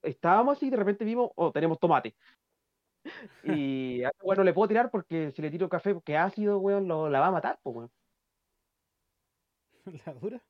estábamos 0.00 0.56
así 0.56 0.68
y 0.68 0.70
de 0.70 0.78
repente 0.78 1.04
vimos, 1.04 1.30
oh, 1.34 1.52
tenemos 1.52 1.78
tomate. 1.78 2.14
Y 3.42 4.02
a 4.04 4.08
este 4.08 4.24
weón 4.24 4.38
no 4.38 4.44
le 4.44 4.52
puedo 4.54 4.68
tirar 4.68 4.90
porque 4.90 5.30
si 5.32 5.42
le 5.42 5.50
tiro 5.50 5.68
café 5.68 6.00
que 6.04 6.16
ácido, 6.16 6.58
weón, 6.58 6.88
lo, 6.88 7.08
la 7.08 7.20
va 7.20 7.28
a 7.28 7.30
matar, 7.32 7.58
pues, 7.62 7.76
weón. 7.76 7.90
¿La 10.06 10.14
dura? 10.14 10.42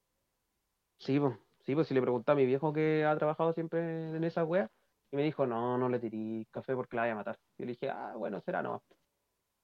Sí, 0.98 1.18
pues, 1.18 1.34
sí, 1.60 1.74
pues 1.74 1.88
si 1.88 1.94
le 1.94 2.00
pregunté 2.02 2.32
a 2.32 2.34
mi 2.34 2.46
viejo 2.46 2.72
que 2.72 3.04
ha 3.04 3.16
trabajado 3.16 3.52
siempre 3.52 4.16
en 4.16 4.24
esa 4.24 4.44
wea, 4.44 4.70
y 5.10 5.16
me 5.16 5.22
dijo, 5.24 5.46
no, 5.46 5.76
no 5.78 5.88
le 5.88 5.98
tiré 5.98 6.46
café 6.50 6.74
porque 6.74 6.96
la 6.96 7.02
voy 7.02 7.10
a 7.10 7.14
matar. 7.16 7.38
Y 7.58 7.62
le 7.64 7.72
dije, 7.72 7.90
ah, 7.90 8.14
bueno, 8.16 8.40
será 8.40 8.62
no. 8.62 8.82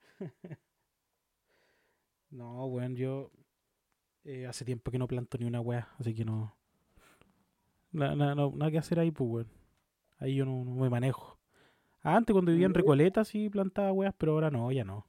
No, 2.30 2.66
weón, 2.66 2.94
yo 2.96 3.30
eh, 4.24 4.46
hace 4.46 4.64
tiempo 4.64 4.90
que 4.90 4.98
no 4.98 5.08
planto 5.08 5.38
ni 5.38 5.46
una 5.46 5.60
weá, 5.60 5.94
así 5.98 6.14
que 6.14 6.24
no. 6.24 6.58
na- 7.92 8.14
na- 8.16 8.34
no- 8.34 8.52
nada 8.54 8.70
que 8.70 8.78
hacer 8.78 8.98
ahí, 8.98 9.10
pues, 9.10 9.28
weón. 9.30 9.48
Ahí 10.18 10.36
yo 10.36 10.44
no, 10.44 10.64
no 10.64 10.74
me 10.82 10.90
manejo. 10.90 11.37
Antes, 12.02 12.32
cuando 12.32 12.52
vivía 12.52 12.66
en 12.66 12.72
Mm. 12.72 12.76
Recoleta, 12.76 13.24
sí 13.24 13.50
plantaba 13.50 13.92
weas, 13.92 14.14
pero 14.16 14.32
ahora 14.32 14.50
no, 14.50 14.70
ya 14.72 14.84
no. 14.84 15.06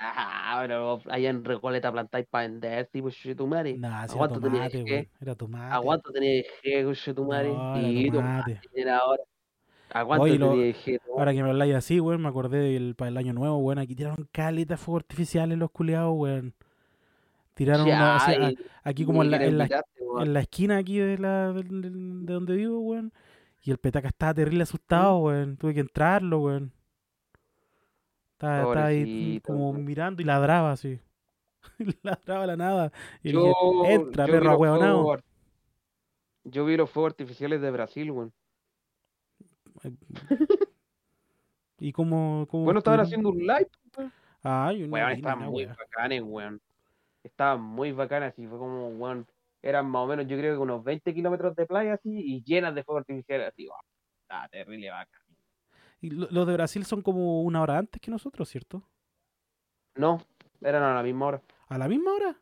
Ah, 0.00 0.58
pero 0.62 1.00
allá 1.08 1.30
en 1.30 1.44
Recoleta 1.44 1.92
plantáis 1.92 2.26
para 2.26 2.48
vender, 2.48 2.86
tipo, 2.86 3.10
tu 3.36 3.46
madre. 3.46 3.76
Nada, 3.78 4.08
si 4.08 4.18
era 4.18 4.28
tomate, 4.28 4.82
weón. 4.82 5.08
Era 5.20 5.34
tomate. 5.34 5.74
Aguanto 5.74 6.10
tenía 6.10 6.42
que 6.62 7.14
tu 7.14 7.24
madre. 7.24 7.48
No, 7.48 7.76
era 7.76 7.88
Y 7.88 8.06
tu 8.10 8.16
tomate. 8.16 8.60
madre 8.74 8.90
ahora. 8.90 9.22
Aguanto 9.94 10.22
Oye, 10.24 10.38
lo- 10.38 10.54
Ahora 11.18 11.32
que 11.34 11.42
me 11.42 11.50
habláis 11.50 11.74
así, 11.74 12.00
weón, 12.00 12.22
me 12.22 12.28
acordé 12.28 12.58
del, 12.58 12.94
para 12.94 13.10
el 13.10 13.16
año 13.18 13.32
nuevo, 13.34 13.58
weón. 13.58 13.78
Aquí 13.78 13.94
tiraron 13.94 14.26
caletas 14.32 14.78
de 14.80 14.84
fuego 14.84 14.98
artificiales 14.98 15.58
los 15.58 15.70
culiados, 15.70 16.14
weón. 16.16 16.54
Tiraron 17.54 17.86
una, 17.86 18.16
a- 18.16 18.52
aquí 18.82 19.04
como 19.04 19.22
en 19.22 19.30
la, 19.30 19.44
en 19.44 19.58
la 19.58 19.68
en 20.20 20.32
la 20.32 20.40
esquina 20.40 20.78
aquí 20.78 20.98
de 20.98 21.18
la 21.18 21.52
del- 21.52 22.24
de 22.26 22.32
donde 22.32 22.56
vivo, 22.56 22.80
weón. 22.80 23.12
Y 23.62 23.70
el 23.70 23.78
petaca 23.78 24.08
estaba 24.08 24.34
terrible 24.34 24.64
asustado, 24.64 25.18
weón. 25.18 25.56
Tuve 25.56 25.74
que 25.74 25.80
entrarlo, 25.80 26.40
weón. 26.40 26.72
Estaba, 28.32 28.58
estaba 28.62 28.86
ahí 28.86 29.40
como 29.40 29.70
weón. 29.70 29.84
mirando 29.84 30.20
y 30.20 30.24
ladraba 30.24 30.72
así. 30.72 30.98
ladraba 32.02 32.42
a 32.42 32.46
la 32.48 32.56
nada. 32.56 32.92
Y 33.22 33.32
Yo, 33.32 33.44
dije, 33.44 33.94
entra, 33.94 34.26
yo 34.26 34.32
perro 34.32 35.12
ar- 35.12 35.24
Yo 36.44 36.64
vi 36.64 36.76
los 36.76 36.90
fuegos 36.90 37.12
artificiales 37.12 37.60
de 37.60 37.70
Brasil, 37.70 38.10
weón. 38.10 38.32
¿Y 41.78 41.92
cómo, 41.92 42.46
cómo 42.50 42.64
Bueno, 42.64 42.78
estaban 42.78 43.00
haciendo 43.00 43.30
un 43.30 43.38
live, 43.38 43.68
Ah, 44.44 44.72
yo 44.72 44.86
no 44.88 44.92
weón, 44.94 45.12
estaban 45.12 45.48
muy 45.50 45.66
bacanes, 45.66 46.22
weón. 46.24 46.60
Estaban 47.22 47.60
muy 47.62 47.92
bacanas 47.92 48.36
y 48.38 48.46
fue 48.48 48.58
como, 48.58 48.88
weón, 48.88 49.24
eran 49.62 49.88
más 49.88 50.02
o 50.02 50.06
menos, 50.06 50.26
yo 50.26 50.36
creo 50.36 50.54
que 50.54 50.58
unos 50.58 50.82
20 50.84 51.14
kilómetros 51.14 51.54
de 51.56 51.66
playa 51.66 51.94
así 51.94 52.10
y 52.10 52.42
llenas 52.42 52.74
de 52.74 52.82
fuegos 52.84 53.02
artificiales 53.02 53.48
así, 53.48 53.68
weón. 53.68 53.80
Está 54.22 54.48
terrible 54.48 54.90
bacán. 54.90 55.22
Y 56.00 56.10
lo- 56.10 56.28
los 56.30 56.46
de 56.46 56.52
Brasil 56.54 56.84
son 56.84 57.00
como 57.02 57.42
una 57.42 57.62
hora 57.62 57.78
antes 57.78 58.00
que 58.00 58.10
nosotros, 58.10 58.48
¿cierto? 58.48 58.82
No, 59.94 60.20
eran 60.60 60.82
a 60.82 60.94
la 60.94 61.02
misma 61.02 61.26
hora, 61.26 61.42
¿A 61.68 61.78
la 61.78 61.86
misma 61.88 62.12
hora? 62.14 62.36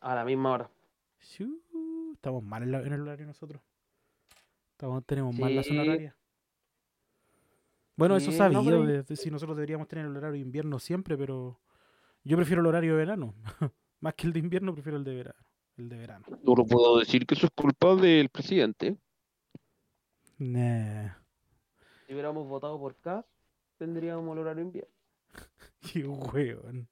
a 0.00 0.14
la 0.14 0.24
misma 0.24 0.52
hora. 0.52 0.70
Shuu, 1.20 2.12
estamos 2.14 2.42
mal 2.44 2.62
en, 2.62 2.72
la- 2.72 2.82
en 2.82 2.92
el 2.92 3.00
horario 3.02 3.26
nosotros. 3.26 3.60
Estamos, 4.72 5.04
tenemos 5.06 5.36
mal 5.38 5.54
la 5.54 5.62
zona 5.62 5.82
Sí. 5.82 5.88
horaria. 5.88 6.16
Bueno, 7.96 8.16
eso 8.16 8.30
Sí, 8.30 8.38
no, 8.38 8.44
sabido, 8.44 8.84
pero- 8.84 9.16
si 9.16 9.30
nosotros 9.30 9.56
deberíamos 9.56 9.86
tener 9.86 10.06
el 10.06 10.12
horario 10.16 10.32
de 10.32 10.38
invierno 10.40 10.78
siempre, 10.78 11.16
pero 11.16 11.60
yo 12.24 12.36
prefiero 12.36 12.60
el 12.60 12.66
horario 12.66 12.92
de 12.92 12.98
verano. 12.98 13.34
Más 14.00 14.14
que 14.14 14.26
el 14.26 14.32
de 14.32 14.40
invierno, 14.40 14.72
prefiero 14.72 14.96
el 14.98 15.04
de 15.04 15.14
verano. 15.14 15.40
El 15.76 15.88
de 15.88 15.96
verano. 15.96 16.24
Solo 16.44 16.64
puedo 16.66 16.98
decir 16.98 17.26
que 17.26 17.34
eso 17.34 17.46
es 17.46 17.52
culpa 17.54 17.94
del 17.94 18.28
presidente. 18.28 18.96
Nah. 20.38 21.14
Si 22.06 22.12
hubiéramos 22.12 22.46
votado 22.46 22.78
por 22.78 22.96
Cas, 22.96 23.24
tendríamos 23.78 24.32
el 24.32 24.38
horario 24.40 24.62
invierno. 24.64 24.92
Qué 25.92 26.04
weón. 26.04 26.88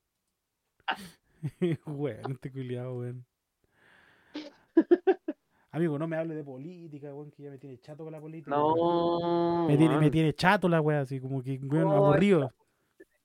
weón, 1.86 2.32
este 2.32 2.50
culiado, 2.50 2.98
weón. 2.98 3.26
Amigo, 5.72 5.98
no 5.98 6.08
me 6.08 6.16
hable 6.16 6.34
de 6.34 6.42
política, 6.42 7.14
weón, 7.14 7.30
que 7.30 7.44
ya 7.44 7.50
me 7.50 7.58
tiene 7.58 7.78
chato 7.78 8.02
con 8.04 8.12
la 8.12 8.20
política. 8.20 8.56
weón. 8.56 8.76
No, 8.78 9.66
Me 9.68 9.76
tiene, 9.76 9.98
me 9.98 10.10
tiene 10.10 10.32
chato 10.32 10.68
la 10.68 10.80
weá, 10.80 11.00
así 11.00 11.20
como 11.20 11.42
que, 11.42 11.58
weón, 11.62 11.84
No, 11.88 12.06
aburrido. 12.06 12.52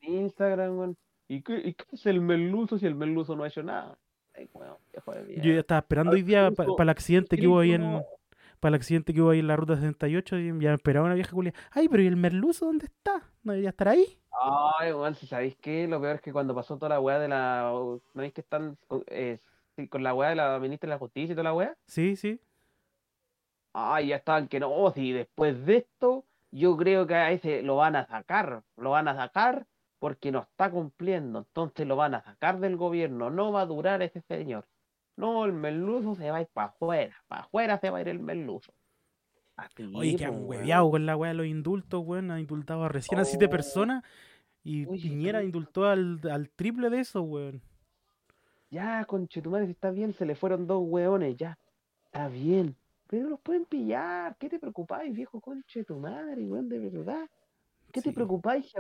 Instagram, 0.01 0.77
weón. 0.77 0.97
¿Y 1.27 1.41
qué, 1.41 1.57
¿Y 1.57 1.73
qué 1.73 1.85
es 1.93 2.05
el 2.05 2.21
merluzo 2.21 2.77
si 2.77 2.85
el 2.85 2.93
merluzo 2.93 3.35
no 3.35 3.43
ha 3.43 3.47
hecho 3.47 3.63
nada? 3.63 3.97
Ay, 4.37 4.49
weón, 4.53 4.77
viejo 4.91 5.11
de 5.13 5.35
Yo 5.41 5.53
ya 5.53 5.59
estaba 5.59 5.79
esperando 5.79 6.13
hoy 6.13 6.21
día 6.21 6.51
para 6.51 6.83
el 6.83 6.89
accidente 6.89 7.37
que 7.37 7.47
hubo 7.47 7.59
ahí 7.59 7.73
en. 7.73 8.03
Para 8.59 8.69
el 8.69 8.75
accidente 8.75 9.13
que 9.13 9.21
hubo 9.21 9.29
ahí 9.29 9.39
en 9.39 9.47
la 9.47 9.55
ruta 9.55 9.75
68, 9.75 10.37
y 10.39 10.47
ya 10.47 10.69
me 10.69 10.73
esperaba 10.73 11.05
una 11.05 11.15
vieja 11.15 11.31
culia. 11.31 11.53
Ay, 11.71 11.87
pero 11.87 12.01
¿y 12.01 12.07
el 12.07 12.15
merluzo 12.15 12.65
dónde 12.65 12.85
está? 12.85 13.21
¿No 13.43 13.51
debería 13.51 13.69
estar 13.69 13.89
ahí? 13.89 14.17
Ay, 14.79 14.91
weón, 14.91 15.13
si 15.15 15.27
sabéis 15.27 15.55
qué, 15.57 15.87
lo 15.87 16.01
peor 16.01 16.15
es 16.15 16.21
que 16.21 16.33
cuando 16.33 16.55
pasó 16.55 16.75
toda 16.77 16.89
la 16.89 16.99
weá 16.99 17.19
de 17.19 17.27
la. 17.27 17.71
¿No 17.71 18.01
veis 18.13 18.33
que 18.33 18.41
están 18.41 18.77
con, 18.87 19.03
eh, 19.07 19.39
con 19.89 20.03
la 20.03 20.13
weá 20.13 20.29
de 20.29 20.35
la 20.35 20.57
ministra 20.59 20.87
de 20.87 20.95
la 20.95 20.99
Justicia 20.99 21.33
y 21.33 21.35
toda 21.35 21.43
la 21.43 21.53
weá? 21.53 21.75
Sí, 21.85 22.15
sí. 22.15 22.39
Ay, 23.73 24.07
ya 24.07 24.15
estaban 24.15 24.47
que 24.47 24.59
no, 24.59 24.91
si 24.95 25.11
después 25.11 25.65
de 25.65 25.77
esto, 25.77 26.23
yo 26.51 26.77
creo 26.77 27.05
que 27.05 27.15
a 27.15 27.31
ese 27.31 27.61
lo 27.61 27.75
van 27.75 27.97
a 27.97 28.07
sacar, 28.07 28.63
lo 28.77 28.91
van 28.91 29.09
a 29.09 29.15
sacar 29.15 29.67
porque 29.99 30.31
no 30.31 30.39
está 30.41 30.69
cumpliendo, 30.71 31.39
entonces 31.39 31.87
lo 31.87 31.95
van 31.95 32.15
a 32.15 32.23
sacar 32.23 32.59
del 32.59 32.77
gobierno, 32.77 33.29
no 33.29 33.51
va 33.51 33.61
a 33.61 33.65
durar 33.65 34.01
ese 34.01 34.21
señor. 34.21 34.65
No, 35.17 35.45
el 35.45 35.53
merluzo 35.53 36.15
se 36.15 36.29
va 36.29 36.37
a 36.37 36.41
ir 36.41 36.47
para 36.53 36.67
afuera, 36.67 37.15
para 37.27 37.43
afuera 37.43 37.79
se 37.79 37.89
va 37.89 37.99
a 37.99 38.01
ir 38.01 38.09
el 38.09 38.19
merluzo. 38.19 38.73
Así, 39.57 39.89
Oye, 39.93 40.17
que 40.17 40.27
po, 40.27 40.33
han 40.33 40.45
hueveado 40.45 40.91
con 40.91 41.05
la 41.05 41.15
weá 41.15 41.29
de 41.29 41.35
los 41.35 41.45
indultos, 41.47 42.03
weón. 42.05 42.29
Han 42.31 42.39
indultado 42.41 42.83
a 42.83 42.89
recién 42.89 43.19
a 43.19 43.25
siete 43.25 43.45
Oh. 43.45 43.49
personas. 43.49 44.03
Y 44.63 44.85
Oye, 44.85 45.01
Piñera 45.03 45.43
indultó 45.43 45.85
al, 45.85 46.19
al 46.29 46.49
triple 46.49 46.89
de 46.89 46.99
eso, 46.99 47.21
weón. 47.21 47.61
Ya, 48.69 49.05
conchetumare, 49.05 49.65
si 49.65 49.71
está 49.71 49.91
bien, 49.91 50.13
se 50.13 50.25
le 50.25 50.35
fueron 50.35 50.67
dos 50.67 50.83
hueones, 50.85 51.37
ya. 51.37 51.57
Está 52.05 52.27
bien. 52.27 52.75
Pero 53.07 53.29
los 53.29 53.39
pueden 53.39 53.65
pillar. 53.65 54.35
¿Qué 54.37 54.49
te 54.49 54.59
preocupáis, 54.59 55.13
viejo 55.13 55.39
conchetumare, 55.39 56.43
weón, 56.45 56.67
de 56.67 56.79
verdad? 56.79 57.29
¿Qué 57.91 58.01
te 58.01 58.11
preocupáis 58.11 58.69
si 58.69 58.77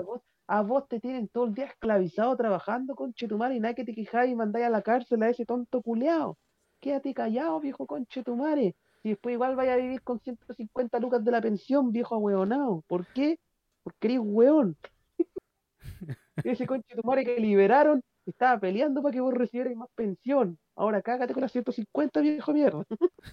a 0.47 0.61
vos, 0.61 0.87
te 0.87 0.99
tienen 0.99 1.27
todo 1.27 1.45
el 1.45 1.53
día 1.53 1.65
esclavizado 1.65 2.35
trabajando, 2.35 2.95
conchetumare, 2.95 3.55
y 3.55 3.59
nada 3.59 3.73
que 3.73 3.83
te 3.83 3.93
quejáis 3.93 4.31
y 4.31 4.35
mandáis 4.35 4.65
a 4.65 4.69
la 4.69 4.81
cárcel 4.81 5.23
a 5.23 5.29
ese 5.29 5.45
tonto 5.45 5.81
culeado? 5.81 6.37
Quédate 6.79 7.13
callado, 7.13 7.59
viejo 7.59 7.87
conchetumare. 7.87 8.75
Si 9.01 9.09
después 9.09 9.33
igual 9.33 9.55
vaya 9.55 9.73
a 9.73 9.77
vivir 9.77 10.01
con 10.01 10.19
150 10.19 10.99
lucas 10.99 11.23
de 11.23 11.31
la 11.31 11.41
pensión, 11.41 11.91
viejo 11.91 12.15
ahueonado. 12.15 12.83
¿Por 12.87 13.07
qué? 13.13 13.39
Porque 13.83 14.07
eres 14.07 14.19
hueón. 14.21 14.77
Ese 16.43 16.67
conchetumare 16.67 17.23
que 17.23 17.39
liberaron 17.39 18.01
estaba 18.25 18.59
peleando 18.59 19.01
para 19.01 19.13
que 19.13 19.21
vos 19.21 19.33
recibierais 19.33 19.77
más 19.77 19.89
pensión. 19.95 20.57
Ahora 20.75 21.01
cágate 21.01 21.33
con 21.33 21.41
las 21.41 21.51
150, 21.51 22.19
viejo 22.21 22.53
mierda. 22.53 22.83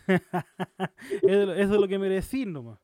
eso, 1.22 1.52
eso 1.54 1.74
es 1.74 1.80
lo 1.80 1.88
que 1.88 1.98
merecís 1.98 2.46
nomás. 2.46 2.78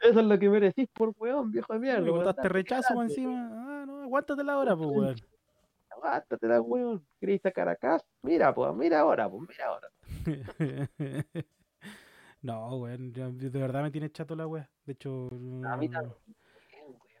Eso 0.00 0.20
es 0.20 0.26
lo 0.26 0.38
que 0.38 0.48
merecís 0.48 0.88
por 0.92 1.14
hueón, 1.18 1.50
viejo 1.50 1.72
de 1.72 1.78
mierda. 1.78 2.00
Por 2.06 2.18
botaste 2.18 2.48
rechazo 2.48 3.02
encima. 3.02 3.48
Ah, 3.52 3.84
no, 3.86 4.02
aguántate 4.02 4.42
ahora, 4.50 4.76
pues, 4.76 4.88
weón. 4.90 5.16
Aguántatela, 5.90 6.60
weón. 6.60 7.04
¿Queréis 7.20 7.42
sacar 7.42 7.68
acá? 7.68 8.00
Mira, 8.22 8.54
pues, 8.54 8.74
mira 8.74 9.00
ahora, 9.00 9.28
pues, 9.28 9.48
mira 9.48 9.66
ahora. 9.66 9.88
no, 12.42 12.76
weón. 12.76 13.12
De 13.12 13.48
verdad 13.58 13.82
me 13.82 13.90
tiene 13.90 14.10
chato 14.10 14.36
la 14.36 14.46
weá. 14.46 14.68
De 14.84 14.92
hecho, 14.92 15.28
A 15.66 15.76
mí 15.76 15.88
no- 15.88 16.00
también, 16.00 16.14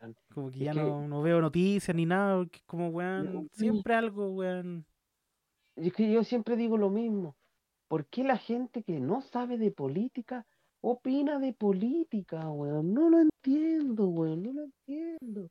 weón. 0.00 0.16
como 0.32 0.50
que 0.50 0.58
Es 0.58 0.64
ya 0.64 0.72
que- 0.72 0.80
no, 0.82 1.08
no 1.08 1.22
veo 1.22 1.40
noticias 1.40 1.94
ni 1.94 2.06
nada. 2.06 2.36
Porque 2.36 2.60
como, 2.66 2.88
weón, 2.90 3.32
No, 3.34 3.46
siempre 3.52 3.94
algo, 3.94 4.30
weón. 4.30 4.84
Es 5.76 5.92
que 5.92 6.10
yo 6.10 6.24
siempre 6.24 6.56
digo 6.56 6.76
lo 6.76 6.90
mismo. 6.90 7.36
¿Por 7.88 8.06
qué 8.06 8.22
la 8.24 8.36
gente 8.36 8.82
que 8.82 9.00
no 9.00 9.22
sabe 9.22 9.56
de 9.58 9.70
política 9.70 10.46
opina 10.80 11.38
de 11.38 11.52
política, 11.52 12.48
weón? 12.50 12.92
No 12.94 13.08
lo 13.10 13.20
entiendo, 13.20 14.06
weón. 14.08 14.42
No 14.42 14.52
lo 14.52 14.62
entiendo. 14.64 15.50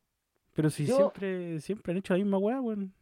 Pero 0.54 0.70
si 0.70 0.86
Yo- 0.86 0.96
siempre, 0.96 1.60
siempre 1.60 1.92
han 1.92 1.98
hecho 1.98 2.14
la 2.14 2.18
misma 2.18 2.38
weá, 2.38 2.60
weón. 2.60 2.92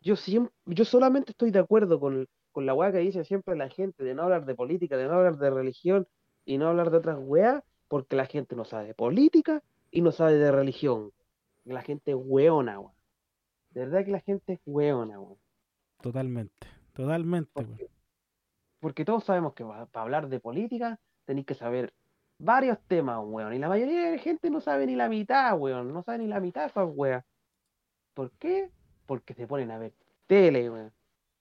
Yo 0.00 0.16
siempre, 0.16 0.52
yo 0.66 0.84
solamente 0.84 1.30
estoy 1.32 1.50
de 1.50 1.60
acuerdo 1.60 2.00
con, 2.00 2.28
con 2.50 2.66
la 2.66 2.74
weá 2.74 2.90
que 2.92 2.98
dice 2.98 3.24
siempre 3.24 3.56
la 3.56 3.68
gente 3.68 4.02
de 4.04 4.14
no 4.14 4.22
hablar 4.22 4.44
de 4.46 4.54
política, 4.54 4.96
de 4.96 5.06
no 5.06 5.14
hablar 5.14 5.38
de 5.38 5.50
religión 5.50 6.06
y 6.44 6.58
no 6.58 6.68
hablar 6.68 6.90
de 6.90 6.96
otras 6.98 7.18
weas, 7.20 7.62
porque 7.88 8.16
la 8.16 8.26
gente 8.26 8.56
no 8.56 8.64
sabe 8.64 8.86
de 8.88 8.94
política 8.94 9.62
y 9.90 10.00
no 10.00 10.10
sabe 10.10 10.34
de 10.34 10.50
religión. 10.50 11.12
La 11.64 11.82
gente 11.82 12.10
es 12.12 12.16
weona, 12.18 12.80
weón. 12.80 12.94
De 13.70 13.80
verdad 13.80 14.04
que 14.04 14.10
la 14.10 14.20
gente 14.20 14.54
es 14.54 14.60
weona, 14.66 15.20
weón. 15.20 15.38
Totalmente. 16.00 16.66
Totalmente, 16.92 17.52
weón. 17.54 17.78
Porque 18.80 19.04
todos 19.04 19.22
sabemos 19.24 19.54
que 19.54 19.64
para 19.64 19.86
hablar 19.94 20.28
de 20.28 20.40
política 20.40 20.98
tenéis 21.32 21.46
que 21.46 21.54
saber 21.54 21.94
varios 22.38 22.78
temas, 22.86 23.18
weón. 23.24 23.54
Y 23.54 23.58
la 23.58 23.68
mayoría 23.68 24.04
de 24.04 24.16
la 24.16 24.22
gente 24.22 24.50
no 24.50 24.60
sabe 24.60 24.86
ni 24.86 24.94
la 24.94 25.08
mitad, 25.08 25.58
weón. 25.58 25.92
No 25.92 26.02
sabe 26.02 26.18
ni 26.18 26.26
la 26.26 26.40
mitad 26.40 26.66
esas 26.66 26.88
weas. 26.92 27.24
¿Por 28.12 28.30
qué? 28.32 28.70
Porque 29.06 29.32
se 29.32 29.46
ponen 29.46 29.70
a 29.70 29.78
ver 29.78 29.94
tele, 30.26 30.68
weón. 30.68 30.92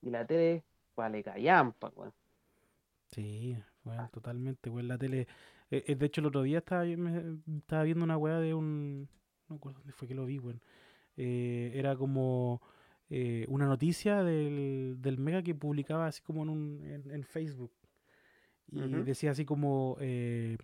Y 0.02 0.10
la 0.10 0.26
tele 0.26 0.64
vale 0.96 1.22
callampa, 1.22 1.92
weón. 1.94 2.14
Sí, 3.12 3.58
weón, 3.84 4.10
totalmente, 4.12 4.70
weón. 4.70 4.88
La 4.88 4.98
tele. 4.98 5.28
eh, 5.70 5.84
eh, 5.88 5.96
de 5.96 6.06
hecho, 6.06 6.22
el 6.22 6.28
otro 6.28 6.44
día 6.44 6.60
estaba, 6.60 6.84
viendo 6.84 8.06
una 8.06 8.18
weá 8.18 8.40
de 8.40 8.54
un. 8.54 9.10
No 9.50 9.56
me 9.56 9.58
acuerdo 9.58 9.80
dónde 9.80 9.94
fue 9.94 10.08
que 10.08 10.16
lo 10.16 10.26
vi, 10.26 10.40
weón. 10.40 10.62
Eh, 11.18 11.74
era 11.76 11.98
como 11.98 12.62
una 13.50 13.66
noticia 13.66 14.24
del, 14.24 15.18
Mega 15.20 15.44
que 15.44 15.54
publicaba 15.54 16.08
así 16.08 16.22
como 16.22 16.44
en, 16.44 16.50
un, 16.50 17.12
en 17.12 17.24
Facebook. 17.26 17.74
Y 18.72 18.80
Ujú. 18.80 19.04
decía 19.04 19.32
así 19.32 19.46
como. 19.46 19.98
eh, 20.00 20.58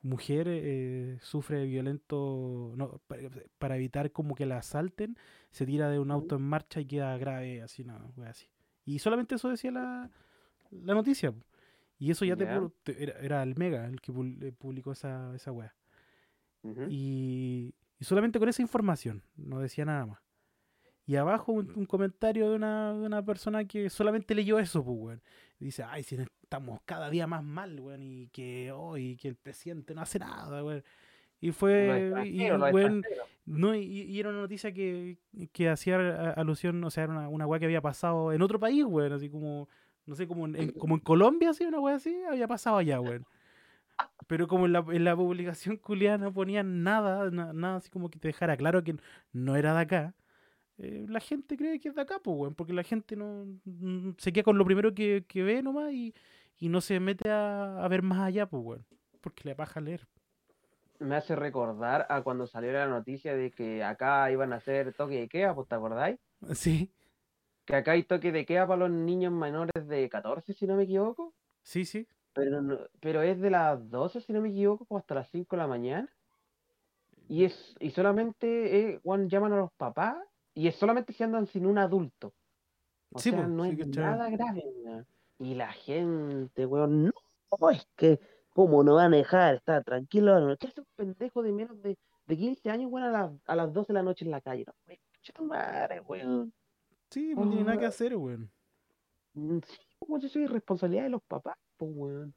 mujer 0.00 0.46
eh, 0.48 1.18
sufre 1.22 1.64
violento. 1.66 2.72
No, 2.76 3.00
para, 3.08 3.22
para 3.58 3.76
evitar 3.76 4.12
como 4.12 4.34
que 4.36 4.46
la 4.46 4.58
asalten, 4.58 5.16
se 5.50 5.66
tira 5.66 5.90
de 5.90 5.98
un 5.98 6.10
auto 6.12 6.36
en 6.36 6.42
marcha 6.42 6.80
y 6.80 6.86
queda 6.86 7.16
grave, 7.18 7.62
así, 7.62 7.82
no, 7.84 8.12
así. 8.24 8.46
Y 8.84 9.00
solamente 9.00 9.34
eso 9.34 9.48
decía 9.48 9.72
la, 9.72 10.08
la 10.70 10.94
noticia. 10.94 11.34
Y 11.98 12.12
eso 12.12 12.24
ya 12.24 12.36
te, 12.36 12.46
pu- 12.46 12.72
te- 12.84 13.02
era, 13.02 13.18
era 13.18 13.42
el 13.42 13.56
Mega 13.56 13.86
el 13.86 14.00
que 14.00 14.12
eh, 14.12 14.52
publicó 14.56 14.92
esa, 14.92 15.34
esa 15.34 15.50
weá. 15.50 15.74
Ujú. 16.62 16.82
Y, 16.88 17.74
y 17.98 18.04
solamente 18.04 18.38
con 18.38 18.48
esa 18.48 18.62
información, 18.62 19.22
no 19.36 19.58
decía 19.58 19.84
nada 19.84 20.06
más. 20.06 20.20
Y 21.06 21.16
abajo 21.16 21.52
un, 21.52 21.72
un 21.74 21.86
comentario 21.86 22.50
de 22.50 22.56
una, 22.56 22.92
de 22.94 23.06
una 23.06 23.24
persona 23.24 23.64
que 23.64 23.90
solamente 23.90 24.34
leyó 24.34 24.58
eso, 24.60 24.84
pues, 24.84 24.96
weón. 24.96 25.22
Y 25.60 25.66
dice, 25.66 25.82
ay, 25.82 26.02
si 26.02 26.16
estamos 26.42 26.80
cada 26.84 27.10
día 27.10 27.26
más 27.26 27.42
mal, 27.42 27.78
weón, 27.80 28.02
y 28.02 28.28
que 28.28 28.70
hoy 28.72 29.16
que 29.16 29.28
el 29.28 29.36
presidente 29.36 29.94
no 29.94 30.02
hace 30.02 30.18
nada, 30.18 30.62
weón. 30.64 30.84
Y 31.40 31.52
fue, 31.52 32.10
y, 32.26 32.48
los 32.48 32.72
weón, 32.72 32.98
extranjeros. 32.98 33.28
no, 33.46 33.74
y, 33.74 33.82
y 33.84 34.18
era 34.18 34.30
una 34.30 34.40
noticia 34.40 34.72
que, 34.72 35.18
que 35.52 35.68
hacía 35.68 35.96
a- 35.96 36.30
alusión, 36.32 36.82
o 36.82 36.90
sea, 36.90 37.04
era 37.04 37.12
una, 37.12 37.28
una 37.28 37.46
weá 37.46 37.60
que 37.60 37.66
había 37.66 37.80
pasado 37.80 38.32
en 38.32 38.42
otro 38.42 38.58
país, 38.58 38.84
weón, 38.84 39.12
así 39.12 39.28
como, 39.30 39.68
no 40.06 40.14
sé, 40.16 40.26
como 40.26 40.46
en, 40.46 40.56
en- 40.56 40.70
como 40.72 40.94
en 40.94 41.00
Colombia, 41.00 41.50
así, 41.50 41.64
una 41.64 41.78
weá 41.80 41.96
así, 41.96 42.16
había 42.28 42.48
pasado 42.48 42.78
allá, 42.78 43.00
weón. 43.00 43.24
Pero 44.26 44.46
como 44.46 44.66
en 44.66 44.72
la, 44.72 44.84
en 44.92 45.04
la 45.04 45.16
publicación 45.16 45.76
culiada 45.76 46.18
no 46.18 46.32
ponían 46.32 46.82
nada, 46.82 47.30
na- 47.30 47.52
nada 47.52 47.76
así 47.76 47.88
como 47.90 48.10
que 48.10 48.18
te 48.18 48.28
dejara 48.28 48.56
claro 48.56 48.82
que 48.84 48.96
no 49.32 49.56
era 49.56 49.74
de 49.74 49.80
acá, 49.80 50.14
eh, 50.78 51.06
la 51.08 51.20
gente 51.20 51.56
cree 51.56 51.80
que 51.80 51.88
es 51.90 51.94
de 51.94 52.02
acá, 52.02 52.20
pues, 52.22 52.36
weón, 52.38 52.54
porque 52.54 52.72
la 52.72 52.84
gente 52.84 53.16
no 53.16 53.46
se 54.18 54.32
queda 54.32 54.44
con 54.44 54.58
lo 54.58 54.64
primero 54.64 54.94
que, 54.94 55.24
que 55.28 55.42
ve 55.42 55.62
nomás 55.62 55.92
y, 55.92 56.14
y 56.58 56.68
no 56.68 56.80
se 56.80 57.00
mete 57.00 57.30
a, 57.30 57.84
a 57.84 57.88
ver 57.88 58.02
más 58.02 58.20
allá, 58.20 58.48
pues, 58.48 58.62
weón, 58.64 58.86
porque 59.20 59.44
le 59.44 59.54
baja 59.54 59.80
leer. 59.80 60.08
Me 61.00 61.16
hace 61.16 61.34
recordar 61.34 62.06
a 62.08 62.22
cuando 62.22 62.46
salió 62.46 62.70
la 62.72 62.86
noticia 62.86 63.34
de 63.34 63.50
que 63.50 63.82
acá 63.82 64.30
iban 64.30 64.52
a 64.52 64.56
hacer 64.56 64.94
toque 64.94 65.16
de 65.18 65.28
queda, 65.28 65.52
pues, 65.54 65.66
¿te 65.66 65.74
acordáis? 65.74 66.20
Sí, 66.54 66.92
Que 67.66 67.76
acá 67.76 67.92
hay 67.92 68.02
toque 68.02 68.32
de 68.32 68.44
queda 68.44 68.66
para 68.66 68.80
los 68.80 68.90
niños 68.90 69.32
menores 69.32 69.86
de 69.86 70.08
14, 70.08 70.52
si 70.54 70.66
no 70.66 70.74
me 70.74 70.82
equivoco. 70.84 71.36
sí, 71.62 71.84
sí. 71.84 72.08
Pero, 72.32 72.62
no- 72.62 72.78
pero 73.00 73.22
es 73.22 73.40
de 73.40 73.50
las 73.50 73.90
12, 73.90 74.20
si 74.22 74.32
no 74.32 74.40
me 74.40 74.48
equivoco, 74.50 74.96
hasta 74.98 75.14
las 75.14 75.30
5 75.30 75.56
de 75.56 75.62
la 75.62 75.68
mañana. 75.68 76.08
Y 77.28 77.44
es 77.44 77.74
y 77.80 77.90
solamente 77.90 78.94
eh, 78.94 79.00
llaman 79.28 79.52
a 79.52 79.56
los 79.58 79.72
papás 79.76 80.16
y 80.58 80.66
es 80.68 80.76
solamente 80.76 81.12
si 81.12 81.22
andan 81.22 81.46
sin 81.46 81.66
un 81.66 81.78
adulto. 81.78 82.34
O 83.12 83.18
Sí, 83.20 83.30
sea, 83.30 83.42
po, 83.42 83.48
no 83.48 83.64
sí, 83.64 83.76
es 83.78 83.86
nada 83.88 84.28
grave. 84.28 84.64
Y 85.38 85.54
la 85.54 85.72
gente, 85.72 86.66
weón, 86.66 87.04
no, 87.04 87.70
es 87.70 87.86
que, 87.96 88.18
¿cómo 88.50 88.82
no 88.82 88.96
van 88.96 89.14
a 89.14 89.16
dejar? 89.18 89.54
Está 89.56 89.82
tranquilo. 89.82 90.40
No, 90.40 90.56
¿Qué 90.56 90.66
hace 90.66 90.80
un 90.80 90.86
pendejo 90.96 91.42
de 91.42 91.52
menos 91.52 91.80
de, 91.82 91.96
de 92.26 92.36
15 92.36 92.70
años, 92.70 92.90
weón, 92.90 93.06
a, 93.06 93.10
las 93.12 93.32
a 93.46 93.56
las 93.56 93.72
12 93.72 93.88
de 93.92 93.94
la 93.94 94.02
noche 94.02 94.24
en 94.24 94.32
la 94.32 94.40
calle? 94.40 94.64
No, 94.66 94.72
weón, 94.86 94.98
concha 95.12 95.32
tu 95.32 95.44
madre, 95.44 96.00
weón. 96.00 96.52
Sí, 97.10 97.34
no 97.34 97.48
tiene 97.48 97.64
nada 97.64 97.78
que 97.78 97.86
Oh. 97.86 97.88
hacer, 97.88 98.16
weón. 98.16 98.50
Mm, 99.34 99.60
Sí, 99.66 99.78
como 99.98 100.18
yo 100.18 100.28
soy 100.28 100.46
responsabilidad 100.46 101.04
de 101.04 101.10
los 101.10 101.22
papás, 101.22 101.56
pues, 101.76 101.90
weón. 101.94 102.34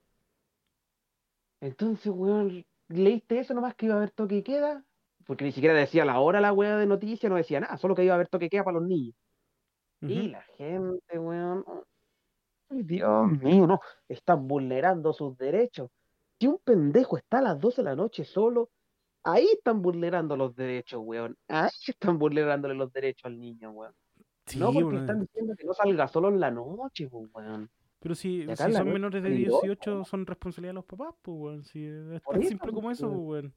Entonces, 1.60 2.12
weón, 2.14 2.66
leíste 2.88 3.40
eso 3.40 3.54
nomás 3.54 3.76
que 3.76 3.86
iba 3.86 3.96
a 3.96 3.98
haber 3.98 4.12
toque 4.12 4.38
y 4.38 4.44
queda, 4.44 4.86
porque 5.32 5.46
ni 5.46 5.54
siquiera 5.54 5.74
decía 5.74 6.04
la 6.04 6.20
hora 6.20 6.42
la 6.42 6.52
weá 6.52 6.76
de 6.76 6.86
noticias, 6.86 7.30
no 7.30 7.38
decía 7.38 7.62
nada, 7.62 7.78
solo 7.78 7.96
que 7.96 8.04
iba 8.04 8.12
a 8.12 8.16
haber 8.16 8.28
toque 8.28 8.50
queda 8.50 8.66
para 8.66 8.80
los 8.80 8.86
niños. 8.86 9.16
Y 10.02 10.28
la 10.28 10.42
gente, 10.58 11.18
weón, 11.18 11.64
ay, 12.68 12.84
Dios 12.84 13.32
mío, 13.42 13.66
no, 13.66 13.80
están 14.10 14.46
vulnerando 14.46 15.14
sus 15.14 15.38
derechos. 15.38 15.90
Si 16.38 16.48
un 16.48 16.60
pendejo 16.62 17.16
está 17.16 17.38
a 17.38 17.44
las 17.44 17.60
12 17.62 17.82
de 17.82 17.86
la 17.86 17.96
noche 17.96 18.26
solo, 18.26 18.72
ahí 19.24 19.48
están 19.54 19.82
vulnerando 19.82 20.36
los 20.36 20.54
derechos, 20.54 21.00
weón. 21.02 21.38
Ahí 21.48 21.70
están 21.88 22.20
vulnerándole 22.20 22.74
los 22.74 22.92
derechos 22.92 23.24
al 23.24 23.40
niño, 23.40 23.72
weón. 23.72 23.94
No 24.58 24.74
porque 24.74 24.98
están 24.98 25.22
diciendo 25.22 25.54
que 25.58 25.64
no 25.64 25.74
salga 25.74 26.10
solo 26.10 26.28
en 26.28 26.42
la 26.42 26.52
noche, 26.52 27.08
pues, 27.08 27.30
weón. 27.34 27.70
pero 28.02 28.16
si, 28.16 28.46
son 28.54 28.92
menores 28.92 29.20
es 29.20 29.24
de 29.24 29.30
peligroso, 29.30 29.62
18 29.62 30.04
son 30.04 30.26
responsabilidad 30.26 30.72
de 30.72 30.76
los 30.76 30.86
papás, 30.86 31.16
pues, 31.22 31.38
weón. 31.40 31.64
Si 31.64 31.86
es 31.86 32.22
tan 32.22 32.42
eso, 32.42 32.50
simple 32.50 32.74
como 32.74 32.92
eso, 32.92 33.08
weón. 33.08 33.16
pues, 33.16 33.44
weón. 33.44 33.56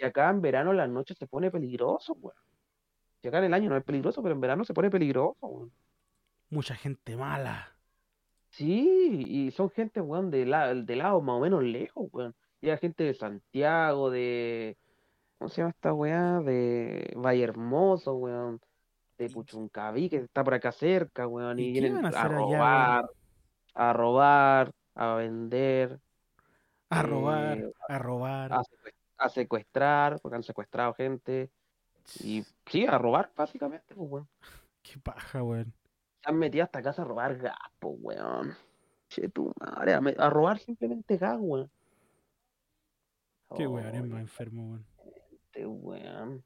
Y 0.00 0.04
acá 0.06 0.30
en 0.30 0.40
verano 0.40 0.70
en 0.70 0.78
las 0.78 0.88
noches 0.88 1.18
se 1.18 1.26
pone 1.26 1.50
peligroso, 1.50 2.14
weón. 2.14 2.34
Y 3.22 3.28
acá 3.28 3.38
en 3.38 3.44
el 3.44 3.54
año 3.54 3.68
no 3.68 3.76
es 3.76 3.84
peligroso, 3.84 4.22
pero 4.22 4.34
en 4.34 4.40
verano 4.40 4.64
se 4.64 4.72
pone 4.72 4.88
peligroso, 4.90 5.36
weón. 5.46 5.72
Mucha 6.48 6.74
gente 6.74 7.16
mala. 7.16 7.76
Sí, 8.48 9.24
y 9.28 9.50
son 9.50 9.70
gente, 9.70 10.00
weón, 10.00 10.30
de, 10.30 10.46
la, 10.46 10.74
de 10.74 10.96
lados 10.96 11.22
más 11.22 11.36
o 11.36 11.40
menos 11.40 11.62
lejos, 11.62 12.08
weón. 12.12 12.34
Y 12.62 12.70
hay 12.70 12.78
gente 12.78 13.04
de 13.04 13.14
Santiago, 13.14 14.10
de... 14.10 14.78
¿Cómo 15.38 15.50
se 15.50 15.58
llama 15.60 15.70
esta 15.70 15.92
weá? 15.92 16.40
De 16.40 17.12
Valle 17.16 17.44
Hermoso, 17.44 18.14
weón. 18.14 18.60
De 19.18 19.26
¿Y, 19.26 19.28
Puchuncaví, 19.28 20.08
que 20.08 20.16
está 20.16 20.42
por 20.42 20.54
acá 20.54 20.72
cerca, 20.72 21.26
weón. 21.26 21.58
y 21.58 21.64
Y 21.68 21.72
vienen 21.72 22.04
a 22.06 22.08
allá, 22.08 22.24
robar, 22.24 23.10
a 23.74 23.92
robar, 23.92 24.72
a 24.94 25.14
vender, 25.16 26.00
A 26.88 27.02
robar, 27.02 27.58
eh, 27.58 27.72
a 27.88 27.98
robar. 27.98 28.52
a, 28.52 28.62
a 29.20 29.28
secuestrar, 29.28 30.18
porque 30.20 30.36
han 30.36 30.42
secuestrado 30.42 30.94
gente. 30.94 31.50
Y 32.20 32.44
sí, 32.66 32.86
a 32.86 32.98
robar, 32.98 33.30
básicamente, 33.36 33.94
pues, 33.94 34.10
weón. 34.10 34.28
Qué 34.82 34.98
paja, 34.98 35.42
weón. 35.42 35.72
Se 36.22 36.30
han 36.30 36.38
metido 36.38 36.64
hasta 36.64 36.82
casa 36.82 37.02
a 37.02 37.04
robar 37.04 37.36
gas, 37.36 37.56
pues, 37.78 37.94
weón. 38.00 38.56
Che, 39.08 39.28
tu 39.28 39.52
madre, 39.60 39.94
a, 40.18 40.30
robar 40.30 40.58
simplemente 40.58 41.16
gas, 41.16 41.38
weón. 41.38 41.70
Qué 43.56 43.66
weón 43.66 43.94
es 43.94 44.06
más 44.06 44.20
enfermo, 44.20 44.70
weón. 44.70 44.86
este 45.32 45.66
weón. 45.66 46.44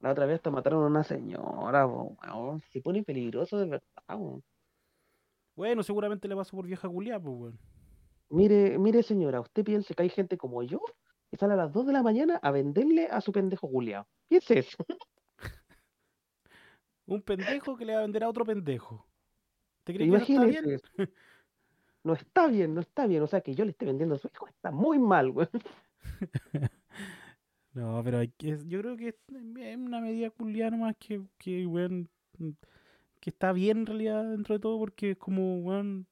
La 0.00 0.10
otra 0.10 0.26
vez 0.26 0.36
hasta 0.36 0.50
mataron 0.50 0.84
a 0.84 0.86
una 0.86 1.04
señora, 1.04 1.86
weón. 1.86 2.62
Se 2.70 2.80
pone 2.80 3.02
peligroso 3.02 3.58
de 3.58 3.66
verdad, 3.66 4.16
weón. 4.16 4.42
Bueno, 5.54 5.82
seguramente 5.82 6.28
le 6.28 6.36
pasó 6.36 6.56
por 6.56 6.66
vieja 6.66 6.88
culiá, 6.88 7.18
pues, 7.18 7.34
weón. 7.36 7.58
Mire, 8.30 8.78
mire, 8.78 9.02
señora, 9.02 9.40
usted 9.40 9.62
piense 9.64 9.94
que 9.94 10.02
hay 10.04 10.08
gente 10.08 10.38
como 10.38 10.62
yo 10.62 10.80
sale 11.36 11.54
a 11.54 11.56
las 11.56 11.72
2 11.72 11.86
de 11.86 11.92
la 11.92 12.02
mañana 12.02 12.36
a 12.36 12.50
venderle 12.50 13.06
a 13.06 13.20
su 13.20 13.32
pendejo 13.32 13.68
Julián. 13.68 14.04
Piense 14.28 14.58
eso. 14.58 14.84
Un 17.06 17.22
pendejo 17.22 17.76
que 17.76 17.84
le 17.84 17.94
va 17.94 18.00
a 18.00 18.02
vender 18.02 18.24
a 18.24 18.28
otro 18.28 18.44
pendejo. 18.44 19.06
¿Te 19.84 19.94
crees 19.94 20.10
que 20.10 20.16
eso 20.16 20.32
está 20.32 20.44
bien? 20.46 20.70
eso. 20.70 20.86
No 22.04 22.14
está 22.14 22.48
bien, 22.48 22.74
no 22.74 22.80
está 22.80 23.06
bien. 23.06 23.22
O 23.22 23.28
sea, 23.28 23.42
que 23.42 23.54
yo 23.54 23.64
le 23.64 23.70
esté 23.70 23.86
vendiendo 23.86 24.16
a 24.16 24.18
su 24.18 24.28
hijo 24.32 24.48
está 24.48 24.72
muy 24.72 24.98
mal, 24.98 25.30
weón. 25.30 25.50
No, 27.74 28.02
pero 28.04 28.18
hay 28.18 28.28
que, 28.28 28.58
yo 28.66 28.80
creo 28.80 28.96
que 28.98 29.08
es 29.08 29.76
una 29.78 30.00
medida 30.00 30.28
culiá 30.28 30.70
nomás 30.70 30.94
que, 30.98 31.22
que, 31.38 31.66
mm, 31.66 32.50
que 33.18 33.30
está 33.30 33.52
bien 33.52 33.78
en 33.78 33.86
realidad 33.86 34.30
dentro 34.30 34.54
de 34.54 34.60
todo 34.60 34.78
porque 34.78 35.12
es 35.12 35.16
como, 35.16 35.60
weón, 35.60 36.06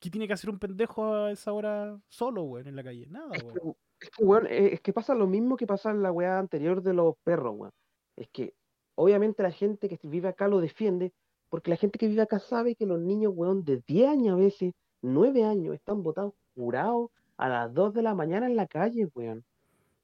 ¿qué 0.00 0.10
tiene 0.10 0.26
que 0.26 0.32
hacer 0.32 0.50
un 0.50 0.58
pendejo 0.58 1.14
a 1.14 1.30
esa 1.30 1.52
hora 1.52 2.00
solo, 2.08 2.42
weón, 2.42 2.66
en 2.66 2.74
la 2.76 2.82
calle? 2.82 3.06
Nada, 3.08 3.38
weón. 3.44 3.76
Es 4.00 4.10
que, 4.10 4.24
weón, 4.24 4.46
eh, 4.46 4.70
es 4.72 4.80
que 4.80 4.92
pasa 4.92 5.14
lo 5.14 5.26
mismo 5.26 5.56
que 5.56 5.66
pasa 5.66 5.90
en 5.90 6.02
la 6.02 6.12
weá 6.12 6.38
anterior 6.38 6.82
de 6.82 6.94
los 6.94 7.16
perros, 7.24 7.54
weón. 7.56 7.72
Es 8.16 8.28
que 8.30 8.54
obviamente 8.94 9.42
la 9.42 9.52
gente 9.52 9.88
que 9.88 9.98
vive 10.02 10.28
acá 10.28 10.48
lo 10.48 10.60
defiende, 10.60 11.12
porque 11.48 11.70
la 11.70 11.76
gente 11.76 11.98
que 11.98 12.08
vive 12.08 12.22
acá 12.22 12.38
sabe 12.38 12.76
que 12.76 12.86
los 12.86 13.00
niños, 13.00 13.32
weón, 13.36 13.64
de 13.64 13.82
10 13.86 14.08
años 14.08 14.34
a 14.34 14.36
veces, 14.36 14.72
9 15.02 15.44
años, 15.44 15.74
están 15.74 16.02
botados 16.02 16.34
curados 16.54 17.10
a 17.36 17.48
las 17.48 17.72
2 17.74 17.94
de 17.94 18.02
la 18.02 18.14
mañana 18.14 18.46
en 18.46 18.56
la 18.56 18.66
calle, 18.66 19.08
weón. 19.14 19.44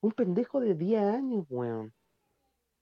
Un 0.00 0.12
pendejo 0.12 0.60
de 0.60 0.74
10 0.74 1.02
años, 1.02 1.46
weón. 1.50 1.92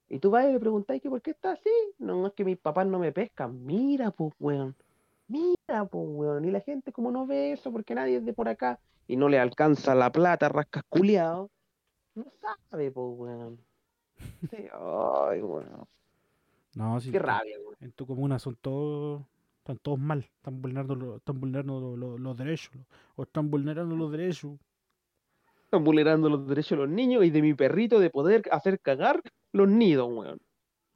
Y 0.09 0.19
tú 0.19 0.31
vas 0.31 0.47
y 0.47 0.51
le 0.53 0.59
preguntáis 0.59 1.01
que 1.01 1.09
por 1.09 1.21
qué 1.21 1.31
está 1.31 1.53
así. 1.53 1.69
No, 1.97 2.27
es 2.27 2.33
que 2.33 2.45
mis 2.45 2.57
papás 2.57 2.87
no 2.87 2.99
me 2.99 3.11
pescan. 3.11 3.65
Mira, 3.65 4.11
pues, 4.11 4.33
weón. 4.39 4.75
Mira, 5.27 5.54
pues, 5.67 5.87
weón. 6.07 6.45
Y 6.45 6.51
la 6.51 6.59
gente 6.61 6.91
como 6.91 7.11
no 7.11 7.25
ve 7.25 7.51
eso 7.53 7.71
porque 7.71 7.95
nadie 7.95 8.17
es 8.17 8.25
de 8.25 8.33
por 8.33 8.47
acá 8.47 8.79
y 9.07 9.15
no 9.15 9.29
le 9.29 9.39
alcanza 9.39 9.95
la 9.95 10.11
plata, 10.11 10.49
rascas 10.49 10.83
culiao, 10.89 11.49
no 12.15 12.25
sabe, 12.69 12.91
pues, 12.91 13.07
weón. 13.17 13.59
Sí, 14.49 14.67
ay, 14.71 15.41
weón. 15.41 15.87
No, 16.75 16.99
si 16.99 17.11
Qué 17.11 17.19
rabia, 17.19 17.57
weón. 17.59 17.75
en 17.81 17.91
tu 17.91 18.05
comuna 18.05 18.39
son 18.39 18.55
todos, 18.61 19.23
están 19.59 19.77
todos 19.79 19.99
mal, 19.99 20.19
están 20.19 20.61
vulnerando, 20.61 21.17
están 21.17 21.39
vulnerando 21.39 21.79
lo- 21.79 21.97
lo- 21.97 22.17
los 22.17 22.37
derechos, 22.37 22.73
o 23.15 23.23
están 23.23 23.49
vulnerando 23.49 23.95
los 23.95 24.11
derechos. 24.11 24.57
Están 25.65 25.83
vulnerando 25.83 26.29
los 26.29 26.47
derechos 26.47 26.77
de 26.77 26.85
los 26.85 26.89
niños 26.89 27.25
y 27.25 27.31
de 27.31 27.41
mi 27.41 27.53
perrito 27.53 27.99
de 27.99 28.09
poder 28.09 28.43
hacer 28.51 28.79
cagar 28.79 29.21
los 29.51 29.67
nidos, 29.67 30.07
weón. 30.11 30.39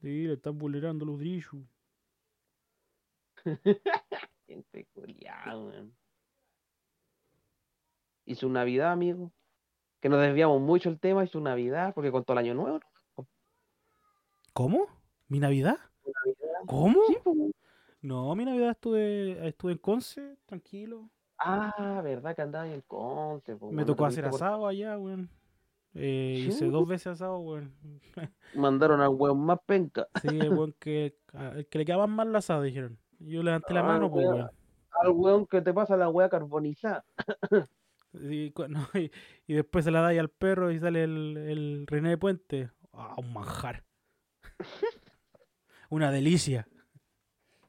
Sí, 0.01 0.26
le 0.26 0.34
están 0.34 0.57
vulnerando 0.57 1.05
los 1.05 1.20
derechos. 1.20 1.59
Gente 4.50 4.88
culiao, 4.95 5.68
weón. 5.68 5.95
Y 8.26 8.34
su 8.34 8.50
Navidad, 8.50 8.91
amigo. 8.91 9.32
Que 10.00 10.10
nos 10.10 10.20
desviamos 10.22 10.60
mucho 10.60 10.89
el 10.89 11.00
tema 11.00 11.24
y 11.24 11.28
su 11.28 11.39
Navidad, 11.39 11.93
porque 11.93 12.12
con 12.12 12.24
todo 12.24 12.34
el 12.34 12.45
año 12.45 12.56
nuevo, 12.56 12.80
¿no? 13.16 13.28
¿Cómo? 14.54 14.88
¿Mi 15.28 15.39
Navidad? 15.39 15.78
Su 16.04 16.12
Navidad. 16.12 16.60
¿Cómo? 16.66 17.00
Sí, 17.08 17.18
pues. 17.24 17.38
No, 18.02 18.34
mi 18.36 18.43
Navidad 18.45 18.72
estuve, 18.72 19.47
estuve 19.47 19.74
en 19.74 19.78
Conce, 19.78 20.38
tranquilo. 20.47 21.10
Ah, 21.38 22.02
verdad 22.04 22.36
que 22.36 22.41
andaba 22.41 22.68
en 22.68 22.82
Conce, 22.82 23.56
pues, 23.56 23.72
Me 23.72 23.86
tocó 23.86 24.06
hacer 24.06 24.24
por- 24.26 24.36
asado 24.36 24.66
allá, 24.66 24.97
weón. 24.97 25.30
Eh, 25.93 26.45
hice 26.47 26.66
dos 26.70 26.88
veces 26.88 27.08
asado, 27.08 27.38
weón. 27.39 27.72
Mandaron 28.56 29.00
al 29.02 29.10
weón 29.10 29.39
más 29.41 29.60
penca. 29.66 30.08
Sí, 30.22 30.28
el 30.39 30.50
weón 30.50 30.74
que, 30.80 31.20
a- 31.34 31.50
el 31.52 31.68
que 31.68 31.78
le 31.78 31.86
quedaba 31.86 32.08
mal 32.08 32.30
el 32.30 32.36
asado, 32.36 32.64
dijeron. 32.64 32.97
Yo 33.20 33.43
levanté 33.43 33.74
la 33.74 33.82
Ah, 33.82 33.84
mano, 33.84 34.09
pues, 34.11 34.26
weón. 34.26 34.49
Al 34.91 35.09
weón 35.11 35.45
que 35.45 35.61
te 35.61 35.74
pasa 35.74 35.95
la 35.97 36.09
wea 36.09 36.30
carbonizada. 36.30 37.03
Y, 38.11 38.49
cu- 38.51 38.67
no, 38.67 38.88
y- 38.95 39.11
y 39.45 39.53
después 39.53 39.86
se 39.86 39.91
la 39.91 40.01
da 40.01 40.07
ahí 40.07 40.17
al 40.17 40.30
perro 40.30 40.72
y 40.72 40.80
sale 40.80 41.03
el, 41.03 41.38
el 41.38 41.84
René 41.86 42.09
de 42.09 42.17
Puente. 42.17 42.72
Ah, 42.91 43.13
un 43.17 43.32
manjar. 43.32 43.84
Una 45.91 46.09
delicia. 46.11 46.67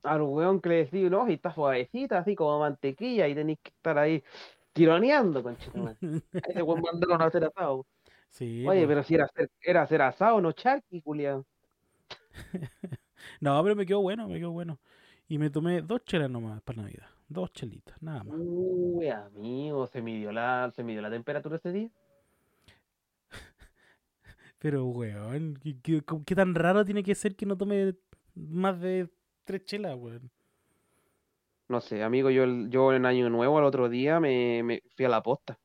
Al 0.03 0.23
weón 0.23 0.61
que 0.63 0.69
le 0.71 0.75
decís, 0.87 1.11
no, 1.11 1.29
y 1.29 1.35
está 1.35 1.53
suavecita, 1.53 2.19
así 2.19 2.35
como 2.35 2.59
mantequilla, 2.59 3.29
y 3.29 3.35
tenéis 3.35 3.59
que 3.63 3.69
estar 3.69 3.99
ahí 3.99 4.25
tironeando, 4.73 5.43
conchetumare. 5.43 5.99
A 6.01 6.39
ese 6.49 6.63
weón 6.63 6.81
mandaron 6.81 7.21
a 7.21 7.27
hacer 7.27 7.45
asado. 7.45 7.85
Sí, 8.31 8.67
Oye, 8.67 8.81
pues. 8.81 8.89
pero 8.89 9.03
si 9.03 9.15
era 9.17 9.25
hacer, 9.27 9.51
era 9.61 9.83
hacer 9.83 10.01
asado, 10.01 10.41
no 10.41 10.53
charqui, 10.53 11.03
culiao. 11.03 11.45
No, 13.41 13.63
pero 13.63 13.77
me 13.77 13.85
quedó 13.85 14.01
bueno, 14.01 14.27
me 14.27 14.39
quedó 14.39 14.53
bueno. 14.53 14.79
Y 15.31 15.39
me 15.39 15.49
tomé 15.49 15.81
dos 15.81 16.05
chelas 16.05 16.29
nomás 16.29 16.61
para 16.63 16.83
Navidad. 16.83 17.07
Dos 17.29 17.53
chelitas, 17.53 17.97
nada 18.03 18.25
más. 18.25 18.37
Uy, 18.37 19.09
amigo, 19.09 19.87
se 19.87 20.03
midió 20.03 20.33
la, 20.33 20.73
se 20.75 20.83
midió 20.83 21.01
la 21.03 21.09
temperatura 21.11 21.55
ese 21.55 21.71
día. 21.71 21.89
Pero, 24.59 24.87
weón, 24.87 25.55
¿qué, 25.63 25.77
qué- 25.81 26.03
cómo- 26.03 26.25
qué 26.25 26.35
tan 26.35 26.53
raro 26.57 26.85
tiene 26.85 27.05
que 27.05 27.15
ser 27.15 27.37
que 27.37 27.47
no 27.47 27.57
tome 27.57 27.95
más 28.35 28.81
de 28.81 29.09
tres 29.45 29.65
chelas, 29.67 29.95
weón? 29.97 30.33
No 31.69 31.81
sé, 31.81 32.03
amigo, 32.03 32.31
yo, 32.31 32.45
yo 32.69 32.93
en 32.93 33.07
Año 33.07 33.31
Nuevo 33.31 33.57
al 33.57 33.65
otro 33.65 33.89
día 33.89 34.19
me, 34.19 34.65
me 34.65 34.83
fui 34.97 35.05
a 35.05 35.09
la 35.09 35.23
posta. 35.23 35.61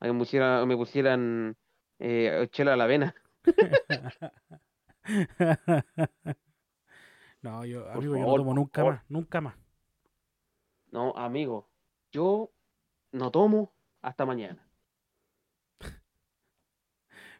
A 0.00 0.06
que 0.06 0.12
me, 0.14 0.18
pusiera- 0.20 0.64
me 0.64 0.74
pusieran 0.74 1.54
eh, 1.98 2.48
chela 2.50 2.72
a 2.72 2.76
la 2.78 2.84
avena. 2.84 3.14
no, 7.42 7.64
yo, 7.64 7.84
Por 7.84 7.96
amigo, 7.96 8.16
yo 8.16 8.20
no 8.20 8.26
tomo 8.26 8.44
por 8.44 8.54
nunca 8.54 8.84
más, 8.84 9.02
nunca 9.08 9.40
más. 9.40 9.54
No, 10.90 11.12
amigo, 11.16 11.68
yo 12.10 12.50
no 13.12 13.30
tomo 13.30 13.72
hasta 14.00 14.24
mañana. 14.24 14.66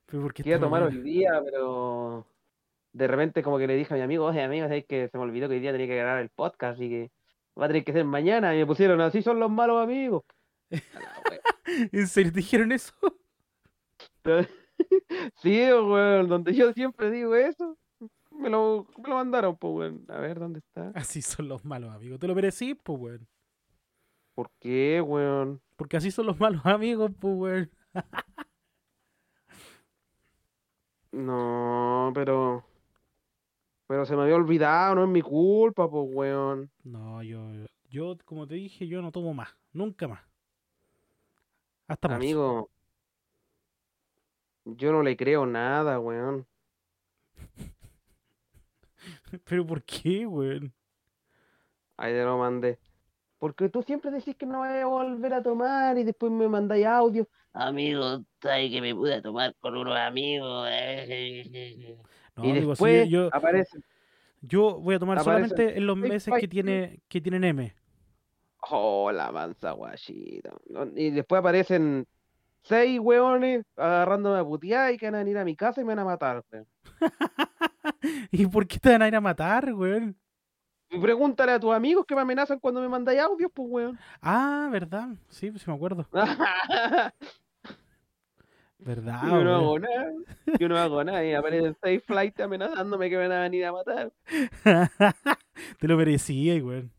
Pero 0.07 0.23
porque 0.23 0.43
Quería 0.43 0.57
esta 0.57 0.67
tomar 0.67 0.83
hoy 0.83 0.99
día, 0.99 1.41
pero 1.45 2.27
de 2.93 3.07
repente 3.07 3.43
como 3.43 3.59
que 3.59 3.67
le 3.67 3.77
dije 3.77 3.95
a 3.95 3.97
mi 3.97 4.03
amigo, 4.03 4.27
oye 4.27 4.43
amigo, 4.43 4.67
es 4.67 4.85
que 4.87 5.09
se 5.09 5.17
me 5.17 5.25
olvidó 5.25 5.49
que 5.49 5.55
hoy 5.55 5.61
día 5.61 5.73
tenía 5.73 5.87
que 5.87 5.97
grabar 5.97 6.21
el 6.21 6.29
podcast, 6.29 6.75
así 6.75 6.89
que 6.89 7.11
va 7.59 7.67
a 7.67 7.69
tener 7.69 7.85
que 7.85 7.93
ser 7.93 8.05
mañana. 8.05 8.55
Y 8.55 8.59
me 8.59 8.67
pusieron 8.67 9.01
así 9.01 9.23
son 9.23 9.41
los 9.41 9.51
malos 9.51 9.83
amigos. 9.83 10.25
¿En 11.93 12.07
serio 12.07 12.33
te 12.33 12.41
dijeron 12.41 12.73
eso? 12.73 12.95
Sí, 15.37 15.61
weón, 15.73 16.29
donde 16.29 16.55
yo 16.55 16.73
siempre 16.73 17.11
digo 17.11 17.37
eso, 17.37 17.79
me 18.39 18.51
lo, 18.51 18.87
me 18.99 19.09
lo 19.09 19.15
mandaron, 19.17 19.57
pues, 19.57 19.73
weón. 19.75 20.05
A 20.09 20.19
ver, 20.19 20.39
¿dónde 20.39 20.61
está? 20.61 20.93
Así 20.95 21.23
son 21.23 21.49
los 21.49 21.65
malos, 21.65 21.95
amigos. 21.95 22.19
Te 22.19 22.27
lo 22.27 22.35
merecís, 22.35 22.77
pues, 22.83 22.99
weón. 22.99 23.29
¿Por 24.35 24.51
qué, 24.61 25.01
weón? 25.01 25.61
Porque 25.77 25.99
así 25.99 26.11
son 26.11 26.25
los 26.27 26.41
malos 26.41 26.65
amigos, 26.65 27.11
pues, 27.21 27.35
weón. 27.37 27.71
No, 31.13 32.11
pero. 32.15 32.65
Pero 33.87 34.07
se 34.07 34.17
me 34.17 34.23
había 34.23 34.37
olvidado, 34.37 34.95
no 34.95 35.05
es 35.05 35.11
mi 35.11 35.21
culpa, 35.21 35.91
pues, 35.91 36.09
weón. 36.11 36.71
No, 36.85 37.23
yo, 37.23 37.51
yo, 37.91 38.17
como 38.25 38.47
te 38.47 38.55
dije, 38.55 38.87
yo 38.89 39.03
no 39.03 39.13
tomo 39.13 39.35
más. 39.35 39.55
Nunca 39.75 40.09
más. 40.09 40.23
Hasta 41.87 42.09
marzo. 42.09 42.23
Amigo. 42.23 42.71
Yo 44.65 44.93
no 44.93 45.03
le 45.03 45.17
creo 45.17 45.45
nada, 45.45 46.01
weón. 46.01 46.47
Pero 49.45 49.67
¿por 49.67 49.83
qué, 49.83 50.27
weón? 50.27 50.73
Ahí 51.97 52.13
te 52.13 52.25
lo 52.25 52.39
mandé. 52.39 52.79
Porque 53.39 53.69
tú 53.69 53.83
siempre 53.83 54.11
decís 54.11 54.37
que 54.37 54.47
no 54.47 54.59
voy 54.59 54.69
a 54.69 54.87
volver 54.87 55.35
a 55.35 55.43
tomar 55.43 55.99
y 55.99 56.05
después 56.05 56.31
me 56.31 56.49
mandáis 56.49 56.87
audio. 56.87 57.29
Amigo, 57.53 58.23
sabes 58.41 58.71
que 58.71 58.81
me 58.81 58.95
pude 58.95 59.21
tomar 59.21 59.55
con 59.61 59.77
unos 59.77 59.97
amigos. 59.97 60.69
eh". 60.71 61.99
No, 62.37 62.45
y 62.45 62.51
amigo, 62.51 62.77
sí, 62.77 62.85
después 62.85 63.09
yo, 63.09 63.29
aparece. 63.33 63.79
yo 64.41 64.79
voy 64.81 64.95
a 64.95 64.99
tomar 64.99 65.19
aparece 65.19 65.49
solamente 65.49 65.77
en 65.77 65.87
los 65.87 65.97
meses 65.97 66.33
que 66.39 66.49
tiene, 66.49 67.01
que 67.09 67.21
tienen 67.21 67.45
M. 67.45 67.75
Oh, 68.71 69.11
la 69.11 69.33
mansa 69.33 69.73
guachita. 69.73 70.53
Y 70.95 71.11
después 71.11 71.41
aparecen 71.41 72.07
seis 72.63 73.01
weones 73.01 73.65
agarrándome 73.77 74.39
a 74.39 74.45
putear 74.45 74.95
y 74.95 74.99
que 74.99 75.07
van 75.07 75.17
a 75.17 75.19
venir 75.19 75.37
a 75.37 75.45
mi 75.45 75.57
casa 75.57 75.81
y 75.81 75.85
me 75.85 75.95
van 75.95 75.99
a 75.99 76.05
matar. 76.05 76.45
¿Y 78.31 78.47
por 78.47 78.67
qué 78.67 78.79
te 78.79 78.91
van 78.91 79.03
a 79.03 79.09
ir 79.09 79.17
a 79.17 79.21
matar, 79.21 79.73
weón? 79.73 80.17
Pregúntale 81.01 81.53
a 81.53 81.61
tus 81.61 81.73
amigos 81.73 82.05
que 82.07 82.15
me 82.15 82.21
amenazan 82.21 82.59
cuando 82.59 82.81
me 82.81 82.89
mandáis 82.89 83.21
audios, 83.21 83.51
pues, 83.55 83.69
weón. 83.71 83.99
Ah, 84.21 84.69
¿verdad? 84.71 85.09
Sí, 85.29 85.51
pues 85.51 85.63
sí 85.63 85.71
me 85.71 85.77
acuerdo. 85.77 86.07
¿Verdad, 88.79 89.23
Yo 89.25 89.45
no 89.45 89.55
hago 89.55 89.79
nada. 89.79 90.13
Yo 90.59 90.69
no 90.69 90.77
hago 90.77 91.05
nada. 91.05 91.25
Y 91.25 91.33
aparecen 91.35 91.77
seis 91.81 92.03
flights 92.05 92.41
amenazándome 92.41 93.09
que 93.09 93.17
me 93.17 93.29
van 93.29 93.39
a 93.39 93.43
venir 93.43 93.65
a 93.65 93.73
matar. 93.73 94.13
Te 95.79 95.89
lo 95.89 95.97
merecía, 95.97 96.63
weón. 96.63 96.93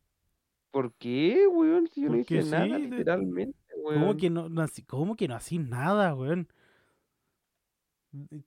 ¿Por 0.72 0.93
qué, 0.93 1.45
weón? 1.47 1.88
Si 1.88 2.01
yo 2.01 2.10
no 2.10 2.18
hice 2.18 2.43
nada, 2.43 2.66
literalmente, 2.66 3.60
weón. 3.78 3.99
¿Cómo 3.99 4.18
que 4.18 4.30
no, 4.30 4.49
no 4.49 4.66
cómo 4.88 5.16
que 5.16 5.28
no 5.28 5.36
hacís 5.36 5.60
nada, 5.60 6.16
weón? 6.16 6.47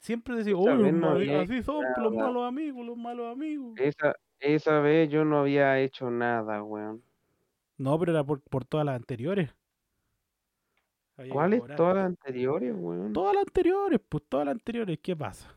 Siempre 0.01 0.37
decís, 0.37 0.53
Esa 0.53 0.75
"Oye, 0.75 0.83
vez 0.85 0.93
los 0.93 1.01
no 1.01 1.07
ma- 1.09 1.13
había 1.15 1.41
así 1.41 1.63
son 1.63 1.85
pues, 1.95 1.99
los 2.05 2.15
malos 2.15 2.45
amigos, 2.47 2.87
los 2.87 2.97
malos 2.97 3.33
amigos. 3.33 3.73
Esa, 3.77 4.15
esa 4.39 4.81
vez 4.81 5.09
yo 5.11 5.25
no 5.25 5.41
había 5.41 5.81
hecho 5.81 6.11
nada, 6.11 6.63
weón. 6.63 7.03
No, 7.77 7.99
pero 7.99 8.13
era 8.13 8.25
por, 8.25 8.41
por 8.43 8.65
todas 8.65 8.87
las 8.87 8.97
anteriores. 8.97 9.51
¿Cuáles? 11.31 11.63
Todas 11.77 11.97
las 11.97 12.07
anteriores, 12.07 12.75
weón. 12.77 13.13
Todas 13.13 13.35
las 13.35 13.43
anteriores, 13.47 14.01
pues 14.09 14.23
todas 14.29 14.47
las 14.47 14.55
anteriores, 14.55 14.99
¿qué 15.03 15.17
pasa? 15.17 15.53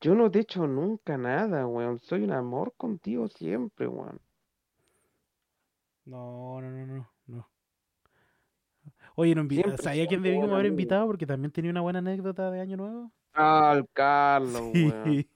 Yo 0.00 0.14
no 0.14 0.30
te 0.30 0.38
he 0.38 0.42
hecho 0.42 0.66
nunca 0.66 1.18
nada, 1.18 1.66
weón. 1.66 1.98
Soy 1.98 2.22
un 2.22 2.32
amor 2.32 2.72
contigo 2.76 3.26
siempre, 3.28 3.88
weón. 3.88 4.20
No, 6.04 6.60
no, 6.60 6.70
no, 6.70 6.86
no. 6.86 7.10
Oye, 9.20 9.34
no 9.34 9.42
invi- 9.42 9.54
Siempre 9.54 9.78
¿sabía 9.78 10.06
quién 10.06 10.22
debimos 10.22 10.48
haber 10.52 10.66
invitado? 10.66 11.04
Porque 11.06 11.26
también 11.26 11.50
tenía 11.50 11.72
una 11.72 11.80
buena 11.80 11.98
anécdota 11.98 12.52
de 12.52 12.60
Año 12.60 12.76
Nuevo. 12.76 13.10
Al 13.32 13.88
Carlos, 13.92 14.62
weón. 14.74 15.26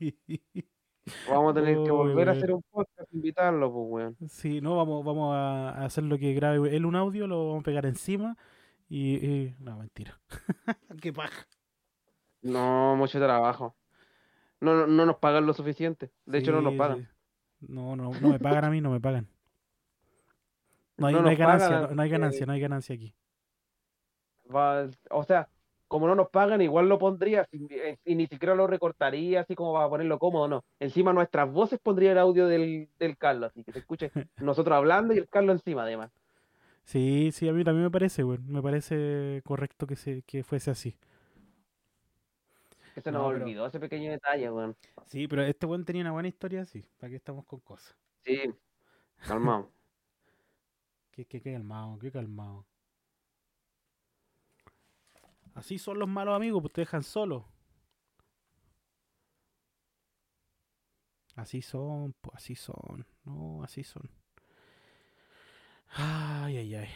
Vamos 1.29 1.51
a 1.51 1.55
tener 1.55 1.83
que 1.83 1.91
volver 1.91 2.29
a 2.29 2.33
hacer 2.33 2.53
un 2.53 2.63
podcast, 2.71 3.13
invitarlo, 3.13 3.73
pues, 3.73 3.87
weón. 3.89 4.17
Sí, 4.29 4.61
no, 4.61 4.77
vamos, 4.77 5.05
vamos 5.05 5.35
a 5.35 5.85
hacer 5.85 6.05
lo 6.05 6.17
que 6.17 6.33
grabe 6.33 6.77
él 6.77 6.87
un 6.87 6.95
audio, 6.95 7.27
lo 7.27 7.49
vamos 7.49 7.63
a 7.63 7.65
pegar 7.65 7.85
encima 7.87 8.37
y... 8.89 9.15
y- 9.17 9.57
no, 9.59 9.79
mentira. 9.79 10.21
Qué 11.03 11.13
paja. 11.13 11.45
No, 12.43 12.95
mucho 12.95 13.19
trabajo. 13.19 13.75
No, 14.61 14.75
no, 14.77 14.87
no 14.87 15.07
nos 15.07 15.17
pagan 15.17 15.45
lo 15.45 15.55
suficiente. 15.55 16.13
De 16.25 16.39
hecho, 16.39 16.53
no 16.53 16.61
nos 16.63 16.75
pagan. 16.75 16.99
sí. 17.01 17.67
No, 17.67 17.97
no, 17.97 18.13
no 18.21 18.29
me 18.29 18.39
pagan 18.39 18.65
a 18.65 18.71
mí, 18.71 18.81
no 18.81 18.91
me 18.91 19.01
pagan. 19.01 19.27
No 20.99 21.09
hay, 21.09 21.15
No 21.15 21.23
no 21.23 21.29
hay 21.29 21.37
nos 21.37 21.47
pagan, 21.47 21.59
ganancia, 21.71 21.95
no, 21.97 22.03
hay 22.03 22.09
ganancia, 22.11 22.41
que- 22.41 22.47
no 22.47 22.53
hay 22.53 22.61
ganancia 22.61 22.95
aquí. 22.95 23.15
Va- 24.55 24.89
o 25.11 25.25
sea, 25.25 25.49
como 25.89 26.07
no 26.07 26.15
nos 26.15 26.29
pagan, 26.31 26.61
igual 26.63 26.89
lo 26.89 26.99
pondría 26.99 27.47
y 27.53 28.15
ni 28.15 28.27
siquiera 28.27 28.55
lo 28.55 28.67
recortaría 28.67 29.41
así 29.43 29.55
como 29.55 29.75
para 29.75 29.89
ponerlo 29.89 30.19
cómodo, 30.19 30.49
no. 30.49 30.65
Encima 30.81 31.13
nuestras 31.13 31.51
voces 31.53 31.79
pondría 31.81 32.13
el 32.13 32.19
audio 32.19 32.47
del, 32.47 32.89
del 32.99 33.17
Carlos, 33.19 33.51
así 33.51 33.63
que 33.65 33.73
se 33.73 33.81
escuche 33.81 34.11
nosotros 34.39 34.75
hablando 34.77 35.13
y 35.15 35.19
el 35.19 35.29
Carlos 35.29 35.57
encima, 35.57 35.83
además. 35.83 36.11
Sí, 36.85 37.31
sí, 37.33 37.49
a 37.49 37.53
mí 37.53 37.63
también 37.63 37.85
me 37.85 37.91
parece, 37.91 38.23
güey. 38.23 38.39
Me 38.39 38.61
parece 38.63 39.41
correcto 39.45 39.87
que, 39.87 39.95
se, 39.97 40.23
que 40.23 40.43
fuese 40.43 40.71
así. 40.71 40.97
Que 42.95 43.01
se 43.01 43.13
nos 43.13 43.23
No, 43.23 43.29
pero- 43.31 43.45
olvidó 43.45 43.67
ese 43.67 43.79
pequeño 43.81 44.11
detalle, 44.11 44.51
weón. 44.51 44.77
Sí, 45.07 45.29
pero 45.29 45.43
este 45.43 45.67
weón 45.67 45.85
tenía 45.85 46.03
una 46.03 46.13
buena 46.13 46.29
historia, 46.29 46.65
sí. 46.65 46.85
¿Para 46.99 47.11
qué 47.11 47.17
estamos 47.17 47.45
con 47.47 47.61
cosas? 47.61 47.97
Sí, 48.25 48.41
calmado. 49.27 49.69
Qué, 51.13 51.27
qué, 51.27 51.43
qué 51.43 51.53
calmado, 51.53 51.99
qué 51.99 52.11
calmado. 52.11 52.65
Así 55.55 55.79
son 55.79 55.99
los 55.99 56.09
malos 56.09 56.35
amigos, 56.35 56.63
pues 56.63 56.73
te 56.73 56.81
dejan 56.81 57.03
solo. 57.03 57.47
Así 61.37 61.63
son, 61.63 62.15
pues 62.21 62.37
así 62.37 62.55
son. 62.55 63.07
No, 63.25 63.63
así 63.63 63.83
son. 63.85 64.11
Ay, 65.89 66.57
ay, 66.59 66.75
ay. 66.75 66.89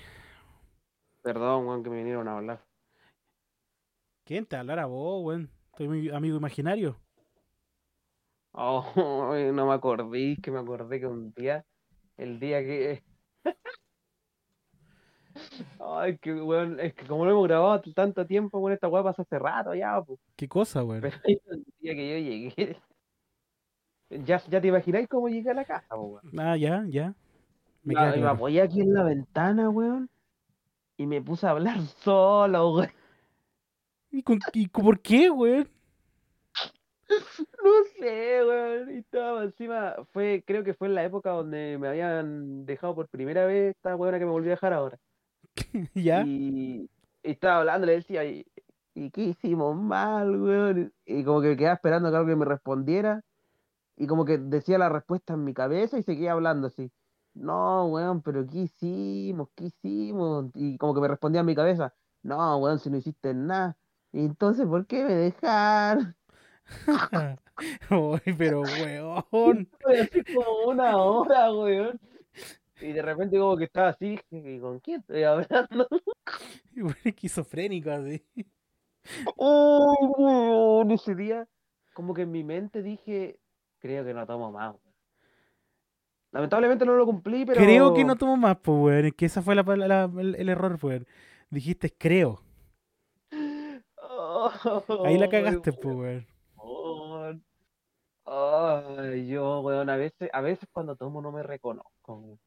Perdón, 1.22 1.66
weón, 1.66 1.82
que 1.82 1.90
me 1.90 1.96
vinieron 1.98 2.28
a 2.28 2.36
hablar. 2.36 2.64
¿Quién 4.24 4.46
te 4.46 4.56
hablará 4.56 4.86
vos, 4.86 5.24
weón? 5.24 5.50
Soy 5.76 5.88
mi 5.88 6.08
amigo 6.10 6.36
imaginario. 6.36 6.96
Oh, 8.52 8.92
no 9.52 9.66
me 9.66 9.74
acordé, 9.74 10.36
que 10.42 10.50
me 10.50 10.58
acordé 10.58 11.00
que 11.00 11.06
un 11.06 11.32
día, 11.32 11.66
el 12.16 12.40
día 12.40 12.60
que... 12.62 13.04
Ay, 15.80 16.18
que 16.18 16.32
weón, 16.34 16.80
es 16.80 16.94
que 16.94 17.06
como 17.06 17.24
lo 17.24 17.30
hemos 17.32 17.48
grabado 17.48 17.82
tanto 17.94 18.26
tiempo, 18.26 18.58
weón, 18.58 18.74
esta 18.74 18.88
weá 18.88 19.02
pasó 19.02 19.22
hace 19.22 19.38
rato 19.38 19.74
ya, 19.74 20.00
pues. 20.02 20.18
¿Qué 20.36 20.48
cosa, 20.48 20.82
weón? 20.84 21.00
Pero 21.02 21.16
el 21.24 21.64
día 21.80 21.94
que 21.94 22.10
yo 22.10 22.30
llegué, 22.30 22.80
ya, 24.24 24.42
ya 24.48 24.60
te 24.60 24.68
imagináis 24.68 25.08
cómo 25.08 25.28
llegué 25.28 25.50
a 25.50 25.54
la 25.54 25.64
casa, 25.64 25.88
po, 25.94 26.02
weón. 26.02 26.38
Ah, 26.38 26.56
ya, 26.56 26.84
ya. 26.88 27.14
Me 27.82 27.94
No, 27.94 28.00
me 28.16 28.26
apoyé 28.26 28.62
aquí 28.62 28.80
en 28.80 28.94
la 28.94 29.04
ventana, 29.04 29.70
weón, 29.70 30.08
y 30.96 31.06
me 31.06 31.20
puse 31.22 31.46
a 31.46 31.50
hablar 31.50 31.78
solo, 32.02 32.72
weón. 32.74 32.90
¿Y, 34.10 34.22
con, 34.22 34.38
y 34.54 34.66
con- 34.68 34.84
por 34.84 35.00
qué, 35.00 35.30
weón? 35.30 35.68
No 37.08 37.70
sé, 37.98 38.44
weón. 38.44 38.94
Y 38.94 38.98
estaba 38.98 39.44
encima, 39.44 39.94
fue, 40.12 40.42
creo 40.46 40.64
que 40.64 40.74
fue 40.74 40.88
en 40.88 40.94
la 40.94 41.04
época 41.04 41.30
donde 41.30 41.76
me 41.78 41.88
habían 41.88 42.64
dejado 42.66 42.94
por 42.94 43.08
primera 43.08 43.44
vez 43.46 43.76
esta 43.76 43.94
weona 43.94 44.18
que 44.18 44.24
me 44.24 44.30
volvió 44.30 44.50
a 44.50 44.54
dejar 44.54 44.72
ahora. 44.72 44.98
¿Ya? 45.94 46.22
Y, 46.22 46.88
y 47.22 47.30
estaba 47.30 47.58
hablando, 47.60 47.86
le 47.86 47.94
decía, 47.94 48.24
¿y, 48.24 48.46
y 48.94 49.10
qué 49.10 49.22
hicimos 49.22 49.76
mal, 49.76 50.40
weón? 50.40 50.92
Y 51.04 51.22
como 51.24 51.40
que 51.40 51.56
quedaba 51.56 51.74
esperando 51.74 52.10
que 52.10 52.16
alguien 52.16 52.38
me 52.38 52.44
respondiera. 52.46 53.22
Y 53.96 54.06
como 54.06 54.24
que 54.24 54.38
decía 54.38 54.78
la 54.78 54.88
respuesta 54.88 55.34
en 55.34 55.44
mi 55.44 55.54
cabeza 55.54 55.98
y 55.98 56.02
seguía 56.02 56.32
hablando 56.32 56.66
así. 56.68 56.90
No, 57.34 57.86
weón, 57.86 58.22
pero 58.22 58.46
¿qué 58.46 58.60
hicimos? 58.60 59.48
¿Qué 59.54 59.66
hicimos? 59.66 60.50
Y 60.54 60.78
como 60.78 60.94
que 60.94 61.00
me 61.00 61.08
respondía 61.08 61.40
en 61.40 61.46
mi 61.46 61.54
cabeza. 61.54 61.94
No, 62.22 62.58
weón, 62.58 62.78
si 62.78 62.90
no 62.90 62.96
hiciste 62.96 63.34
nada. 63.34 63.76
Y 64.12 64.20
entonces, 64.24 64.66
¿por 64.66 64.86
qué 64.86 65.04
me 65.04 65.14
dejaron? 65.14 66.16
Uy, 67.90 68.20
pero 68.38 68.62
weón. 68.62 69.68
Así 70.00 70.24
como 70.34 70.70
una 70.70 70.96
hora, 70.96 71.52
weón. 71.52 72.00
Y 72.80 72.92
de 72.92 73.02
repente 73.02 73.38
como 73.38 73.56
que 73.56 73.64
estaba 73.64 73.88
así, 73.88 74.18
¿y 74.30 74.58
con 74.58 74.80
quién 74.80 75.00
estoy 75.00 75.22
hablando? 75.22 75.88
Esquizofrénico 77.04 77.90
así. 77.90 78.22
Oh, 79.36 79.94
weón, 80.18 80.90
ese 80.90 81.14
día, 81.14 81.48
como 81.94 82.12
que 82.12 82.22
en 82.22 82.32
mi 82.32 82.44
mente 82.44 82.82
dije, 82.82 83.38
creo 83.78 84.04
que 84.04 84.12
no 84.12 84.26
tomo 84.26 84.52
más. 84.52 84.74
weón". 84.74 84.94
Lamentablemente 86.32 86.84
no 86.84 86.94
lo 86.96 87.06
cumplí, 87.06 87.46
pero... 87.46 87.60
Creo 87.62 87.94
que 87.94 88.04
no 88.04 88.16
tomo 88.16 88.36
más, 88.36 88.58
pues, 88.58 88.76
weón. 88.78 89.04
Es 89.06 89.14
que 89.14 89.26
esa 89.26 89.40
fue 89.42 89.54
la, 89.54 89.62
la- 89.62 89.88
la- 89.88 90.10
el, 90.20 90.34
el 90.34 90.48
error, 90.48 90.78
weón. 90.82 91.06
Dijiste 91.50 91.94
creo. 91.96 92.42
Ahí 95.04 95.18
la 95.18 95.28
cagaste, 95.28 95.72
pues, 95.72 95.94
weón. 95.96 96.26
Ay, 98.28 99.28
yo, 99.28 99.60
weón, 99.60 99.88
a 99.88 99.96
veces, 99.96 100.28
a 100.32 100.40
veces 100.40 100.68
cuando 100.72 100.96
tomo 100.96 101.22
no 101.22 101.30
me 101.32 101.42
reconozco. 101.44 102.38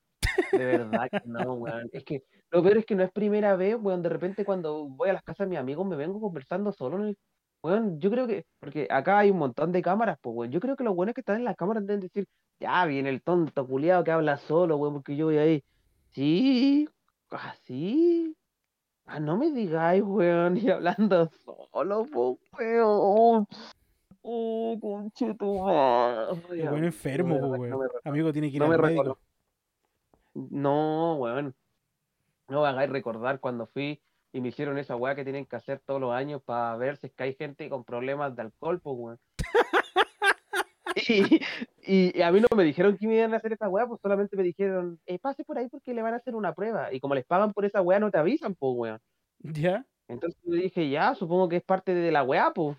De 0.52 0.66
verdad 0.66 1.10
que 1.12 1.22
no, 1.26 1.54
weón. 1.54 1.90
Es 1.92 2.04
que 2.04 2.24
lo 2.52 2.64
peor 2.64 2.78
es 2.78 2.86
que 2.86 2.96
no 2.96 3.04
es 3.04 3.12
primera 3.12 3.56
vez, 3.56 3.76
weón. 3.80 4.02
De 4.02 4.10
repente 4.10 4.46
cuando 4.46 4.86
voy 4.86 5.10
a 5.10 5.14
las 5.14 5.24
casas 5.24 5.46
de 5.46 5.50
mis 5.52 5.60
amigos 5.60 5.86
me 5.86 5.96
vengo 5.96 6.20
conversando 6.20 6.72
solo 6.72 6.98
en 6.98 7.10
el... 7.10 7.18
Weón, 7.62 8.00
yo 8.00 8.10
creo 8.10 8.26
que, 8.26 8.46
porque 8.60 8.88
acá 8.90 9.20
hay 9.20 9.32
un 9.32 9.38
montón 9.38 9.74
de 9.74 9.82
cámaras, 9.82 10.18
pues, 10.22 10.34
weón. 10.36 10.52
Yo 10.52 10.62
creo 10.62 10.78
que 10.78 10.84
los 10.86 10.96
buenos 10.96 11.14
que 11.14 11.22
están 11.22 11.36
en 11.36 11.44
las 11.44 11.58
cámaras 11.58 11.86
deben 11.86 12.00
decir, 12.00 12.26
ya 12.60 12.86
viene 12.86 13.10
el 13.10 13.22
tonto 13.22 13.68
culiado 13.68 14.04
que 14.04 14.12
habla 14.12 14.38
solo, 14.38 14.78
weón, 14.78 14.94
porque 14.94 15.18
yo 15.18 15.26
voy 15.26 15.38
ahí. 15.38 15.64
Sí, 16.12 16.88
¿Así? 17.32 18.36
Ah, 19.06 19.20
no 19.20 19.38
me 19.38 19.52
digáis, 19.52 20.04
weón, 20.04 20.58
y 20.58 20.70
hablando 20.70 21.30
solo, 21.46 22.06
po, 22.06 22.40
weón. 22.58 23.48
Oh, 24.22 24.78
conche 24.82 25.34
tu 25.36 25.64
madre. 25.64 26.42
Enfermo, 26.86 27.36
No 27.36 27.48
no 27.50 27.58
weón. 27.58 27.90
Amigo, 28.04 28.34
tiene 28.34 28.50
que 28.50 28.58
ir 28.58 28.62
no 28.62 28.72
al 28.72 28.82
médico. 28.82 29.20
No, 30.50 31.16
weón. 31.16 31.56
No 32.50 32.62
me 32.64 32.68
hagáis 32.68 32.90
recordar 32.90 33.40
cuando 33.40 33.68
fui 33.68 34.02
y 34.34 34.42
me 34.42 34.50
hicieron 34.50 34.78
esa 34.78 34.96
weá 34.96 35.16
que 35.16 35.24
tienen 35.24 35.46
que 35.46 35.56
hacer 35.56 35.80
todos 35.86 36.02
los 36.02 36.14
años 36.14 36.42
para 36.44 36.76
ver 36.78 36.98
si 36.98 37.08
es 37.08 37.14
que 37.14 37.24
hay 37.24 37.36
gente 37.36 37.70
con 37.70 37.84
problemas 37.86 38.36
de 38.36 38.44
alcohol, 38.44 38.82
pues, 38.82 38.96
weón. 38.98 39.20
Y, 41.08 41.40
y- 42.18 42.22
a 42.22 42.32
mí 42.32 42.42
no 42.42 42.48
me 42.56 42.64
dijeron 42.64 42.98
que 42.98 43.08
me 43.08 43.16
iban 43.18 43.34
a 43.34 43.38
hacer 43.38 43.54
esa 43.54 43.70
weá, 43.70 43.88
pues 43.88 44.02
solamente 44.02 44.36
me 44.36 44.44
dijeron, 44.44 45.00
eh, 45.06 45.20
pase 45.20 45.44
por 45.46 45.58
ahí 45.58 45.68
porque 45.70 45.94
le 45.94 46.02
van 46.02 46.14
a 46.14 46.18
hacer 46.18 46.36
una 46.36 46.54
prueba. 46.54 46.94
Y 46.94 47.00
como 47.00 47.16
les 47.16 47.26
pagan 47.26 47.54
por 47.54 47.66
esa 47.66 47.82
weá, 47.82 48.00
no 48.00 48.12
te 48.12 48.18
avisan, 48.18 48.56
pues, 48.56 48.74
weón. 48.76 49.00
¿Ya? 49.40 49.86
Entonces 50.08 50.40
yo 50.44 50.54
dije, 50.54 50.90
ya, 50.90 51.16
supongo 51.16 51.48
que 51.50 51.58
es 51.58 51.64
parte 51.64 51.94
de 51.94 52.12
la 52.12 52.24
weá, 52.24 52.52
pues. 52.54 52.78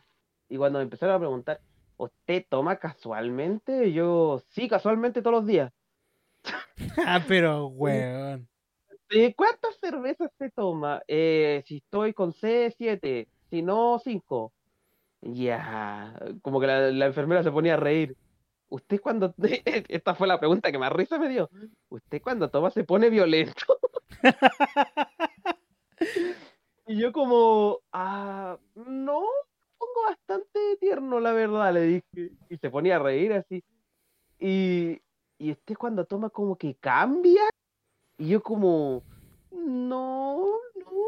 Y 0.48 0.56
cuando 0.56 0.78
me 0.80 0.84
empezaron 0.84 1.14
a 1.14 1.18
preguntar, 1.18 1.60
¿usted 1.96 2.44
toma 2.48 2.76
casualmente? 2.76 3.92
Yo, 3.92 4.42
sí, 4.48 4.68
casualmente 4.68 5.22
todos 5.22 5.36
los 5.36 5.46
días. 5.46 5.72
Ah, 7.06 7.24
pero, 7.26 7.66
weón. 7.66 8.48
¿Cuántas 9.36 9.76
cervezas 9.80 10.30
se 10.38 10.50
toma? 10.50 11.02
Eh, 11.06 11.62
si 11.66 11.78
estoy 11.78 12.12
con 12.12 12.32
C, 12.32 12.74
7. 12.76 13.28
Si 13.50 13.62
no, 13.62 13.98
5. 14.02 14.52
Ya, 15.22 16.18
como 16.42 16.60
que 16.60 16.66
la, 16.66 16.90
la 16.90 17.06
enfermera 17.06 17.42
se 17.42 17.50
ponía 17.52 17.74
a 17.74 17.76
reír. 17.76 18.16
¿Usted 18.68 19.00
cuando... 19.00 19.34
Esta 19.88 20.14
fue 20.14 20.26
la 20.26 20.38
pregunta 20.38 20.72
que 20.72 20.78
más 20.78 20.92
risa 20.92 21.18
me 21.18 21.28
dio. 21.28 21.50
¿Usted 21.88 22.22
cuando 22.22 22.50
toma 22.50 22.70
se 22.70 22.84
pone 22.84 23.10
violento? 23.10 23.78
Y 26.90 26.96
yo 26.96 27.12
como, 27.12 27.78
ah, 27.92 28.58
no, 28.74 29.22
pongo 29.78 30.02
bastante 30.08 30.58
tierno, 30.80 31.20
la 31.20 31.30
verdad, 31.30 31.72
le 31.72 31.82
dije. 31.82 32.32
Y 32.48 32.56
se 32.56 32.68
ponía 32.68 32.96
a 32.96 32.98
reír 32.98 33.32
así. 33.32 33.62
Y, 34.40 35.00
y 35.40 35.52
usted 35.52 35.74
cuando 35.76 36.04
toma 36.04 36.28
como 36.28 36.56
que 36.56 36.74
cambia. 36.74 37.42
Y 38.18 38.28
yo 38.28 38.42
como, 38.42 39.02
no, 39.50 40.36
no. 40.76 41.06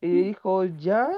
Y 0.00 0.22
dijo, 0.22 0.64
ya, 0.64 1.10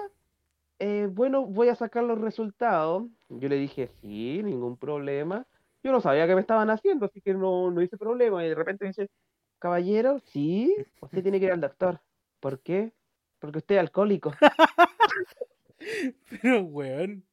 eh, 0.79 1.09
bueno, 1.13 1.45
voy 1.45 1.69
a 1.69 1.75
sacar 1.75 2.05
los 2.05 2.19
resultados. 2.19 3.05
Yo 3.29 3.49
le 3.51 3.57
dije, 3.57 3.91
sí, 4.01 4.41
ningún 4.43 4.79
problema. 4.79 5.47
Yo 5.83 5.93
no 5.93 6.01
sabía 6.01 6.27
qué 6.27 6.35
me 6.35 6.41
estaban 6.41 6.71
haciendo, 6.71 7.05
así 7.07 7.21
que 7.21 7.35
no, 7.35 7.71
no 7.71 7.83
hice 7.83 7.99
problema. 7.99 8.43
Y 8.45 8.49
de 8.49 8.55
repente 8.55 8.87
me 8.87 8.89
dice, 8.89 9.11
caballero, 9.59 10.19
sí, 10.21 10.75
usted 11.03 11.23
tiene 11.23 11.39
que 11.39 11.47
ir 11.47 11.53
al 11.53 11.61
doctor. 11.61 12.01
¿Por 12.41 12.61
qué? 12.61 12.95
Porque 13.41 13.59
usted 13.59 13.75
es 13.75 13.81
alcohólico. 13.81 14.33
Pero, 16.31 16.63
weón. 16.63 17.25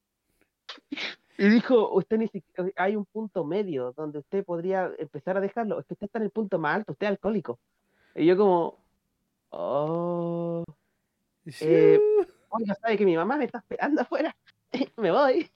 Y 1.38 1.50
dijo, 1.50 1.92
usted 1.94 2.18
ni 2.18 2.28
siquiera, 2.28 2.72
hay 2.78 2.96
un 2.96 3.06
punto 3.06 3.44
medio 3.44 3.92
donde 3.94 4.20
usted 4.20 4.46
podría 4.46 4.92
empezar 4.98 5.38
a 5.38 5.42
dejarlo. 5.42 5.80
Es 5.80 5.86
que 5.86 5.94
usted 5.94 6.06
está 6.06 6.20
en 6.20 6.26
el 6.26 6.32
punto 6.32 6.60
más 6.60 6.78
alto, 6.78 6.94
usted 6.94 7.08
es 7.08 7.12
alcohólico. 7.12 7.60
Y 8.16 8.26
yo 8.26 8.38
como, 8.38 8.80
oh, 9.50 10.64
Eh, 11.60 12.00
oiga, 12.50 12.76
sabe 12.76 12.98
que 12.98 13.06
mi 13.06 13.18
mamá 13.18 13.38
me 13.38 13.46
está 13.46 13.60
esperando 13.60 14.02
afuera. 14.02 14.36
me 14.98 15.12
voy. 15.12 15.50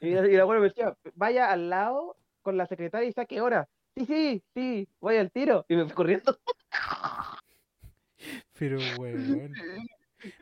Y 0.00 0.10
la, 0.10 0.28
y 0.28 0.36
la 0.36 0.42
abuela 0.42 0.60
me 0.60 0.68
decía, 0.68 0.96
vaya 1.14 1.50
al 1.50 1.70
lado 1.70 2.16
con 2.42 2.56
la 2.56 2.66
secretaria 2.66 3.08
y 3.08 3.12
saque 3.12 3.40
hora. 3.40 3.68
Sí, 3.96 4.06
sí, 4.06 4.42
sí, 4.54 4.88
voy 5.00 5.16
al 5.16 5.30
tiro. 5.30 5.64
Y 5.68 5.76
me 5.76 5.84
fui 5.84 5.92
corriendo. 5.92 6.36
Pero, 8.58 8.78
weón. 8.98 9.52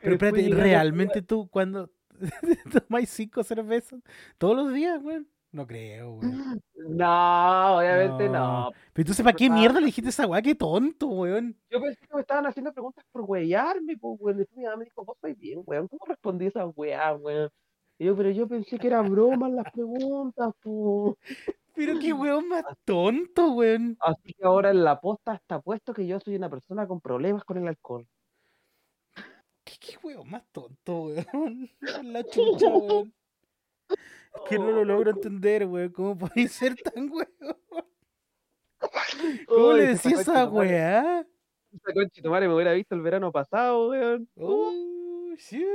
Pero 0.01 0.13
espérate, 0.13 0.47
¿realmente 0.49 1.21
tú 1.21 1.47
cuando 1.49 1.89
tomáis 2.87 3.09
cinco 3.09 3.43
cervezas 3.43 4.01
todos 4.37 4.55
los 4.55 4.73
días, 4.73 5.01
weón? 5.03 5.27
No 5.51 5.67
creo, 5.67 6.13
weón. 6.13 6.61
No, 6.75 7.77
obviamente 7.77 8.29
no. 8.29 8.69
No. 8.69 8.71
Pero 8.93 9.07
tú 9.07 9.13
sepas 9.13 9.35
qué 9.35 9.49
mierda 9.49 9.81
le 9.81 9.87
dijiste 9.87 10.09
esa 10.09 10.25
weá, 10.25 10.41
qué 10.41 10.55
tonto, 10.55 11.07
weón. 11.07 11.57
Yo 11.69 11.81
pensé 11.81 12.07
que 12.07 12.15
me 12.15 12.21
estaban 12.21 12.45
haciendo 12.45 12.71
preguntas 12.71 13.03
por 13.11 13.23
huearme, 13.23 13.97
pues, 13.97 14.17
weón. 14.21 14.37
Después 14.37 14.57
mi 14.57 14.63
mamá 14.63 14.77
me 14.77 14.85
dijo, 14.85 15.03
vos 15.03 15.17
sois 15.19 15.37
bien, 15.37 15.61
weón. 15.65 15.89
¿Cómo 15.89 16.05
respondí 16.07 16.45
esa 16.45 16.65
weá, 16.67 17.13
weón? 17.15 17.49
Y 17.99 18.05
yo, 18.05 18.15
pero 18.15 18.31
yo 18.31 18.47
pensé 18.47 18.79
que 18.79 18.87
era 18.87 19.01
broma 19.01 19.49
las 19.49 19.69
preguntas, 19.73 20.53
pues. 20.61 21.15
Pero 21.73 21.99
qué 21.99 22.13
weón 22.13 22.47
más 22.47 22.63
tonto, 22.85 23.51
weón. 23.51 23.97
Así 23.99 24.33
que 24.33 24.45
ahora 24.45 24.71
en 24.71 24.85
la 24.85 25.01
posta 25.01 25.35
está 25.35 25.59
puesto 25.59 25.93
que 25.93 26.07
yo 26.07 26.19
soy 26.21 26.35
una 26.37 26.49
persona 26.49 26.87
con 26.87 27.01
problemas 27.01 27.43
con 27.43 27.57
el 27.57 27.67
alcohol. 27.67 28.07
¿Qué, 29.71 29.77
qué 29.79 29.97
weón 30.05 30.29
más 30.29 30.43
tonto, 30.51 31.03
weón? 31.03 31.69
La 32.13 32.23
chucha, 32.23 32.67
weón. 32.67 33.13
Es 33.89 34.41
que 34.49 34.57
no 34.57 34.71
lo 34.71 34.83
logro 34.83 35.11
entender, 35.11 35.65
weón. 35.65 35.91
¿Cómo 35.91 36.17
podéis 36.17 36.51
ser 36.51 36.75
tan 36.75 37.09
weón? 37.09 37.27
¿Cómo 39.47 39.73
le 39.73 39.87
concha 39.91 40.09
esa 40.09 40.49
weá? 40.49 41.25
Esa 41.71 42.29
madre 42.29 42.47
me 42.47 42.55
hubiera 42.55 42.73
visto 42.73 42.95
el 42.95 43.01
verano 43.01 43.31
pasado, 43.31 43.89
weón. 43.89 44.27
Oh, 44.35 45.33
shit. 45.37 45.65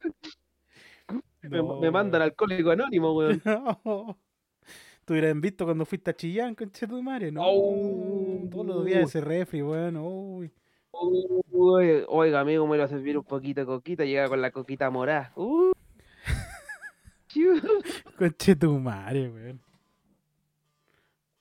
me, 1.42 1.58
No, 1.58 1.80
me 1.80 1.90
mandan 1.90 2.22
alcohólico 2.22 2.70
anónimo, 2.70 3.14
weón. 3.14 3.42
No. 3.84 4.18
Te 5.04 5.14
hubieran 5.14 5.40
visto 5.40 5.64
cuando 5.64 5.86
fuiste 5.86 6.10
a 6.10 6.14
Chillán, 6.14 6.54
conche 6.54 6.86
tu 6.86 7.02
madre, 7.02 7.32
no. 7.32 7.40
Oh. 7.42 8.48
Todos 8.50 8.66
los 8.66 8.84
días 8.84 9.04
ese 9.04 9.20
refri, 9.22 9.62
weón. 9.62 9.96
Uy. 9.96 10.52
Uy, 11.00 12.04
oiga, 12.08 12.40
amigo, 12.40 12.66
me 12.66 12.76
lo 12.76 12.84
a 12.84 12.88
servir 12.88 13.16
un 13.16 13.24
poquito 13.24 13.60
de 13.60 13.66
coquita. 13.66 14.04
Llega 14.04 14.28
con 14.28 14.42
la 14.42 14.50
coquita 14.50 14.90
morada. 14.90 15.32
Uh. 15.36 15.72
Chiu. 17.28 17.60
Conche 18.16 18.56
tu 18.56 18.78
madre, 18.78 19.28
weón. 19.28 19.60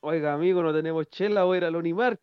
Oiga, 0.01 0.33
amigo, 0.33 0.61
no 0.61 0.73
tenemos 0.73 1.09
chela, 1.09 1.43
voy 1.43 1.55
a 1.55 1.57
ir 1.57 1.65
al 1.65 1.75
Unimar. 1.75 2.19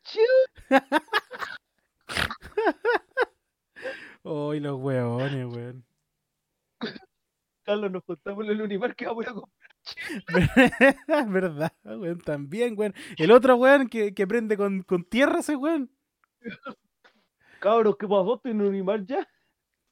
Uy, 4.22 4.60
los 4.60 4.80
weones, 4.80 5.46
weón. 5.46 5.84
Carlos, 7.64 7.90
nos 7.90 8.04
juntamos 8.04 8.44
en 8.44 8.50
el 8.52 8.62
Unimar 8.62 8.94
que 8.94 9.06
vamos 9.06 9.26
a 9.26 9.34
comprar. 9.34 9.68
¿Verdad, 11.28 11.72
weón? 11.84 12.20
También, 12.20 12.78
weón. 12.78 12.94
El 13.18 13.32
otro 13.32 13.56
weón 13.56 13.88
que, 13.88 14.14
que 14.14 14.26
prende 14.26 14.56
con, 14.56 14.82
con 14.82 15.04
tierra 15.04 15.40
ese 15.40 15.56
weón. 15.56 15.90
Cabros, 17.64 17.96
¿qué 17.96 18.06
pasó? 18.06 18.34
¿Estoy 18.34 18.50
en 18.50 18.60
el 18.60 18.66
Unimar 18.66 19.06
ya? 19.06 19.26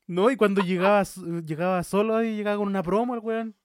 No, 0.06 0.30
y 0.30 0.36
cuando 0.36 0.60
llegaba, 0.60 1.02
llegaba 1.42 1.82
solo 1.82 2.22
y 2.22 2.36
llegaba 2.36 2.58
con 2.58 2.66
una 2.68 2.82
promo 2.82 3.14
el 3.14 3.20
weón. 3.20 3.56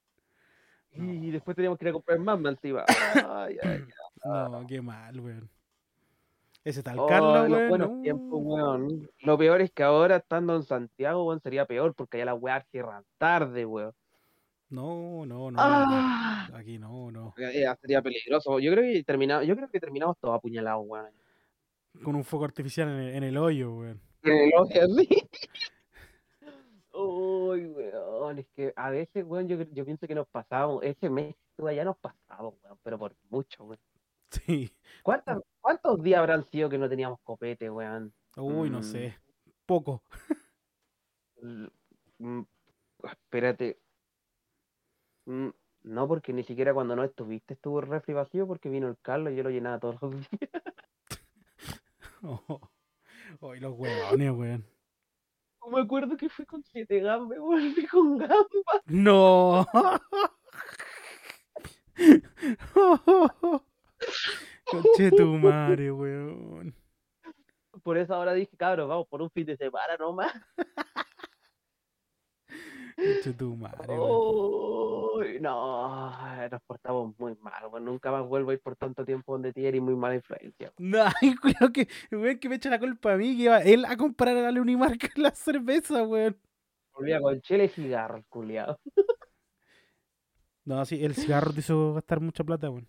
Y 0.92 1.30
después 1.30 1.54
teníamos 1.54 1.78
que 1.78 1.84
ir 1.84 1.88
a 1.90 1.92
comprar 1.92 2.18
más, 2.18 2.40
man, 2.40 2.54
encima. 2.54 2.86
Ay, 3.28 3.58
ay, 3.62 3.84
No, 4.24 4.64
qué 4.66 4.80
mal, 4.80 5.20
weón. 5.20 5.50
Ese 6.64 6.82
tal 6.82 6.98
Oh, 7.00 7.06
Carlos, 7.06 7.50
los 7.50 7.58
weón. 7.58 7.68
buenos 7.68 7.90
no. 7.90 8.00
tiempos, 8.00 8.40
weón. 8.42 9.10
Lo 9.20 9.36
peor 9.36 9.60
es 9.60 9.70
que 9.72 9.82
ahora 9.82 10.16
estando 10.16 10.56
en 10.56 10.62
Santiago, 10.62 11.26
weón, 11.26 11.40
sería 11.42 11.66
peor 11.66 11.94
porque 11.94 12.16
allá 12.16 12.32
las 12.32 12.40
weas 12.40 12.66
cierran 12.70 13.04
tarde, 13.18 13.66
weón. 13.66 13.92
No, 14.70 15.26
no, 15.26 15.50
no. 15.50 15.58
Ah. 15.60 16.48
Aquí 16.54 16.78
no, 16.78 17.10
no. 17.10 17.34
Sería 17.36 18.00
peligroso. 18.00 18.58
Yo 18.58 18.72
creo 18.72 18.84
que 18.90 19.04
terminamos, 19.04 19.46
yo 19.46 19.54
creo 19.54 19.68
que 19.68 19.80
terminamos 19.80 20.16
todos 20.18 20.34
apuñalados, 20.34 20.82
weón. 20.86 21.10
Con 22.02 22.14
un 22.16 22.24
foco 22.24 22.44
artificial 22.44 22.88
en 22.88 22.94
el, 22.96 23.14
en 23.14 23.22
el 23.24 23.36
hoyo, 23.36 23.74
weón. 23.74 24.00
En 24.22 24.36
el 24.36 24.50
ojo 24.54 24.70
así. 24.72 25.08
Uy, 26.92 27.66
weón, 27.66 28.38
es 28.38 28.46
que 28.56 28.72
a 28.76 28.90
veces, 28.90 29.24
weón, 29.24 29.48
yo, 29.48 29.62
yo 29.72 29.84
pienso 29.84 30.06
que 30.06 30.14
nos 30.14 30.26
pasamos, 30.28 30.82
ese 30.82 31.08
mes 31.10 31.34
estuve 31.50 31.70
allá 31.72 31.84
nos 31.84 31.96
pasamos, 31.98 32.54
weón, 32.62 32.78
pero 32.82 32.98
por 32.98 33.14
mucho, 33.30 33.64
weón. 33.64 33.80
Sí. 34.30 34.70
¿Cuántas- 35.02 35.42
¿Cuántos 35.60 36.02
días 36.02 36.18
habrán 36.20 36.44
sido 36.44 36.68
que 36.68 36.78
no 36.78 36.88
teníamos 36.88 37.18
copete, 37.22 37.70
weón? 37.70 38.12
Uy, 38.36 38.68
no 38.70 38.80
Mm. 38.80 38.82
sé. 38.82 39.18
Poco. 39.66 40.02
Mm, 41.40 42.42
Espérate. 43.04 43.78
Mm, 45.26 45.48
No, 45.84 46.08
porque 46.08 46.32
ni 46.32 46.42
siquiera 46.42 46.74
cuando 46.74 46.96
no 46.96 47.04
estuviste 47.04 47.54
estuvo 47.54 47.78
el 47.80 47.86
refri 47.86 48.12
vacío 48.12 48.46
porque 48.46 48.68
vino 48.68 48.88
el 48.88 48.98
Carlos 49.00 49.32
y 49.32 49.36
yo 49.36 49.42
lo 49.44 49.50
llenaba 49.50 49.78
todos 49.78 50.02
los 50.02 50.10
días. 50.12 50.28
Oh. 53.40 53.54
Los 53.60 53.78
weones, 53.78 54.30
weón. 54.32 54.66
Me 55.70 55.80
acuerdo 55.80 56.16
que 56.16 56.30
fui 56.30 56.46
con 56.46 56.62
siete 56.64 57.00
gambas, 57.00 57.38
volví 57.38 57.86
con 57.86 58.16
gambas. 58.16 58.82
No. 58.86 59.66
Conche 64.64 65.10
tu 65.10 65.26
madre, 65.34 65.92
weón. 65.92 66.74
Por 67.82 67.98
eso 67.98 68.14
ahora 68.14 68.32
dije, 68.32 68.56
cabros, 68.56 68.88
vamos 68.88 69.06
por 69.08 69.20
un 69.22 69.30
fin 69.30 69.44
de 69.46 69.56
semana 69.56 69.96
nomás. 69.98 70.32
Conche 72.98 73.32
tu 73.32 73.54
madre, 73.54 73.96
weón. 73.96 75.20
Uy, 75.20 75.38
no, 75.40 76.48
nos 76.50 76.62
portamos 76.62 77.16
muy 77.16 77.36
mal, 77.36 77.66
weón. 77.70 77.84
Nunca 77.84 78.10
más 78.10 78.26
vuelvo 78.26 78.50
a 78.50 78.54
ir 78.54 78.60
por 78.60 78.74
tanto 78.74 79.04
tiempo 79.04 79.32
donde 79.32 79.52
ti 79.52 79.64
eres 79.64 79.80
muy 79.80 79.94
mala 79.94 80.16
influencia. 80.16 80.72
No, 80.78 81.04
ay, 81.22 81.36
cuidado 81.36 81.72
que, 81.72 81.86
weón, 82.10 82.38
que 82.38 82.48
me 82.48 82.56
echa 82.56 82.70
la 82.70 82.80
culpa 82.80 83.12
a 83.12 83.16
mí, 83.16 83.36
que 83.36 83.44
iba 83.44 83.62
él 83.62 83.84
a 83.84 83.96
comprar 83.96 84.36
a 84.36 84.50
la 84.50 84.60
Unimarca 84.60 85.08
la 85.16 85.30
cerveza, 85.30 86.02
weón. 86.02 86.36
Volvía 86.92 87.20
con 87.20 87.40
chile 87.40 87.66
y 87.66 87.68
cigarro, 87.68 88.24
culiado. 88.28 88.80
No, 90.64 90.84
sí, 90.84 91.04
el 91.04 91.14
cigarro 91.14 91.52
te 91.52 91.60
hizo 91.60 91.94
gastar 91.94 92.20
mucha 92.20 92.42
plata, 92.42 92.68
weón. 92.68 92.88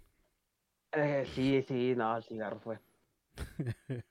Eh, 0.91 1.23
sí, 1.35 1.61
sí, 1.67 1.93
no, 1.95 2.17
el 2.17 2.23
cigarro 2.23 2.59
fue. 2.59 2.79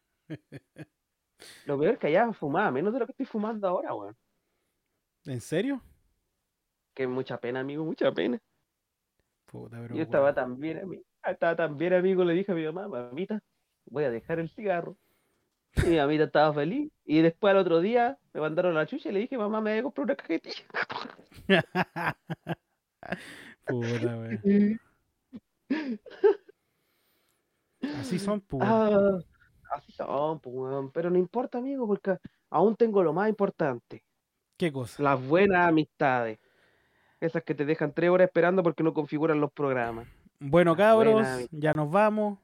Lo 1.67 1.79
peor 1.79 1.95
es 1.95 1.99
que 1.99 2.07
allá 2.07 2.33
fumaba 2.33 2.71
menos 2.71 2.93
de 2.93 3.01
lo 3.01 3.07
que 3.07 3.13
estoy 3.13 3.27
fumando 3.27 3.67
ahora, 3.69 3.95
weón. 3.95 4.17
¿En 5.27 5.41
serio? 5.41 5.81
Que 6.95 7.07
mucha 7.07 7.39
pena, 7.39 7.61
amigo, 7.61 7.85
mucha 7.85 8.11
pena. 8.12 8.41
Puta, 9.47 9.79
pero. 9.81 9.95
Yo 9.95 10.03
estaba 10.03 10.35
tan 10.35 10.59
bien, 10.59 10.79
ami- 10.81 11.03
estaba 11.25 11.57
tan 11.57 11.77
bien, 11.77 11.95
amigo, 11.95 12.25
le 12.25 12.35
dije 12.35 12.53
a 12.53 12.55
mi 12.55 12.64
mamá, 12.64 12.89
mamita, 12.89 13.41
voy 13.87 14.05
a 14.05 14.11
dejar 14.11 14.39
el 14.39 14.49
cigarro. 14.49 14.97
Y 15.77 15.87
mi 15.91 15.97
mamita 15.97 16.25
estaba 16.25 16.53
feliz. 16.53 16.91
Y 17.05 17.21
después 17.21 17.53
al 17.53 17.59
otro 17.59 17.81
día 17.81 18.19
me 18.33 18.41
mandaron 18.41 18.75
la 18.75 18.87
chucha 18.87 19.11
y 19.11 19.12
le 19.12 19.21
dije, 19.21 19.39
mamá, 19.39 19.61
me 19.61 19.71
voy 19.73 19.79
a 19.81 19.83
comprar 19.83 20.05
una 20.07 20.16
cajetilla. 20.16 20.64
Puta, 23.66 24.16
weón. 24.19 24.81
Así 28.01 28.19
son, 28.19 28.41
pues. 28.41 28.62
Ah, 28.66 29.19
así 29.73 29.93
son, 29.93 30.41
pues. 30.41 30.91
Pero 30.93 31.11
no 31.11 31.19
importa, 31.19 31.59
amigo, 31.59 31.87
porque 31.87 32.19
aún 32.51 32.75
tengo 32.77 33.03
lo 33.03 33.12
más 33.12 33.29
importante, 33.29 34.03
¿Qué 34.59 34.73
cosa? 34.73 35.03
las 35.03 35.25
buenas 35.27 35.69
amistades. 35.69 36.39
Esas 37.21 37.43
que 37.43 37.55
te 37.55 37.65
dejan 37.65 37.93
tres 37.93 38.11
horas 38.11 38.27
esperando 38.27 38.63
porque 38.63 38.83
no 38.83 38.93
configuran 38.93 39.41
los 39.41 39.51
programas. 39.53 40.07
Bueno, 40.41 40.77
cabros, 40.77 41.27
ya 41.51 41.73
nos 41.73 41.91
vamos. 41.91 42.39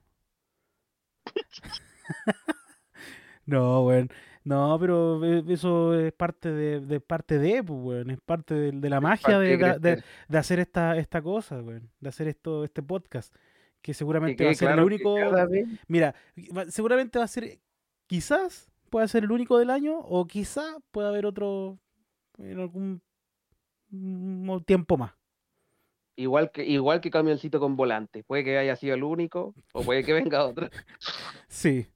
no, 3.46 3.82
weón. 3.84 4.08
No, 4.44 4.76
pero 4.78 5.24
e- 5.24 5.44
eso 5.52 5.98
es 5.98 6.12
parte 6.12 6.50
de, 6.52 6.80
de 6.80 7.00
parte 7.00 7.38
de, 7.38 7.62
pues, 7.62 7.78
weón. 7.82 8.10
Es 8.10 8.20
parte 8.20 8.54
de, 8.54 8.72
de 8.72 8.90
la 8.90 9.00
magia 9.00 9.38
de, 9.38 10.02
de 10.28 10.38
hacer 10.38 10.60
esta, 10.60 10.96
esta 10.98 11.22
cosa, 11.22 11.56
weón. 11.60 11.90
De 12.00 12.08
hacer 12.08 12.28
esto, 12.28 12.64
este 12.64 12.82
podcast. 12.82 13.34
Que 13.80 13.94
seguramente 13.94 14.44
va 14.44 14.50
a 14.50 14.54
ser 14.54 14.68
claro 14.68 14.82
el 14.82 14.86
único. 14.86 15.14
vez- 15.48 15.66
Mira, 15.88 16.14
seguramente 16.68 17.18
va 17.18 17.24
a 17.26 17.28
ser. 17.28 17.58
Quizás 18.06 18.70
pueda 18.90 19.08
ser 19.08 19.24
el 19.24 19.32
único 19.32 19.58
del 19.58 19.70
año, 19.70 19.98
o 19.98 20.26
quizás 20.26 20.76
pueda 20.90 21.08
haber 21.08 21.26
otro 21.26 21.78
en 22.38 22.58
algún 22.60 23.02
tiempo 24.66 24.96
más. 24.96 25.12
Igual 26.16 26.50
que, 26.52 26.64
igual 26.64 27.00
que 27.00 27.10
camioncito 27.10 27.58
con 27.58 27.76
volante. 27.76 28.22
Puede 28.22 28.44
que 28.44 28.56
haya 28.58 28.76
sido 28.76 28.94
el 28.94 29.02
único, 29.02 29.54
o 29.72 29.82
puede 29.82 30.04
que 30.04 30.12
venga 30.12 30.44
otro. 30.44 30.68
Sí. 31.48 31.86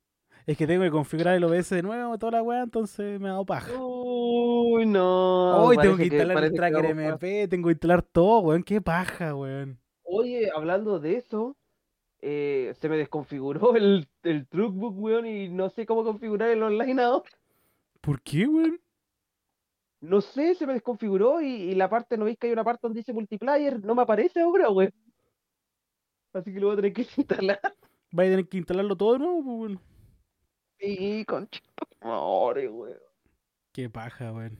Es 0.47 0.57
que 0.57 0.66
tengo 0.66 0.82
que 0.82 0.91
configurar 0.91 1.34
el 1.34 1.45
OBS 1.45 1.68
de 1.74 1.82
nuevo, 1.82 2.16
toda 2.16 2.32
la 2.32 2.43
weá, 2.43 2.62
entonces 2.62 3.20
me 3.20 3.28
ha 3.28 3.32
dado 3.32 3.45
paja. 3.45 3.70
Uy, 3.78 4.86
no. 4.86 5.64
Hoy 5.66 5.76
tengo 5.76 5.97
que 5.97 6.05
instalar 6.05 6.43
el 6.45 6.51
que 6.53 6.57
tracker 6.57 6.86
a- 6.86 6.89
MP, 6.91 7.49
tengo 7.49 7.66
que 7.68 7.72
instalar 7.72 8.03
todo, 8.03 8.39
weón. 8.41 8.62
Qué 8.62 8.80
paja, 8.80 9.34
weón. 9.34 9.78
Oye, 10.05 10.49
hablando 10.55 10.99
de 11.01 11.16
eso, 11.16 11.55
eh, 12.22 12.72
se 12.80 12.89
me 12.89 12.97
desconfiguró 12.97 13.76
el, 13.76 14.09
el 14.22 14.47
Truckbook, 14.47 14.95
weón, 14.99 15.26
y 15.26 15.49
no 15.51 15.68
sé 15.68 15.84
cómo 15.84 16.03
configurar 16.03 16.49
el 16.49 16.62
online 16.62 17.03
ahora. 17.03 17.28
¿Por 18.01 18.22
qué, 18.22 18.47
weón? 18.47 18.80
No 20.01 20.20
sé, 20.20 20.55
se 20.55 20.66
me 20.66 20.74
desconfiguró 20.74 21.40
y, 21.40 21.46
y 21.46 21.74
la 21.74 21.88
parte, 21.90 22.16
¿no 22.16 22.24
veis 22.24 22.38
que 22.38 22.46
hay 22.46 22.53
una 22.53 22.64
parte 22.64 22.80
donde 22.82 23.01
dice 23.01 23.12
multiplayer? 23.12 23.82
No 23.84 23.94
me 23.94 24.03
aparece 24.03 24.40
ahora, 24.40 24.70
weón. 24.70 24.92
Así 26.32 26.53
que 26.53 26.61
lo 26.61 26.66
voy 26.68 26.74
a 26.74 26.76
tener 26.76 26.92
que 26.92 27.03
instalar. 27.16 27.61
Vais 28.12 28.28
a 28.28 28.32
tener 28.32 28.49
que 28.49 28.59
instalarlo 28.59 28.96
todo 28.96 29.14
de 29.14 29.18
nuevo, 29.18 29.42
pues, 29.42 29.59
weón. 29.59 29.80
Sí, 30.78 31.24
conchito, 31.26 31.66
madre, 32.03 32.68
weón. 32.68 32.99
Qué 33.72 33.90
paja, 33.90 34.32
weón. 34.32 34.59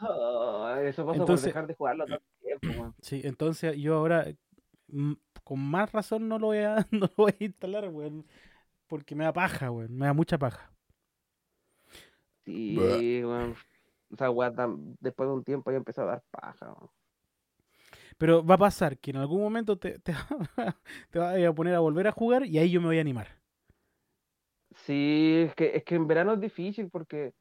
Ah, 0.00 0.80
eso 0.84 1.06
pasa 1.06 1.18
Entonces- 1.18 1.44
por 1.46 1.54
dejar 1.54 1.66
de 1.66 1.74
jugarlo 1.74 2.04
tanto 2.06 2.24
tiempo, 2.42 2.68
weón. 2.68 2.94
Sí, 3.00 3.20
entonces 3.24 3.76
yo 3.78 3.94
ahora, 3.96 4.26
mm, 4.88 5.12
con 5.44 5.60
más 5.60 5.92
razón, 5.92 6.28
no 6.28 6.38
lo 6.38 6.48
voy 6.48 6.58
a, 6.58 6.76
no 6.90 7.06
lo 7.06 7.12
voy 7.16 7.34
a 7.40 7.44
instalar, 7.44 7.88
weón. 7.88 8.26
Porque 8.86 9.14
me 9.14 9.24
da 9.24 9.32
paja, 9.32 9.70
weón. 9.70 9.96
Me 9.96 10.04
da 10.06 10.12
mucha 10.12 10.36
paja. 10.38 10.70
Sí, 12.44 12.76
weón. 13.24 13.56
O 14.14 14.16
sea, 14.16 14.52
tam- 14.54 14.96
después 15.00 15.28
de 15.28 15.34
un 15.34 15.44
tiempo 15.44 15.70
ya 15.70 15.78
empezó 15.78 16.02
a 16.02 16.06
dar 16.06 16.22
paja. 16.30 16.74
Pero 18.18 18.44
va 18.44 18.54
a 18.56 18.58
pasar 18.58 18.98
que 18.98 19.10
en 19.10 19.16
algún 19.18 19.40
momento 19.42 19.78
te, 19.78 19.98
te, 20.00 20.14
te 21.10 21.18
vas 21.18 21.36
a 21.42 21.52
poner 21.54 21.74
a 21.74 21.80
volver 21.80 22.06
a 22.08 22.12
jugar 22.12 22.46
y 22.46 22.58
ahí 22.58 22.70
yo 22.70 22.80
me 22.80 22.88
voy 22.88 22.98
a 22.98 23.00
animar. 23.00 23.28
Sí, 24.86 25.44
es 25.46 25.54
que, 25.54 25.76
es 25.76 25.84
que 25.84 25.94
en 25.94 26.06
verano 26.06 26.32
es 26.34 26.40
difícil 26.40 26.90
porque 26.90 27.32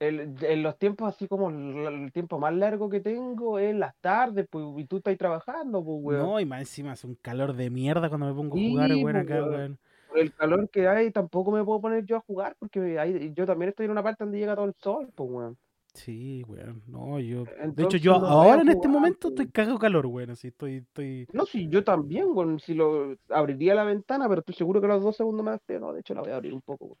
el, 0.00 0.36
en 0.44 0.62
los 0.62 0.78
tiempos 0.78 1.08
así 1.14 1.28
como 1.28 1.50
el, 1.50 1.76
el 2.04 2.12
tiempo 2.12 2.38
más 2.38 2.54
largo 2.54 2.90
que 2.90 3.00
tengo 3.00 3.58
es 3.58 3.74
las 3.76 3.94
tardes, 4.00 4.46
pues, 4.50 4.66
y 4.78 4.86
tú 4.86 4.98
estás 4.98 5.16
trabajando, 5.18 5.84
pues, 5.84 5.98
weón. 6.02 6.22
No, 6.22 6.38
y 6.40 6.44
más 6.46 6.60
encima 6.60 6.92
hace 6.92 7.06
un 7.06 7.14
calor 7.16 7.54
de 7.54 7.70
mierda 7.70 8.08
cuando 8.08 8.26
me 8.26 8.34
pongo 8.34 8.56
a 8.56 8.60
jugar, 8.60 8.94
weón, 8.96 9.16
pues, 9.16 9.24
acá, 9.24 9.42
weón. 9.44 9.78
Por 10.06 10.18
el 10.20 10.34
calor 10.34 10.70
que 10.70 10.88
hay, 10.88 11.10
tampoco 11.12 11.50
me 11.52 11.64
puedo 11.64 11.80
poner 11.80 12.04
yo 12.06 12.16
a 12.16 12.20
jugar 12.20 12.56
porque 12.58 12.98
hay- 12.98 13.32
yo 13.34 13.46
también 13.46 13.70
estoy 13.70 13.86
en 13.86 13.92
una 13.92 14.02
parte 14.02 14.24
donde 14.24 14.38
llega 14.38 14.54
todo 14.56 14.66
el 14.66 14.74
sol, 14.82 15.10
pues, 15.14 15.30
weón. 15.30 15.58
Sí, 15.94 16.42
weón. 16.48 16.82
No, 16.88 17.20
yo. 17.20 17.44
De 17.44 17.84
hecho, 17.84 17.96
yo 17.96 18.18
no 18.18 18.26
ahora 18.26 18.62
en 18.62 18.68
este 18.68 18.88
momento 18.88 19.28
estoy 19.28 19.48
cagado 19.48 19.78
calor, 19.78 20.06
weón. 20.06 20.30
Así 20.30 20.48
estoy, 20.48 20.78
estoy. 20.78 21.26
No, 21.32 21.46
sí, 21.46 21.68
yo 21.68 21.84
también, 21.84 22.26
weón. 22.34 22.58
Si 22.58 22.74
lo 22.74 23.16
abriría 23.30 23.74
la 23.76 23.84
ventana, 23.84 24.28
pero 24.28 24.40
estoy 24.40 24.56
seguro 24.56 24.80
que 24.80 24.86
a 24.86 24.90
los 24.90 25.04
dos 25.04 25.16
segundos 25.16 25.44
más. 25.44 25.60
No, 25.68 25.92
de 25.92 26.00
hecho 26.00 26.14
la 26.14 26.22
voy 26.22 26.32
a 26.32 26.36
abrir 26.36 26.52
un 26.52 26.62
poco, 26.62 26.86
weón. 26.86 26.98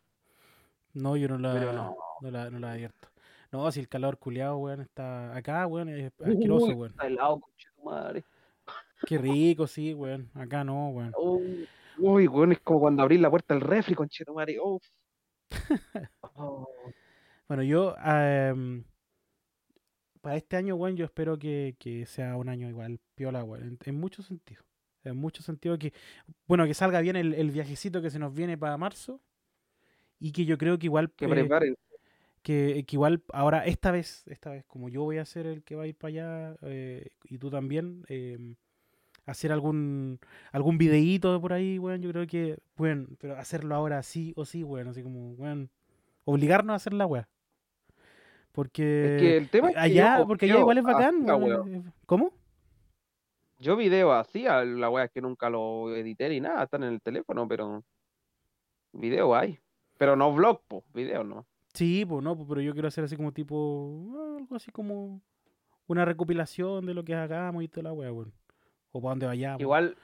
No, 0.94 1.16
yo 1.16 1.26
no 1.26 1.38
la, 1.38 1.72
no. 1.72 1.96
no 2.20 2.30
la, 2.30 2.50
no 2.50 2.60
la 2.60 2.72
abierto. 2.72 3.08
No, 3.50 3.70
si 3.72 3.80
el 3.80 3.88
calor 3.88 4.16
culiado, 4.16 4.58
weón, 4.58 4.80
está 4.80 5.34
acá, 5.34 5.66
weón, 5.66 5.88
es 5.88 6.12
asqueroso, 6.20 6.66
Uy, 6.66 6.74
weón. 6.74 6.90
Está 6.92 7.06
helado, 7.08 7.40
tu 7.76 7.84
madre. 7.84 8.24
Qué 9.06 9.18
rico, 9.18 9.66
sí, 9.66 9.92
weón. 9.92 10.30
Acá 10.34 10.62
no, 10.62 10.90
weón. 10.90 11.12
Uy, 11.18 11.68
uy, 11.98 12.28
weón, 12.28 12.52
es 12.52 12.60
como 12.60 12.78
cuando 12.78 13.02
abrís 13.02 13.20
la 13.20 13.30
puerta 13.30 13.54
del 13.54 13.60
refri, 13.60 13.96
conche 13.96 14.24
tu 14.24 14.34
madre. 14.34 14.58
Uf. 14.60 14.84
Oh. 16.36 16.66
Bueno, 17.48 17.62
yo, 17.62 17.94
em, 18.04 18.84
para 20.20 20.36
este 20.36 20.56
año, 20.56 20.74
weón, 20.76 20.96
yo 20.96 21.04
espero 21.04 21.38
que, 21.38 21.76
que 21.78 22.06
sea 22.06 22.36
un 22.36 22.48
año 22.48 22.68
igual, 22.68 23.00
piola, 23.14 23.44
weón, 23.44 23.62
en, 23.64 23.78
en 23.84 23.94
muchos 24.00 24.26
sentidos. 24.26 24.64
En 25.04 25.16
muchos 25.16 25.44
sentidos 25.44 25.78
que, 25.78 25.92
bueno, 26.48 26.66
que 26.66 26.72
salga 26.74 27.00
bien 27.00 27.16
el, 27.16 27.34
el 27.34 27.50
viajecito 27.50 28.00
que 28.00 28.10
se 28.10 28.18
nos 28.18 28.32
viene 28.34 28.56
para 28.56 28.78
marzo 28.78 29.20
y 30.18 30.32
que 30.32 30.44
yo 30.44 30.58
creo 30.58 30.78
que 30.78 30.86
igual, 30.86 31.12
Que 31.16 31.26
eh, 31.26 31.28
preparen. 31.28 31.74
que, 32.42 32.84
que 32.86 32.96
igual 32.96 33.24
ahora, 33.32 33.66
esta 33.66 33.90
vez, 33.90 34.24
esta 34.28 34.50
vez, 34.50 34.64
como 34.66 34.88
yo 34.88 35.02
voy 35.04 35.18
a 35.18 35.24
ser 35.26 35.46
el 35.46 35.62
que 35.64 35.76
va 35.76 35.84
a 35.84 35.86
ir 35.86 35.96
para 35.96 36.08
allá 36.10 36.56
eh, 36.62 37.10
y 37.24 37.38
tú 37.38 37.50
también, 37.50 38.04
em, 38.08 38.56
hacer 39.26 39.52
algún 39.52 40.20
algún 40.52 40.78
videíto 40.78 41.40
por 41.40 41.52
ahí, 41.54 41.78
weón, 41.78 42.02
yo 42.02 42.10
creo 42.12 42.26
que, 42.26 42.58
bueno, 42.76 43.08
pero 43.20 43.36
hacerlo 43.38 43.74
ahora 43.74 44.02
sí 44.02 44.32
o 44.36 44.44
sí, 44.46 44.64
weón, 44.64 44.88
así 44.88 45.02
como, 45.02 45.32
weón, 45.34 45.70
obligarnos 46.24 46.74
a 46.74 46.76
hacer 46.76 46.94
la 46.94 47.06
weá. 47.06 47.28
Porque 48.54 49.16
Es 49.16 49.20
que 49.20 49.36
el 49.36 49.48
tema 49.50 49.68
es 49.70 49.74
que 49.74 49.80
allá, 49.80 50.18
yo- 50.20 50.26
porque 50.28 50.46
allá 50.46 50.60
igual 50.60 50.78
es 50.78 50.84
bacán, 50.84 51.24
weón. 51.28 51.74
eh, 51.74 51.82
¿Cómo? 52.06 52.30
Yo 53.58 53.76
video 53.76 54.12
hacía, 54.12 54.64
la 54.64 54.90
wea 54.90 55.04
es 55.06 55.10
que 55.10 55.20
nunca 55.20 55.50
lo 55.50 55.94
edité 55.94 56.28
ni 56.28 56.40
nada, 56.40 56.62
están 56.62 56.84
en 56.84 56.92
el 56.92 57.00
teléfono, 57.02 57.48
pero 57.48 57.82
video 58.92 59.34
hay. 59.34 59.58
Pero 59.98 60.16
no 60.16 60.32
vlog, 60.32 60.60
pues, 60.68 60.84
video 60.92 61.24
no. 61.24 61.46
Sí, 61.72 62.04
pues 62.04 62.22
no, 62.22 62.36
pero 62.46 62.60
yo 62.60 62.72
quiero 62.72 62.88
hacer 62.88 63.04
así 63.04 63.16
como 63.16 63.32
tipo, 63.32 64.12
ah, 64.16 64.36
algo 64.38 64.54
así 64.56 64.70
como 64.70 65.20
una 65.86 66.04
recopilación 66.04 66.86
de 66.86 66.94
lo 66.94 67.04
que 67.04 67.14
hagamos 67.14 67.62
y 67.64 67.68
toda 67.68 67.84
la 67.84 67.92
weá, 67.92 68.12
weón. 68.12 68.32
O 68.92 69.00
para 69.00 69.10
dónde 69.10 69.26
vayamos. 69.26 69.60
Igual 69.60 69.96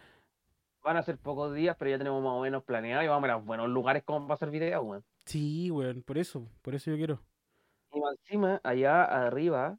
van 0.83 0.97
a 0.97 1.03
ser 1.03 1.19
pocos 1.19 1.55
días, 1.55 1.77
pero 1.79 1.91
ya 1.91 1.99
tenemos 1.99 2.21
más 2.23 2.33
o 2.33 2.41
menos 2.41 2.65
planeado 2.65 3.03
y 3.05 3.07
vamos 3.07 3.29
a 3.31 3.37
ver 3.37 3.45
buenos 3.45 3.69
lugares 3.69 4.03
como 4.03 4.23
para 4.27 4.35
hacer 4.35 4.51
video, 4.51 4.83
weón. 4.83 5.05
Sí, 5.27 5.71
weón, 5.71 6.03
por 6.03 6.19
eso, 6.19 6.49
por 6.63 6.75
eso 6.75 6.91
yo 6.91 6.97
quiero. 6.97 7.21
Y 7.93 7.99
encima, 7.99 8.61
allá 8.62 9.05
arriba, 9.05 9.78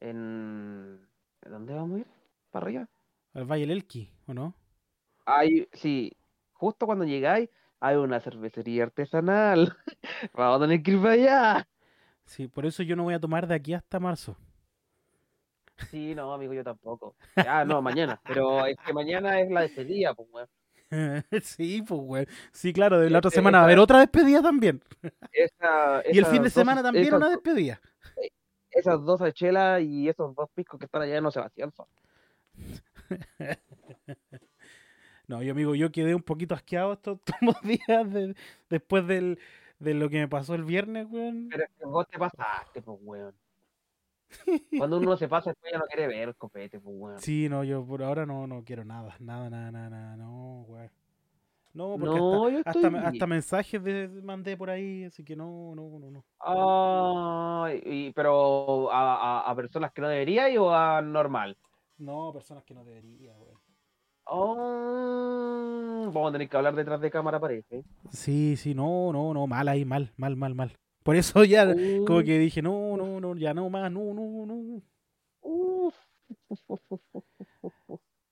en... 0.00 1.06
¿Dónde 1.42 1.74
vamos 1.74 1.96
a 1.96 2.00
ir? 2.00 2.06
¿Para 2.50 2.64
arriba? 2.66 2.88
Al 3.34 3.44
Valle 3.44 3.62
del 3.62 3.72
Elqui, 3.72 4.10
¿o 4.26 4.34
no? 4.34 4.54
Hay, 5.26 5.68
sí, 5.72 6.12
justo 6.54 6.86
cuando 6.86 7.04
llegáis, 7.04 7.50
hay 7.80 7.96
una 7.96 8.20
cervecería 8.20 8.84
artesanal. 8.84 9.76
Vamos 10.34 10.58
a 10.58 10.64
tener 10.64 10.82
que 10.82 10.92
ir 10.92 11.02
para 11.02 11.12
allá. 11.12 11.68
Sí, 12.24 12.48
por 12.48 12.66
eso 12.66 12.82
yo 12.82 12.96
no 12.96 13.04
voy 13.04 13.14
a 13.14 13.20
tomar 13.20 13.46
de 13.46 13.54
aquí 13.54 13.74
hasta 13.74 14.00
marzo. 14.00 14.36
Sí, 15.90 16.14
no, 16.14 16.32
amigo, 16.32 16.52
yo 16.54 16.64
tampoco. 16.64 17.14
Ah, 17.48 17.64
no, 17.64 17.82
mañana. 17.82 18.20
Pero 18.24 18.64
es 18.66 18.76
que 18.84 18.92
mañana 18.92 19.40
es 19.40 19.50
la 19.50 19.62
despedida, 19.62 20.14
pues, 20.14 20.28
weón. 20.32 20.48
sí, 21.42 21.82
pues, 21.82 22.00
weón. 22.02 22.26
Sí, 22.52 22.72
claro, 22.72 23.00
de 23.00 23.10
la 23.10 23.18
otra 23.18 23.28
Ese- 23.28 23.36
semana 23.36 23.58
va 23.58 23.62
a 23.62 23.66
haber 23.66 23.78
otra 23.78 23.98
despedida 24.00 24.42
también. 24.42 24.82
Esa, 25.32 26.02
Y 26.12 26.18
el 26.18 26.26
fin 26.26 26.42
de 26.42 26.50
semana 26.50 26.82
también 26.82 27.06
esas 27.06 27.18
una 27.18 27.28
despedida. 27.30 27.80
esas 28.70 29.02
dos 29.04 29.20
chelas 29.34 29.82
y 29.82 30.08
esos 30.08 30.34
dos 30.34 30.48
piscos 30.54 30.78
que 30.78 30.86
están 30.86 31.02
allá 31.02 31.20
no 31.20 31.30
se 31.30 31.40
vacían. 31.40 31.72
son. 31.72 31.86
No, 35.28 35.42
yo 35.42 35.52
amigo, 35.52 35.74
yo 35.74 35.90
quedé 35.90 36.14
un 36.14 36.22
poquito 36.22 36.54
asqueado 36.54 36.92
estos 36.92 37.18
últimos 37.18 37.60
días 37.62 38.12
de- 38.12 38.36
después 38.70 39.04
del, 39.08 39.40
de 39.80 39.92
lo 39.94 40.08
que 40.08 40.18
me 40.20 40.28
pasó 40.28 40.54
el 40.54 40.62
viernes, 40.64 41.06
weón. 41.10 41.48
Pero 41.50 41.64
es 41.64 41.70
que 41.76 41.84
vos 41.84 42.06
te 42.08 42.16
pasaste, 42.16 42.80
pues, 42.80 42.98
weón. 43.02 43.34
Cuando 44.78 44.98
uno 44.98 45.16
se 45.16 45.28
pasa, 45.28 45.50
después 45.50 45.72
ya 45.72 45.78
no 45.78 45.84
quiere 45.86 46.06
ver 46.08 46.28
el 46.28 46.36
copete, 46.36 46.80
pues, 46.80 46.94
weón. 46.98 47.20
Sí, 47.20 47.48
no, 47.48 47.64
yo 47.64 47.84
por 47.84 48.02
ahora 48.02 48.26
no, 48.26 48.46
no 48.46 48.62
quiero 48.64 48.84
nada, 48.84 49.14
nada, 49.20 49.50
nada, 49.50 49.70
nada, 49.70 49.90
nada, 49.90 50.16
no, 50.16 50.62
weón. 50.68 50.90
No, 51.74 51.96
porque 51.98 52.16
No, 52.16 52.46
hasta, 52.64 52.70
estoy 52.70 53.28
mensajes 53.28 53.84
de, 53.84 54.08
mandé 54.08 54.56
por 54.56 54.70
ahí, 54.70 55.04
así 55.04 55.22
que 55.22 55.36
no, 55.36 55.74
no, 55.74 55.98
no, 55.98 56.10
no. 56.10 56.24
Ay, 56.40 57.82
y- 57.84 58.12
pero 58.12 58.90
a, 58.90 59.40
a- 59.40 59.50
a 59.50 59.54
personas 59.54 59.92
que 59.92 60.00
no 60.00 60.08
debería 60.08 60.46
o 60.60 60.70
a 60.72 61.02
normal. 61.02 61.56
No, 61.98 62.32
personas 62.32 62.64
que 62.64 62.72
no 62.74 62.82
debería, 62.84 63.34
weón. 63.38 63.60
Oh, 64.28 66.10
vamos 66.12 66.30
a 66.30 66.32
tener 66.32 66.48
que 66.48 66.56
hablar 66.56 66.74
detrás 66.74 67.00
de 67.00 67.10
cámara, 67.10 67.38
parece. 67.38 67.84
Sí, 68.10 68.56
sí, 68.56 68.74
no, 68.74 69.12
no, 69.12 69.32
no, 69.34 69.46
mal 69.46 69.68
ahí, 69.68 69.84
mal, 69.84 70.12
mal, 70.16 70.34
mal, 70.36 70.54
mal. 70.54 70.72
Por 71.06 71.16
eso 71.16 71.44
ya 71.44 71.64
como 72.06 72.18
Uh, 72.20 72.24
que 72.24 72.38
dije, 72.38 72.60
no, 72.60 72.96
no, 72.96 73.20
no, 73.20 73.34
ya 73.36 73.54
no 73.54 73.70
más, 73.70 73.90
no, 73.90 74.12
no, 74.12 74.44
no. 74.44 74.82
uf. 75.40 75.94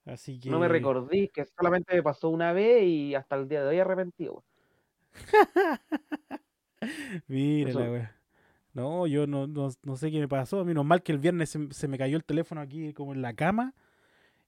Así 0.04 0.38
que... 0.38 0.50
No 0.50 0.58
me 0.58 0.68
recordí 0.68 1.28
que 1.28 1.46
solamente 1.56 1.94
me 1.94 2.02
pasó 2.02 2.28
una 2.28 2.52
vez 2.52 2.82
y 2.84 3.14
hasta 3.14 3.36
el 3.36 3.48
día 3.48 3.62
de 3.62 3.68
hoy 3.68 3.78
arrepentido. 3.78 4.44
Mira 7.28 7.70
Eso- 7.70 7.80
la 7.80 7.90
wea. 7.90 8.16
No, 8.74 9.06
yo 9.06 9.28
no, 9.28 9.46
no, 9.46 9.70
no 9.84 9.96
sé 9.96 10.10
qué 10.10 10.18
me 10.18 10.26
pasó. 10.26 10.58
A 10.58 10.64
mí 10.64 10.74
normal 10.74 11.04
que 11.04 11.12
el 11.12 11.18
viernes 11.18 11.50
se, 11.50 11.72
se 11.72 11.86
me 11.86 11.96
cayó 11.96 12.16
el 12.16 12.24
teléfono 12.24 12.60
aquí 12.60 12.92
como 12.92 13.12
en 13.14 13.22
la 13.22 13.32
cama 13.34 13.72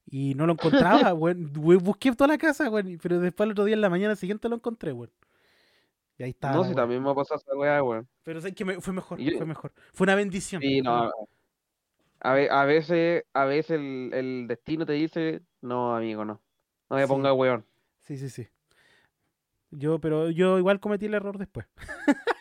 y 0.04 0.34
no 0.34 0.46
lo 0.46 0.54
encontraba. 0.54 1.14
We- 1.14 1.76
Busqué 1.76 2.10
toda 2.12 2.26
la 2.28 2.38
casa, 2.38 2.68
weón, 2.68 2.98
pero 3.00 3.20
después 3.20 3.46
el 3.46 3.52
otro 3.52 3.64
día 3.64 3.76
en 3.76 3.80
la 3.82 3.88
mañana 3.88 4.16
siguiente 4.16 4.48
lo 4.48 4.56
encontré, 4.56 4.92
weón. 4.92 5.12
Y 6.18 6.22
ahí 6.22 6.30
estaba. 6.30 6.54
No, 6.54 6.64
si 6.64 6.74
también 6.74 7.02
me 7.02 7.14
pasado 7.14 7.40
esa 7.40 7.54
weá, 7.56 7.82
weón. 7.82 8.08
Pero 8.22 8.40
sé 8.40 8.54
que 8.54 8.64
me- 8.64 8.80
fue 8.80 8.92
mejor, 8.94 9.18
yo- 9.18 9.36
fue 9.36 9.46
mejor. 9.46 9.72
Fue 9.92 10.04
una 10.06 10.14
bendición. 10.14 10.62
Sí, 10.62 10.80
no. 10.80 11.10
A, 12.20 12.32
a 12.32 12.64
veces, 12.64 13.24
a 13.34 13.44
veces 13.44 13.72
el, 13.72 14.10
el 14.14 14.46
destino 14.48 14.86
te 14.86 14.94
dice, 14.94 15.42
no, 15.60 15.94
amigo, 15.94 16.24
no. 16.24 16.40
No 16.88 16.96
me 16.96 17.02
Sí. 17.02 17.08
ponga 17.08 17.32
weón. 17.32 17.64
Sí, 18.00 18.16
sí, 18.16 18.30
sí. 18.30 18.48
Yo, 19.70 20.00
pero 20.00 20.30
yo 20.30 20.58
igual 20.58 20.80
cometí 20.80 21.06
el 21.06 21.14
error 21.14 21.36
después. 21.38 21.66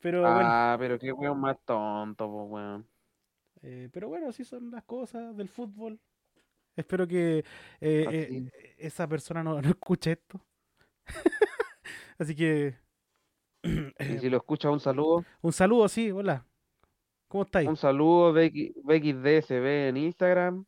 pero 0.00 0.20
bueno, 0.22 0.38
Ah, 0.42 0.76
pero 0.78 0.98
qué 0.98 1.10
weón 1.12 1.40
más 1.40 1.56
tonto, 1.64 2.30
pues, 2.30 2.50
weón. 2.50 2.86
eh, 3.62 3.88
pero 3.92 4.08
bueno, 4.08 4.28
así 4.28 4.44
son 4.44 4.70
las 4.70 4.84
cosas 4.84 5.36
del 5.36 5.48
fútbol. 5.48 5.98
Espero 6.76 7.06
que 7.08 7.38
eh, 7.38 7.44
eh, 7.80 8.74
esa 8.78 9.06
persona 9.08 9.42
no, 9.42 9.60
no 9.60 9.68
escuche 9.68 10.12
esto. 10.12 10.40
Así 12.18 12.34
que 12.36 12.76
Y 13.98 14.18
si 14.18 14.28
lo 14.30 14.38
escuchas, 14.38 14.72
un 14.72 14.80
saludo. 14.80 15.24
un 15.40 15.52
saludo, 15.52 15.88
sí, 15.88 16.10
hola. 16.10 16.44
¿Cómo 17.28 17.44
estáis? 17.44 17.68
Un 17.68 17.76
saludo, 17.76 18.32
BX 18.32 18.74
BXDSB 18.84 19.88
en 19.88 19.96
Instagram. 19.96 20.64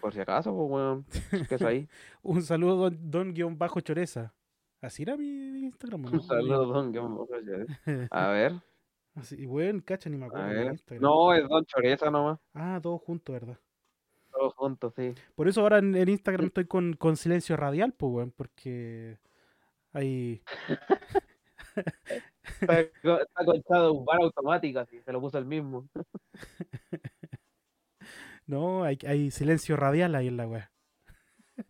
Por 0.00 0.12
si 0.12 0.20
acaso, 0.20 0.54
pues, 0.54 0.70
weón. 0.70 1.06
¿Qué 1.48 1.54
es 1.54 1.62
ahí? 1.62 1.88
Un 2.22 2.42
saludo, 2.42 2.76
don, 2.76 3.10
don 3.10 3.32
guion 3.32 3.56
bajo 3.56 3.80
choreza. 3.80 4.34
Así 4.82 5.02
era 5.02 5.16
mi, 5.16 5.26
Instagram. 5.64 6.04
¿o 6.04 6.08
Un 6.08 6.16
no? 6.16 6.22
saludo, 6.22 6.66
don. 6.66 6.92
guion 6.92 7.14
bajo 7.16 7.28
Choreza. 7.40 7.80
A 8.10 8.28
ver, 8.28 8.52
Así, 9.14 9.46
bueno, 9.46 9.80
cacha, 9.82 10.10
ni 10.10 10.18
me 10.18 10.26
acuerdo 10.26 10.48
de. 10.48 10.66
Instagram. 10.66 11.02
No, 11.02 11.32
es 11.32 11.48
Don 11.48 11.64
Choreza 11.64 12.10
nomás. 12.10 12.38
Ah, 12.52 12.78
todos 12.82 13.00
juntos, 13.00 13.32
¿verdad? 13.32 13.58
Todos 14.30 14.52
juntos, 14.54 14.92
sí. 14.94 15.14
Por 15.34 15.48
eso 15.48 15.62
ahora 15.62 15.78
en, 15.78 15.94
en 15.94 16.08
Instagram 16.10 16.46
estoy 16.46 16.66
con, 16.66 16.94
con 16.94 17.16
silencio 17.16 17.56
radial, 17.56 17.92
pues, 17.92 18.12
weón, 18.12 18.30
porque 18.32 19.18
hay... 19.94 20.42
Está, 22.60 22.76
co- 23.02 23.20
está 23.20 23.44
conchado 23.44 23.92
un 23.94 24.04
bar 24.04 24.20
automático, 24.22 24.80
así. 24.80 25.00
Se 25.02 25.12
lo 25.12 25.20
puso 25.20 25.38
el 25.38 25.46
mismo. 25.46 25.88
No, 28.46 28.84
hay, 28.84 28.98
hay 29.06 29.30
silencio 29.30 29.74
radial 29.76 30.14
ahí 30.14 30.28
en 30.28 30.36
la 30.36 30.46
web. 30.46 30.64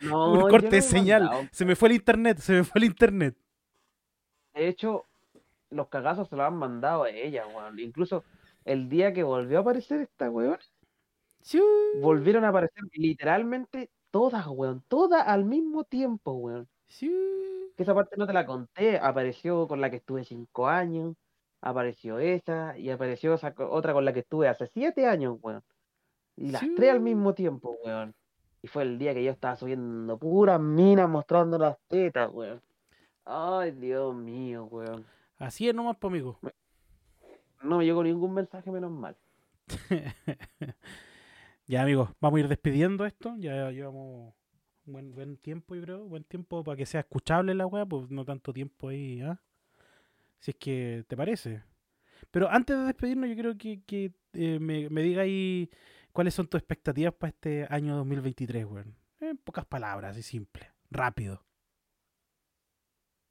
No, 0.01 0.33
Un 0.45 0.51
corte 0.51 0.69
de 0.71 0.83
señal. 0.83 1.23
mandado. 1.23 1.49
Se 1.53 1.65
me 1.65 1.77
fue 1.77 1.89
el 1.89 1.95
internet, 1.95 2.39
se 2.39 2.53
me 2.53 2.65
fue 2.65 2.81
el 2.81 2.85
internet. 2.87 3.37
De 4.55 4.67
hecho, 4.69 5.05
los 5.71 5.89
cagazos 5.89 6.29
se 6.29 6.37
los 6.37 6.45
han 6.47 6.57
mandado 6.57 7.05
a 7.05 7.11
ella, 7.11 7.47
weón. 7.47 7.79
Incluso 7.79 8.25
el 8.65 8.89
día 8.89 9.13
que 9.13 9.23
volvió 9.23 9.59
a 9.59 9.61
aparecer 9.61 10.01
esta 10.01 10.31
weón, 10.31 10.59
volvieron 12.01 12.45
a 12.45 12.49
aparecer 12.49 12.83
literalmente 12.93 13.91
todas, 14.11 14.47
weón. 14.49 14.83
Todas 14.89 15.27
al 15.27 15.45
mismo 15.45 15.85
tiempo, 15.85 16.33
weón. 16.33 16.69
Chu. 16.89 17.07
Que 17.77 17.83
esa 17.83 17.95
parte 17.95 18.17
no 18.17 18.27
te 18.27 18.33
la 18.33 18.47
conté. 18.47 18.99
Apareció 18.99 19.67
con 19.67 19.81
la 19.81 19.91
que 19.91 19.97
estuve 19.97 20.25
cinco 20.25 20.69
años. 20.69 21.15
Apareció 21.61 22.19
esa. 22.19 22.77
Y 22.79 22.91
apareció 22.91 23.35
esa 23.35 23.55
otra 23.59 23.93
con 23.93 24.05
la 24.05 24.13
que 24.13 24.21
estuve 24.21 24.49
hace 24.49 24.67
siete 24.69 25.07
años, 25.07 25.39
weón. 25.43 25.63
Y 26.37 26.51
las 26.51 26.63
tres 26.77 26.91
al 26.91 26.99
Sí. 26.99 27.03
mismo 27.05 27.35
tiempo, 27.35 27.77
weón. 27.85 28.15
Y 28.63 28.69
fue 28.69 28.83
el 28.85 28.99
día 28.99 29.13
que 29.15 29.23
yo 29.25 29.31
estaba 29.31 29.57
subiendo 29.57 30.19
puras 30.19 30.61
minas 30.61 31.09
mostrando 31.09 31.59
las 31.59 31.77
tetas, 31.89 32.31
weón. 32.33 32.61
Ay, 33.25 33.73
Dios 33.73 34.15
mío, 34.15 34.65
weón. 34.67 35.05
Así 35.39 35.69
es 35.69 35.75
nomás, 35.75 35.97
pues, 35.99 36.11
amigo. 36.13 36.39
No 37.63 37.79
me 37.79 37.85
llegó 37.85 38.03
ningún 38.05 38.35
mensaje, 38.35 38.71
menos 38.71 38.91
mal. 38.91 39.17
ya, 41.67 41.83
amigos, 41.83 42.11
vamos 42.21 42.37
a 42.39 42.41
ir 42.41 42.49
despidiendo 42.49 43.07
esto. 43.07 43.35
Ya 43.39 43.71
llevamos 43.71 44.35
buen, 44.87 45.15
buen 45.15 45.37
tiempo, 45.37 45.75
yo 45.75 45.83
creo. 45.83 46.05
Buen 46.05 46.25
tiempo 46.25 46.63
para 46.65 46.77
que 46.77 46.87
sea 46.87 47.01
escuchable 47.01 47.55
la 47.55 47.67
weá, 47.67 47.87
pues 47.87 48.11
no 48.11 48.25
tanto 48.25 48.53
tiempo 48.53 48.89
ahí, 48.89 49.21
¿ah? 49.23 49.41
Si 50.39 50.51
es 50.51 50.57
que 50.57 51.05
te 51.09 51.17
parece. 51.17 51.63
Pero 52.31 52.51
antes 52.51 52.77
de 52.77 52.85
despedirnos, 52.85 53.29
yo 53.31 53.37
creo 53.37 53.57
que, 53.57 53.83
que 53.85 54.13
eh, 54.35 54.59
me, 54.59 54.89
me 54.91 55.03
digáis 55.03 55.69
cuáles 56.13 56.35
son 56.35 56.47
tus 56.47 56.59
expectativas 56.61 57.15
para 57.15 57.31
este 57.31 57.67
año 57.71 57.97
2023, 57.97 58.65
weón. 58.67 58.97
En 59.21 59.37
pocas 59.39 59.65
palabras, 59.65 60.13
así 60.13 60.23
simple, 60.23 60.71
rápido. 60.91 61.43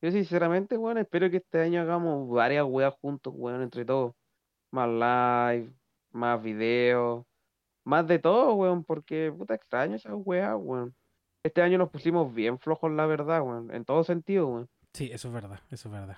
Yo 0.02 0.12
sinceramente, 0.12 0.78
weón, 0.78 0.98
espero 0.98 1.30
que 1.30 1.38
este 1.38 1.62
año 1.62 1.82
hagamos 1.82 2.30
varias 2.30 2.66
weas 2.66 2.94
juntos, 3.02 3.34
weón, 3.36 3.62
entre 3.62 3.86
todos. 3.86 4.14
Más 4.72 4.90
live, 4.90 5.74
más 6.12 6.42
videos, 6.42 7.26
más 7.84 8.08
de 8.08 8.20
todo, 8.20 8.54
weón, 8.56 8.84
porque 8.84 9.32
puta 9.32 9.56
extraño 9.56 9.96
esas 9.96 10.14
weas, 10.16 10.56
weón. 10.60 10.96
Este 11.44 11.62
año 11.62 11.78
nos 11.78 11.90
pusimos 11.90 12.34
bien 12.34 12.58
flojos, 12.60 12.92
la 12.92 13.06
verdad, 13.06 13.42
weón, 13.44 13.74
en 13.74 13.86
todo 13.86 14.04
sentido, 14.04 14.48
weón. 14.48 14.70
Sí, 14.94 15.10
eso 15.12 15.28
es 15.28 15.34
verdad, 15.34 15.60
eso 15.72 15.90
es 15.90 15.94
verdad. 15.94 16.18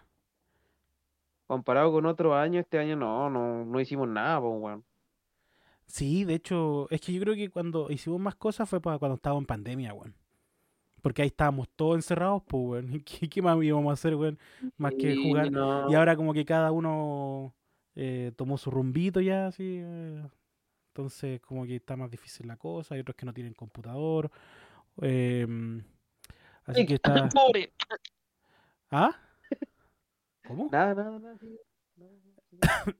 Comparado 1.47 1.91
con 1.91 2.05
otros 2.05 2.33
años, 2.35 2.61
este 2.63 2.77
año 2.79 2.95
no, 2.95 3.29
no, 3.29 3.65
no 3.65 3.79
hicimos 3.79 4.07
nada, 4.07 4.39
pues, 4.41 4.53
weón. 4.61 4.85
Sí, 5.87 6.23
de 6.25 6.35
hecho, 6.35 6.87
es 6.89 6.99
que 7.01 7.13
yo 7.13 7.21
creo 7.21 7.35
que 7.35 7.49
cuando 7.49 7.89
hicimos 7.91 8.19
más 8.19 8.35
cosas 8.35 8.67
fue 8.69 8.81
para 8.81 8.97
cuando 8.97 9.15
estábamos 9.15 9.43
en 9.43 9.47
pandemia, 9.47 9.93
weón. 9.93 10.15
Porque 11.01 11.21
ahí 11.21 11.27
estábamos 11.27 11.69
todos 11.75 11.95
encerrados, 11.97 12.43
pues, 12.47 12.63
weón. 12.85 13.03
¿Qué, 13.05 13.29
qué 13.29 13.41
más 13.41 13.61
íbamos 13.63 13.89
a 13.91 13.93
hacer, 13.93 14.15
weón? 14.15 14.39
Más 14.77 14.93
que 14.95 15.15
jugar. 15.15 15.51
no. 15.51 15.89
Y 15.91 15.95
ahora 15.95 16.15
como 16.15 16.33
que 16.33 16.45
cada 16.45 16.71
uno 16.71 17.53
eh, 17.95 18.31
tomó 18.35 18.57
su 18.57 18.71
rumbito 18.71 19.21
ya, 19.21 19.47
así. 19.47 19.79
eh, 19.83 20.23
entonces 20.89 21.41
como 21.41 21.65
que 21.65 21.75
está 21.75 21.95
más 21.97 22.09
difícil 22.09 22.47
la 22.47 22.57
cosa. 22.57 22.95
Hay 22.95 23.01
otros 23.01 23.15
que 23.15 23.25
no 23.25 23.33
tienen 23.33 23.53
computador. 23.53 24.31
Em, 25.01 25.83
así 26.65 26.85
que 26.85 26.93
está... 26.95 27.29
Pobre. 27.29 27.73
¿Ah? 28.91 29.11
¿Cómo? 30.47 30.69
Nada, 30.71 30.93
nada, 30.93 31.19
nada. 31.19 31.37
sí. 31.39 31.57
Sí. 32.49 32.57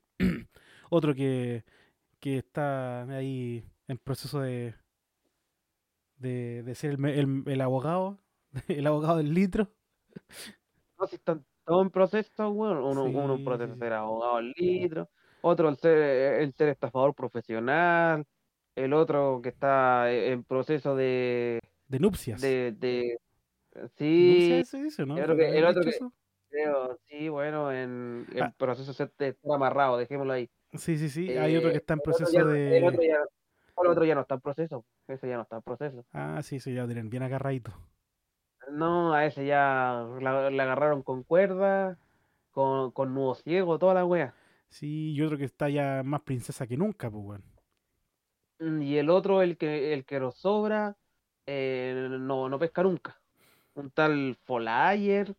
Otro 0.90 1.14
que, 1.16 1.64
que 2.20 2.38
está 2.40 3.04
ahí 3.04 3.64
en 3.88 3.98
proceso 3.98 4.40
de, 4.42 4.76
de, 6.18 6.64
de 6.64 6.76
ser 6.76 6.92
el, 6.94 7.06
el- 7.06 7.44
el 7.46 7.62
abogado, 7.62 8.20
el 8.68 8.88
abogado 8.88 9.18
del 9.18 9.34
litro. 9.34 9.72
No, 10.98 11.08
si 11.08 11.16
están 11.18 11.46
todos 11.66 11.84
en 11.84 11.90
proceso, 11.92 12.50
weón. 12.52 12.78
Uno, 12.78 13.04
uno 13.06 13.34
en 13.34 13.40
Sí, 13.40 13.46
proceso 13.46 13.74
sí, 13.74 13.80
de 13.80 13.86
ser 13.86 13.94
abogado 13.94 14.36
al 14.38 14.54
litro, 14.56 15.10
otro 15.42 15.70
el 15.70 15.78
ser, 15.78 15.98
el 16.42 16.54
ser 16.54 16.70
estafador 16.70 17.14
profesional, 17.14 18.26
el 18.76 18.94
otro 18.94 19.42
que 19.42 19.50
está 19.50 20.12
en 20.12 20.44
proceso 20.44 20.96
de, 20.96 21.60
De 21.88 22.00
nupcias. 22.00 22.42
de, 22.42 22.72
de 22.72 23.20
sí, 23.98 24.30
¿Nupcias 24.34 24.68
se 24.70 24.84
dice, 24.84 25.06
no? 25.06 25.18
el 25.18 25.24
otro 25.24 25.36
que- 25.38 25.46
¿Habrán 25.48 25.58
el 25.64 25.66
otro 25.66 26.12
creo, 26.50 27.00
sí, 27.06 27.28
bueno, 27.30 27.72
en, 27.72 28.26
en 28.34 28.44
Ah. 28.44 28.54
proceso 28.58 28.92
de 29.18 29.28
estar 29.30 29.52
amarrado, 29.54 29.98
dejémoslo 29.98 30.34
ahí. 30.34 30.50
Sí, 30.74 30.98
sí, 30.98 31.10
sí. 31.10 31.30
Hay 31.38 31.56
otro 31.58 31.70
que 31.70 31.76
Eh, 31.76 31.80
está 31.80 31.94
en 31.96 32.00
otro 32.00 32.14
proceso 32.14 32.32
ya 32.32 32.44
no- 32.44 32.56
El 32.56 32.84
otro 32.86 33.02
de... 33.02 33.08
ya, 33.08 33.18
el 33.82 33.88
otro 33.88 34.06
ya 34.06 34.16
no 34.16 34.22
está 34.22 34.36
en 34.36 34.42
proceso, 34.42 34.86
ese 35.08 35.28
ya 35.28 35.36
no 35.36 35.42
está 35.44 35.58
en 35.58 35.62
proceso. 35.64 36.06
Ah, 36.14 36.42
sí, 36.44 36.60
sí, 36.62 36.74
ya 36.74 36.86
tienen 36.86 37.10
bien 37.10 37.24
agarradito. 37.24 37.74
No, 38.72 39.14
a 39.14 39.26
ese 39.26 39.46
ya 39.46 40.08
la, 40.22 40.50
la 40.50 40.64
agarraron 40.64 41.04
con 41.04 41.24
cuerda, 41.24 41.98
con, 42.52 42.92
con 42.92 43.14
nudo 43.14 43.36
ciego, 43.36 43.78
toda 43.78 43.94
la 43.94 44.06
wea. 44.06 44.34
Sí, 44.70 45.14
yo 45.14 45.28
creo 45.28 45.38
que 45.38 45.46
está 45.46 45.70
ya 45.70 46.02
más 46.04 46.22
princesa 46.22 46.66
que 46.68 46.78
nunca, 46.78 47.12
pues, 47.12 47.24
weón. 47.26 47.44
Mm, 48.60 48.82
Y 48.82 48.98
el 48.98 49.10
otro, 49.10 49.42
el 49.42 49.58
que, 49.58 49.94
el 49.94 50.06
que 50.06 50.20
nos 50.20 50.36
sobra, 50.38 50.96
eh, 51.46 52.08
no, 52.10 52.50
no 52.50 52.60
pesca 52.60 52.84
nunca. 52.84 53.20
Un 53.76 53.92
tal 53.92 54.38
Folayer, 54.46 55.36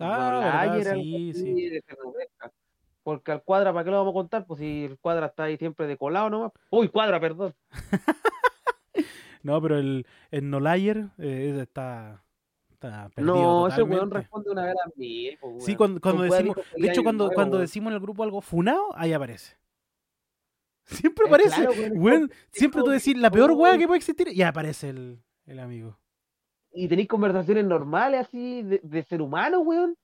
Ah, 0.00 0.60
algo 0.62 0.82
sí, 0.94 1.32
sí. 1.34 1.66
ese 1.66 1.94
no 2.02 2.12
pesca. 2.12 2.50
Porque 3.02 3.32
al 3.32 3.42
cuadra, 3.42 3.72
¿para 3.72 3.84
qué 3.84 3.90
lo 3.90 3.98
vamos 3.98 4.12
a 4.12 4.14
contar? 4.14 4.46
Pues 4.46 4.60
si 4.60 4.84
el 4.84 4.98
cuadra 4.98 5.26
está 5.26 5.44
ahí 5.44 5.56
siempre 5.56 5.86
de 5.86 5.96
colado 5.96 6.30
nomás. 6.30 6.52
Uy, 6.70 6.88
cuadra, 6.88 7.20
perdón. 7.20 7.54
No, 9.42 9.60
pero 9.60 9.76
el, 9.76 10.06
el 10.30 10.48
Nolayer 10.50 11.06
eh, 11.18 11.58
está, 11.60 12.22
está 12.70 13.08
perdido 13.08 13.34
No, 13.34 13.66
ese 13.66 13.82
weón 13.82 14.08
totalmente. 14.08 14.18
responde 14.18 14.50
una 14.50 14.64
vez 14.66 14.74
a 14.84 14.88
mil, 14.94 15.36
pues, 15.40 15.64
Sí, 15.64 15.74
cuando, 15.74 16.00
cuando 16.00 16.22
decimos, 16.22 16.56
de 16.76 16.88
hecho, 16.88 17.02
cuando, 17.02 17.28
cuando 17.30 17.58
decimos 17.58 17.90
en 17.90 17.94
el 17.94 18.00
grupo 18.00 18.22
algo 18.22 18.40
funado, 18.40 18.90
ahí 18.94 19.12
aparece. 19.12 19.56
Siempre 20.92 21.24
Eh, 21.24 21.28
aparece, 21.28 21.54
claro, 21.56 21.72
es 21.72 22.30
Siempre 22.50 22.82
tú 22.82 22.90
decís 22.90 23.16
la 23.16 23.30
peor 23.30 23.52
weá 23.52 23.78
que 23.78 23.86
puede 23.86 23.98
existir 23.98 24.28
y 24.28 24.42
aparece 24.42 24.90
el, 24.90 25.22
el 25.46 25.58
amigo. 25.58 25.98
Y 26.72 26.88
tenéis 26.88 27.08
conversaciones 27.08 27.64
normales 27.64 28.26
así 28.26 28.62
de, 28.62 28.80
de 28.82 29.02
ser 29.04 29.20
humano, 29.20 29.60
weón. 29.60 29.96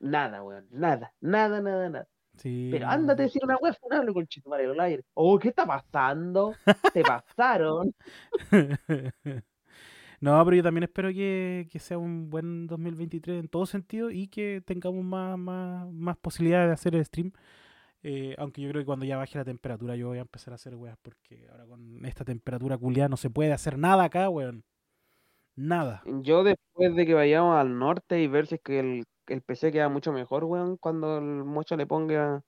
Nada, 0.00 0.42
weón. 0.42 0.66
Nada, 0.70 1.12
nada, 1.20 1.60
nada, 1.60 1.88
nada. 1.88 2.08
Sí. 2.38 2.68
Pero 2.70 2.86
ándate 2.88 3.22
a 3.22 3.24
decir 3.26 3.42
una 3.44 3.56
weá 3.56 3.72
funable 3.74 4.12
con 4.12 4.26
Chetumare 4.26 4.66
al 4.66 4.80
aire. 4.80 5.02
Oh, 5.14 5.38
¿qué 5.38 5.48
está 5.48 5.66
pasando? 5.66 6.54
Te 6.92 7.02
pasaron. 7.02 7.94
No, 10.20 10.42
pero 10.44 10.56
yo 10.56 10.62
también 10.62 10.84
espero 10.84 11.10
que, 11.10 11.68
que 11.70 11.78
sea 11.78 11.98
un 11.98 12.30
buen 12.30 12.66
2023 12.66 13.40
en 13.40 13.48
todo 13.48 13.66
sentido 13.66 14.10
y 14.10 14.28
que 14.28 14.62
tengamos 14.64 15.04
más, 15.04 15.38
más, 15.38 15.92
más 15.92 16.16
posibilidades 16.16 16.68
de 16.68 16.72
hacer 16.72 16.94
el 16.94 17.04
stream. 17.04 17.32
Eh, 18.08 18.36
aunque 18.38 18.62
yo 18.62 18.68
creo 18.70 18.82
que 18.82 18.86
cuando 18.86 19.04
ya 19.04 19.16
baje 19.16 19.36
la 19.36 19.44
temperatura 19.44 19.96
yo 19.96 20.06
voy 20.06 20.18
a 20.18 20.20
empezar 20.20 20.52
a 20.52 20.54
hacer 20.54 20.76
weas 20.76 20.96
porque 21.02 21.48
ahora 21.50 21.66
con 21.66 22.06
esta 22.06 22.24
temperatura 22.24 22.78
culiada 22.78 23.08
no 23.08 23.16
se 23.16 23.30
puede 23.30 23.52
hacer 23.52 23.76
nada 23.76 24.04
acá, 24.04 24.30
weón. 24.30 24.62
Nada. 25.56 26.04
Yo 26.22 26.44
después 26.44 26.94
de 26.94 27.04
que 27.04 27.14
vayamos 27.14 27.56
al 27.56 27.76
norte 27.76 28.22
y 28.22 28.28
ver 28.28 28.46
si 28.46 28.54
es 28.54 28.60
que 28.60 28.78
el, 28.78 29.04
el 29.26 29.42
PC 29.42 29.72
queda 29.72 29.88
mucho 29.88 30.12
mejor, 30.12 30.44
weón, 30.44 30.76
cuando 30.76 31.18
el 31.18 31.24
mocho 31.24 31.76
le 31.76 31.84
ponga 31.84 32.44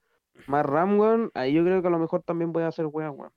más 0.46 0.64
RAM, 0.64 1.00
weón, 1.00 1.32
ahí 1.34 1.54
yo 1.54 1.64
creo 1.64 1.82
que 1.82 1.88
a 1.88 1.90
lo 1.90 1.98
mejor 1.98 2.22
también 2.22 2.52
voy 2.52 2.62
a 2.62 2.68
hacer 2.68 2.86
weón, 2.86 3.18
weón. 3.18 3.32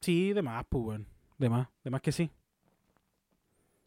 Sí, 0.00 0.32
de 0.32 0.40
más, 0.40 0.64
pues, 0.66 0.82
weón. 0.82 1.06
De 1.36 1.50
más, 1.50 1.68
de 1.84 1.90
más 1.90 2.00
que 2.00 2.12
sí. 2.12 2.30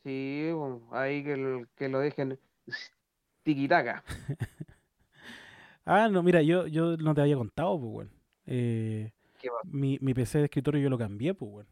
Sí, 0.04 0.52
weón, 0.54 0.84
ahí 0.92 1.24
que, 1.24 1.66
que 1.76 1.90
lo 1.90 1.98
dejen 1.98 2.40
tiquitaca. 3.42 4.04
Ah, 5.92 6.08
no, 6.08 6.22
mira, 6.22 6.42
yo, 6.44 6.68
yo 6.68 6.98
no 6.98 7.16
te 7.16 7.22
había 7.22 7.36
contado, 7.36 7.80
pues, 7.80 7.92
weón. 7.92 8.12
Eh, 8.46 9.12
mi, 9.64 9.98
mi 10.02 10.14
PC 10.14 10.38
de 10.38 10.44
escritorio 10.46 10.82
yo 10.82 10.90
lo 10.90 10.98
cambié, 10.98 11.34
pues, 11.34 11.52
weón. 11.52 11.68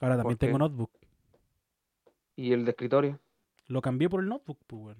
Ahora 0.00 0.16
también 0.16 0.38
tengo 0.38 0.58
notebook. 0.58 0.90
Y 2.36 2.52
el 2.52 2.64
de 2.64 2.70
escritorio. 2.70 3.20
Lo 3.66 3.82
cambié 3.82 4.08
por 4.08 4.20
el 4.20 4.28
notebook, 4.28 4.58
pues, 4.66 4.82
weón. 4.82 4.98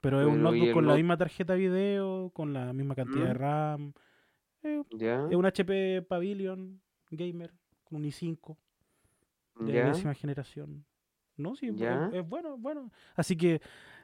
Pero 0.00 0.20
es 0.20 0.26
un 0.26 0.32
Pero, 0.38 0.40
¿y 0.40 0.58
notebook 0.60 0.74
con 0.74 0.86
la 0.86 0.94
misma 0.96 1.16
tarjeta 1.16 1.54
video, 1.54 2.30
con 2.34 2.52
la 2.52 2.72
misma 2.72 2.94
cantidad 2.94 3.26
de 3.28 3.34
¿Mm? 3.34 3.36
RAM. 3.36 3.92
Eh, 4.64 4.82
es 5.30 5.36
un 5.36 5.44
HP 5.46 6.02
Pavilion 6.02 6.80
Gamer 7.10 7.52
con 7.84 7.98
un 7.98 8.04
i5 8.04 8.56
de 9.60 9.72
ya. 9.72 9.86
décima 9.88 10.14
generación. 10.14 10.84
No, 11.36 11.54
sí, 11.54 11.68
es- 11.68 11.76
Ya. 11.76 12.10
es, 12.12 12.26
bueno, 12.28 12.54
es 12.54 12.60
bueno. 12.60 12.90
Así 13.14 13.36
que 13.36 13.60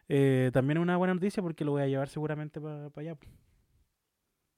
eh, 0.08 0.50
también 0.52 0.78
es 0.78 0.82
una 0.82 0.96
buena 0.96 1.14
noticia 1.14 1.42
porque 1.42 1.64
lo 1.64 1.72
voy 1.72 1.82
a 1.82 1.86
llevar 1.86 2.08
seguramente 2.08 2.60
para 2.60 2.90
allá. 2.96 3.16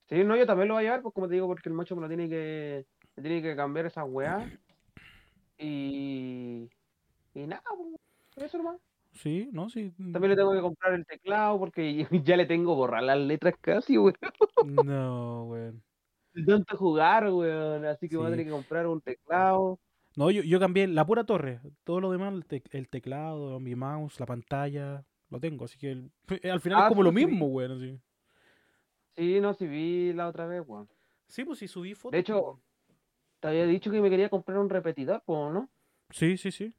Sí, 0.08 0.24
no, 0.24 0.36
yo 0.36 0.46
también 0.46 0.68
lo 0.68 0.74
voy 0.74 0.82
a 0.82 0.84
llevar, 0.86 1.02
pues 1.02 1.14
como 1.14 1.28
te 1.28 1.34
digo, 1.34 1.46
porque 1.46 1.68
el 1.68 1.74
mocho 1.74 1.94
me 1.94 2.02
lo 2.02 2.08
tiene 2.08 2.28
que, 2.28 2.84
me 3.16 3.22
tiene 3.22 3.42
que 3.42 3.54
cambiar 3.54 3.86
esa 3.86 4.04
weá. 4.04 4.48
Y, 5.58 6.68
y 7.34 7.46
nada, 7.46 7.62
pues, 8.34 8.46
eso 8.46 8.58
nomás. 8.58 8.78
Sí, 9.12 9.48
no, 9.52 9.68
sí. 9.68 9.92
También 9.98 10.30
le 10.30 10.36
tengo 10.36 10.52
que 10.52 10.60
comprar 10.60 10.94
el 10.94 11.04
teclado 11.06 11.58
porque 11.58 12.06
ya 12.24 12.36
le 12.36 12.46
tengo 12.46 12.74
borrar 12.74 13.02
las 13.02 13.18
letras 13.18 13.54
casi, 13.60 13.98
weón. 13.98 14.16
No, 14.84 15.44
weón. 15.44 15.82
Tanto 16.46 16.76
jugar, 16.76 17.30
weón. 17.30 17.84
Así 17.84 18.08
que 18.08 18.16
voy 18.16 18.28
a 18.28 18.30
tener 18.30 18.46
que 18.46 18.52
comprar 18.52 18.86
un 18.86 19.00
teclado. 19.00 19.78
No, 20.16 20.30
yo, 20.30 20.42
yo 20.42 20.58
cambié 20.58 20.86
la 20.86 21.04
pura 21.06 21.24
torre. 21.24 21.60
Todo 21.84 22.00
lo 22.00 22.10
demás, 22.10 22.32
el, 22.34 22.46
tec- 22.46 22.68
el 22.72 22.88
teclado, 22.88 23.60
mi 23.60 23.74
mouse, 23.74 24.18
la 24.18 24.26
pantalla, 24.26 25.04
lo 25.30 25.40
tengo. 25.40 25.64
Así 25.64 25.78
que 25.78 25.92
el- 25.92 26.12
al 26.50 26.60
final 26.60 26.80
Ah, 26.80 26.82
es 26.82 26.88
como 26.88 27.02
sí, 27.02 27.04
lo 27.04 27.10
sí. 27.10 27.26
mismo, 27.26 27.46
weón. 27.46 27.72
así. 27.72 28.00
Sí, 29.16 29.40
no, 29.40 29.54
sí 29.54 29.66
vi 29.66 30.12
la 30.12 30.28
otra 30.28 30.46
vez, 30.46 30.62
weón. 30.66 30.88
Sí, 31.28 31.44
pues 31.44 31.58
sí, 31.58 31.68
subí 31.68 31.94
fotos. 31.94 32.12
De 32.12 32.18
hecho, 32.20 32.60
te 33.40 33.48
había 33.48 33.66
dicho 33.66 33.90
que 33.90 34.00
me 34.00 34.10
quería 34.10 34.30
comprar 34.30 34.58
un 34.58 34.70
repetidor, 34.70 35.22
pues, 35.26 35.52
¿no? 35.52 35.70
Sí, 36.10 36.36
sí, 36.36 36.50
sí. 36.50 36.74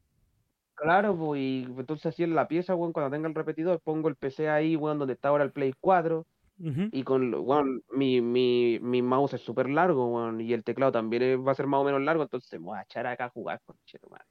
Claro, 0.76 1.16
pues, 1.16 1.40
y 1.42 1.64
entonces 1.78 2.08
así 2.08 2.24
en 2.24 2.34
la 2.34 2.48
pieza, 2.48 2.76
weón, 2.76 2.92
cuando 2.92 3.12
tenga 3.16 3.28
el 3.28 3.36
repetidor, 3.36 3.80
pongo 3.82 4.10
el 4.10 4.16
PC 4.16 4.50
ahí, 4.50 4.76
weón, 4.76 4.98
donde 4.98 5.14
está 5.14 5.30
ahora 5.30 5.44
el 5.44 5.52
Play 5.52 5.74
4. 5.80 6.26
Ujú. 6.60 6.90
Y 6.92 7.04
con, 7.04 7.34
weón, 7.36 7.84
mi, 7.92 8.22
mi, 8.22 8.80
mi 8.82 9.02
mouse 9.02 9.36
es 9.36 9.42
súper 9.42 9.70
largo, 9.70 10.08
weón, 10.08 10.42
y 10.42 10.54
el 10.54 10.64
teclado 10.64 10.92
también 10.92 11.46
va 11.48 11.52
a 11.52 11.56
ser 11.56 11.68
más 11.68 11.82
o 11.82 11.84
menos 11.84 12.02
largo, 12.02 12.24
entonces 12.24 12.60
me 12.60 12.68
voy 12.68 12.80
a 12.80 12.84
echar 12.84 13.06
acá 13.08 13.26
a 13.26 13.30
jugar 13.30 13.62
con 13.66 13.78
madre. 14.10 14.26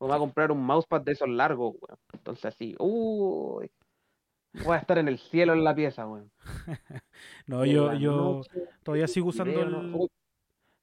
Me 0.00 0.06
voy 0.06 0.16
a 0.16 0.18
comprar 0.18 0.52
un 0.52 0.62
mousepad 0.64 1.00
de 1.00 1.12
esos 1.12 1.28
largos, 1.28 1.74
weón. 1.80 1.98
Entonces 2.12 2.44
así, 2.46 2.74
uy, 2.78 3.70
voy 4.64 4.74
a 4.74 4.78
estar 4.78 4.98
en 4.98 5.08
el 5.08 5.18
cielo 5.18 5.52
en 5.54 5.64
la 5.64 5.74
pieza, 5.74 6.06
weón. 6.06 6.30
No, 7.46 7.64
yo, 7.64 7.92
yo 7.94 8.10
noche, 8.44 8.68
todavía 8.82 9.08
sigo 9.08 9.28
usando 9.28 9.98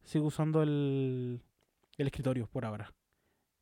sigo 0.03 0.25
usando 0.27 0.61
el, 0.63 1.41
el 1.97 2.07
escritorio 2.07 2.47
por 2.47 2.65
ahora. 2.65 2.93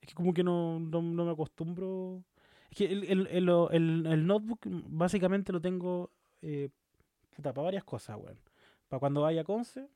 Es 0.02 0.10
que 0.10 0.14
como 0.16 0.34
que 0.34 0.44
no, 0.44 0.80
no, 0.80 1.02
no 1.02 1.26
me 1.26 1.32
acostumbro. 1.32 2.24
Es 2.72 2.78
que 2.78 2.86
el, 2.92 3.04
el, 3.06 3.28
el, 3.28 3.50
el- 3.72 4.06
el 4.08 4.28
notebook 4.28 4.60
básicamente 4.66 5.52
lo 5.54 5.62
tengo 5.62 6.10
eh, 6.42 6.70
para 7.42 7.62
varias 7.62 7.84
cosas, 7.84 8.18
weón. 8.20 8.40
Para 8.90 9.00
cuando 9.00 9.22
vaya 9.22 9.42
a 9.42 9.44
Conce, 9.46 9.88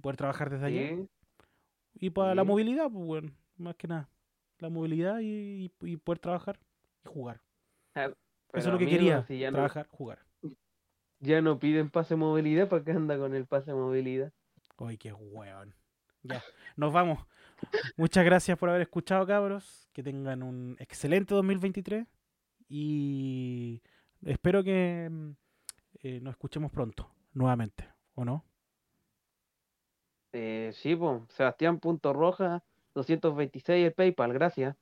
poder 0.00 0.16
trabajar 0.16 0.50
desde 0.50 0.66
allá. 0.66 0.88
sí, 0.96 1.08
Y 1.94 2.10
para 2.10 2.34
la 2.34 2.44
movilidad, 2.44 2.90
pues, 2.90 3.04
weón. 3.06 3.34
Más 3.58 3.76
que 3.76 3.88
nada. 3.88 4.08
La 4.62 4.68
movilidad 4.68 5.18
y, 5.20 5.68
poder 6.04 6.20
trabajar 6.20 6.56
y 7.04 7.08
jugar. 7.08 7.40
Ah, 7.96 8.04
Eso 8.04 8.14
es 8.52 8.66
lo 8.66 8.78
que 8.78 8.84
amigo, 8.84 8.96
quería. 8.96 9.26
si 9.26 9.40
ya 9.40 9.50
no, 9.50 9.56
trabajar, 9.56 9.88
jugar. 9.88 10.20
ya 11.18 11.42
no 11.42 11.58
piden 11.58 11.90
pase 11.90 12.14
movilidad, 12.14 12.68
¿para 12.68 12.84
qué 12.84 12.92
anda 12.92 13.18
con 13.18 13.34
el 13.34 13.44
pase 13.44 13.74
movilidad? 13.74 14.32
Ay, 14.78 14.98
qué 14.98 15.12
weón. 15.12 15.74
Ya, 16.22 16.40
nos 16.76 16.92
vamos. 16.92 17.26
Muchas 17.96 18.24
gracias 18.24 18.56
por 18.56 18.68
haber 18.68 18.82
escuchado, 18.82 19.26
cabros. 19.26 19.88
Que 19.92 20.04
tengan 20.04 20.44
un 20.44 20.76
excelente 20.78 21.34
2023. 21.34 22.06
Y 22.68 23.82
espero 24.24 24.62
que 24.62 25.08
mm, 25.10 25.30
eh, 26.04 26.20
nos 26.20 26.34
escuchemos 26.34 26.70
pronto, 26.70 27.10
nuevamente, 27.32 27.88
¿o 28.14 28.24
no? 28.24 28.44
Eh, 30.32 30.70
sí, 30.72 30.94
pues, 30.94 31.20
Sebastián.roja 31.30 32.62
226 32.94 33.86
el 33.86 33.92
PayPal, 33.92 34.32
gracias. 34.32 34.76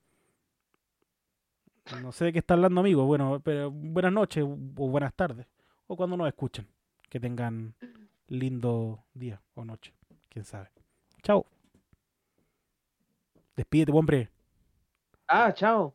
No 2.02 2.12
sé 2.12 2.26
de 2.26 2.32
qué 2.32 2.38
está 2.38 2.54
hablando, 2.54 2.80
amigo. 2.80 3.04
Bueno, 3.04 3.40
pero 3.42 3.70
buenas 3.70 4.12
noches 4.12 4.44
o 4.44 4.48
buenas 4.88 5.14
tardes. 5.14 5.46
O 5.86 5.96
cuando 5.96 6.16
nos 6.16 6.28
escuchen. 6.28 6.66
Que 7.08 7.18
tengan 7.18 7.74
lindo 8.28 9.02
día 9.12 9.42
o 9.54 9.64
noche. 9.64 9.92
Quién 10.28 10.44
sabe. 10.44 10.70
Chao. 11.22 11.44
Despídete, 13.56 13.92
hombre. 13.92 14.30
Ah, 15.26 15.52
chao. 15.52 15.94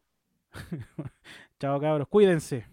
Chao, 1.60 1.80
cabros. 1.80 2.08
Cuídense. 2.10 2.66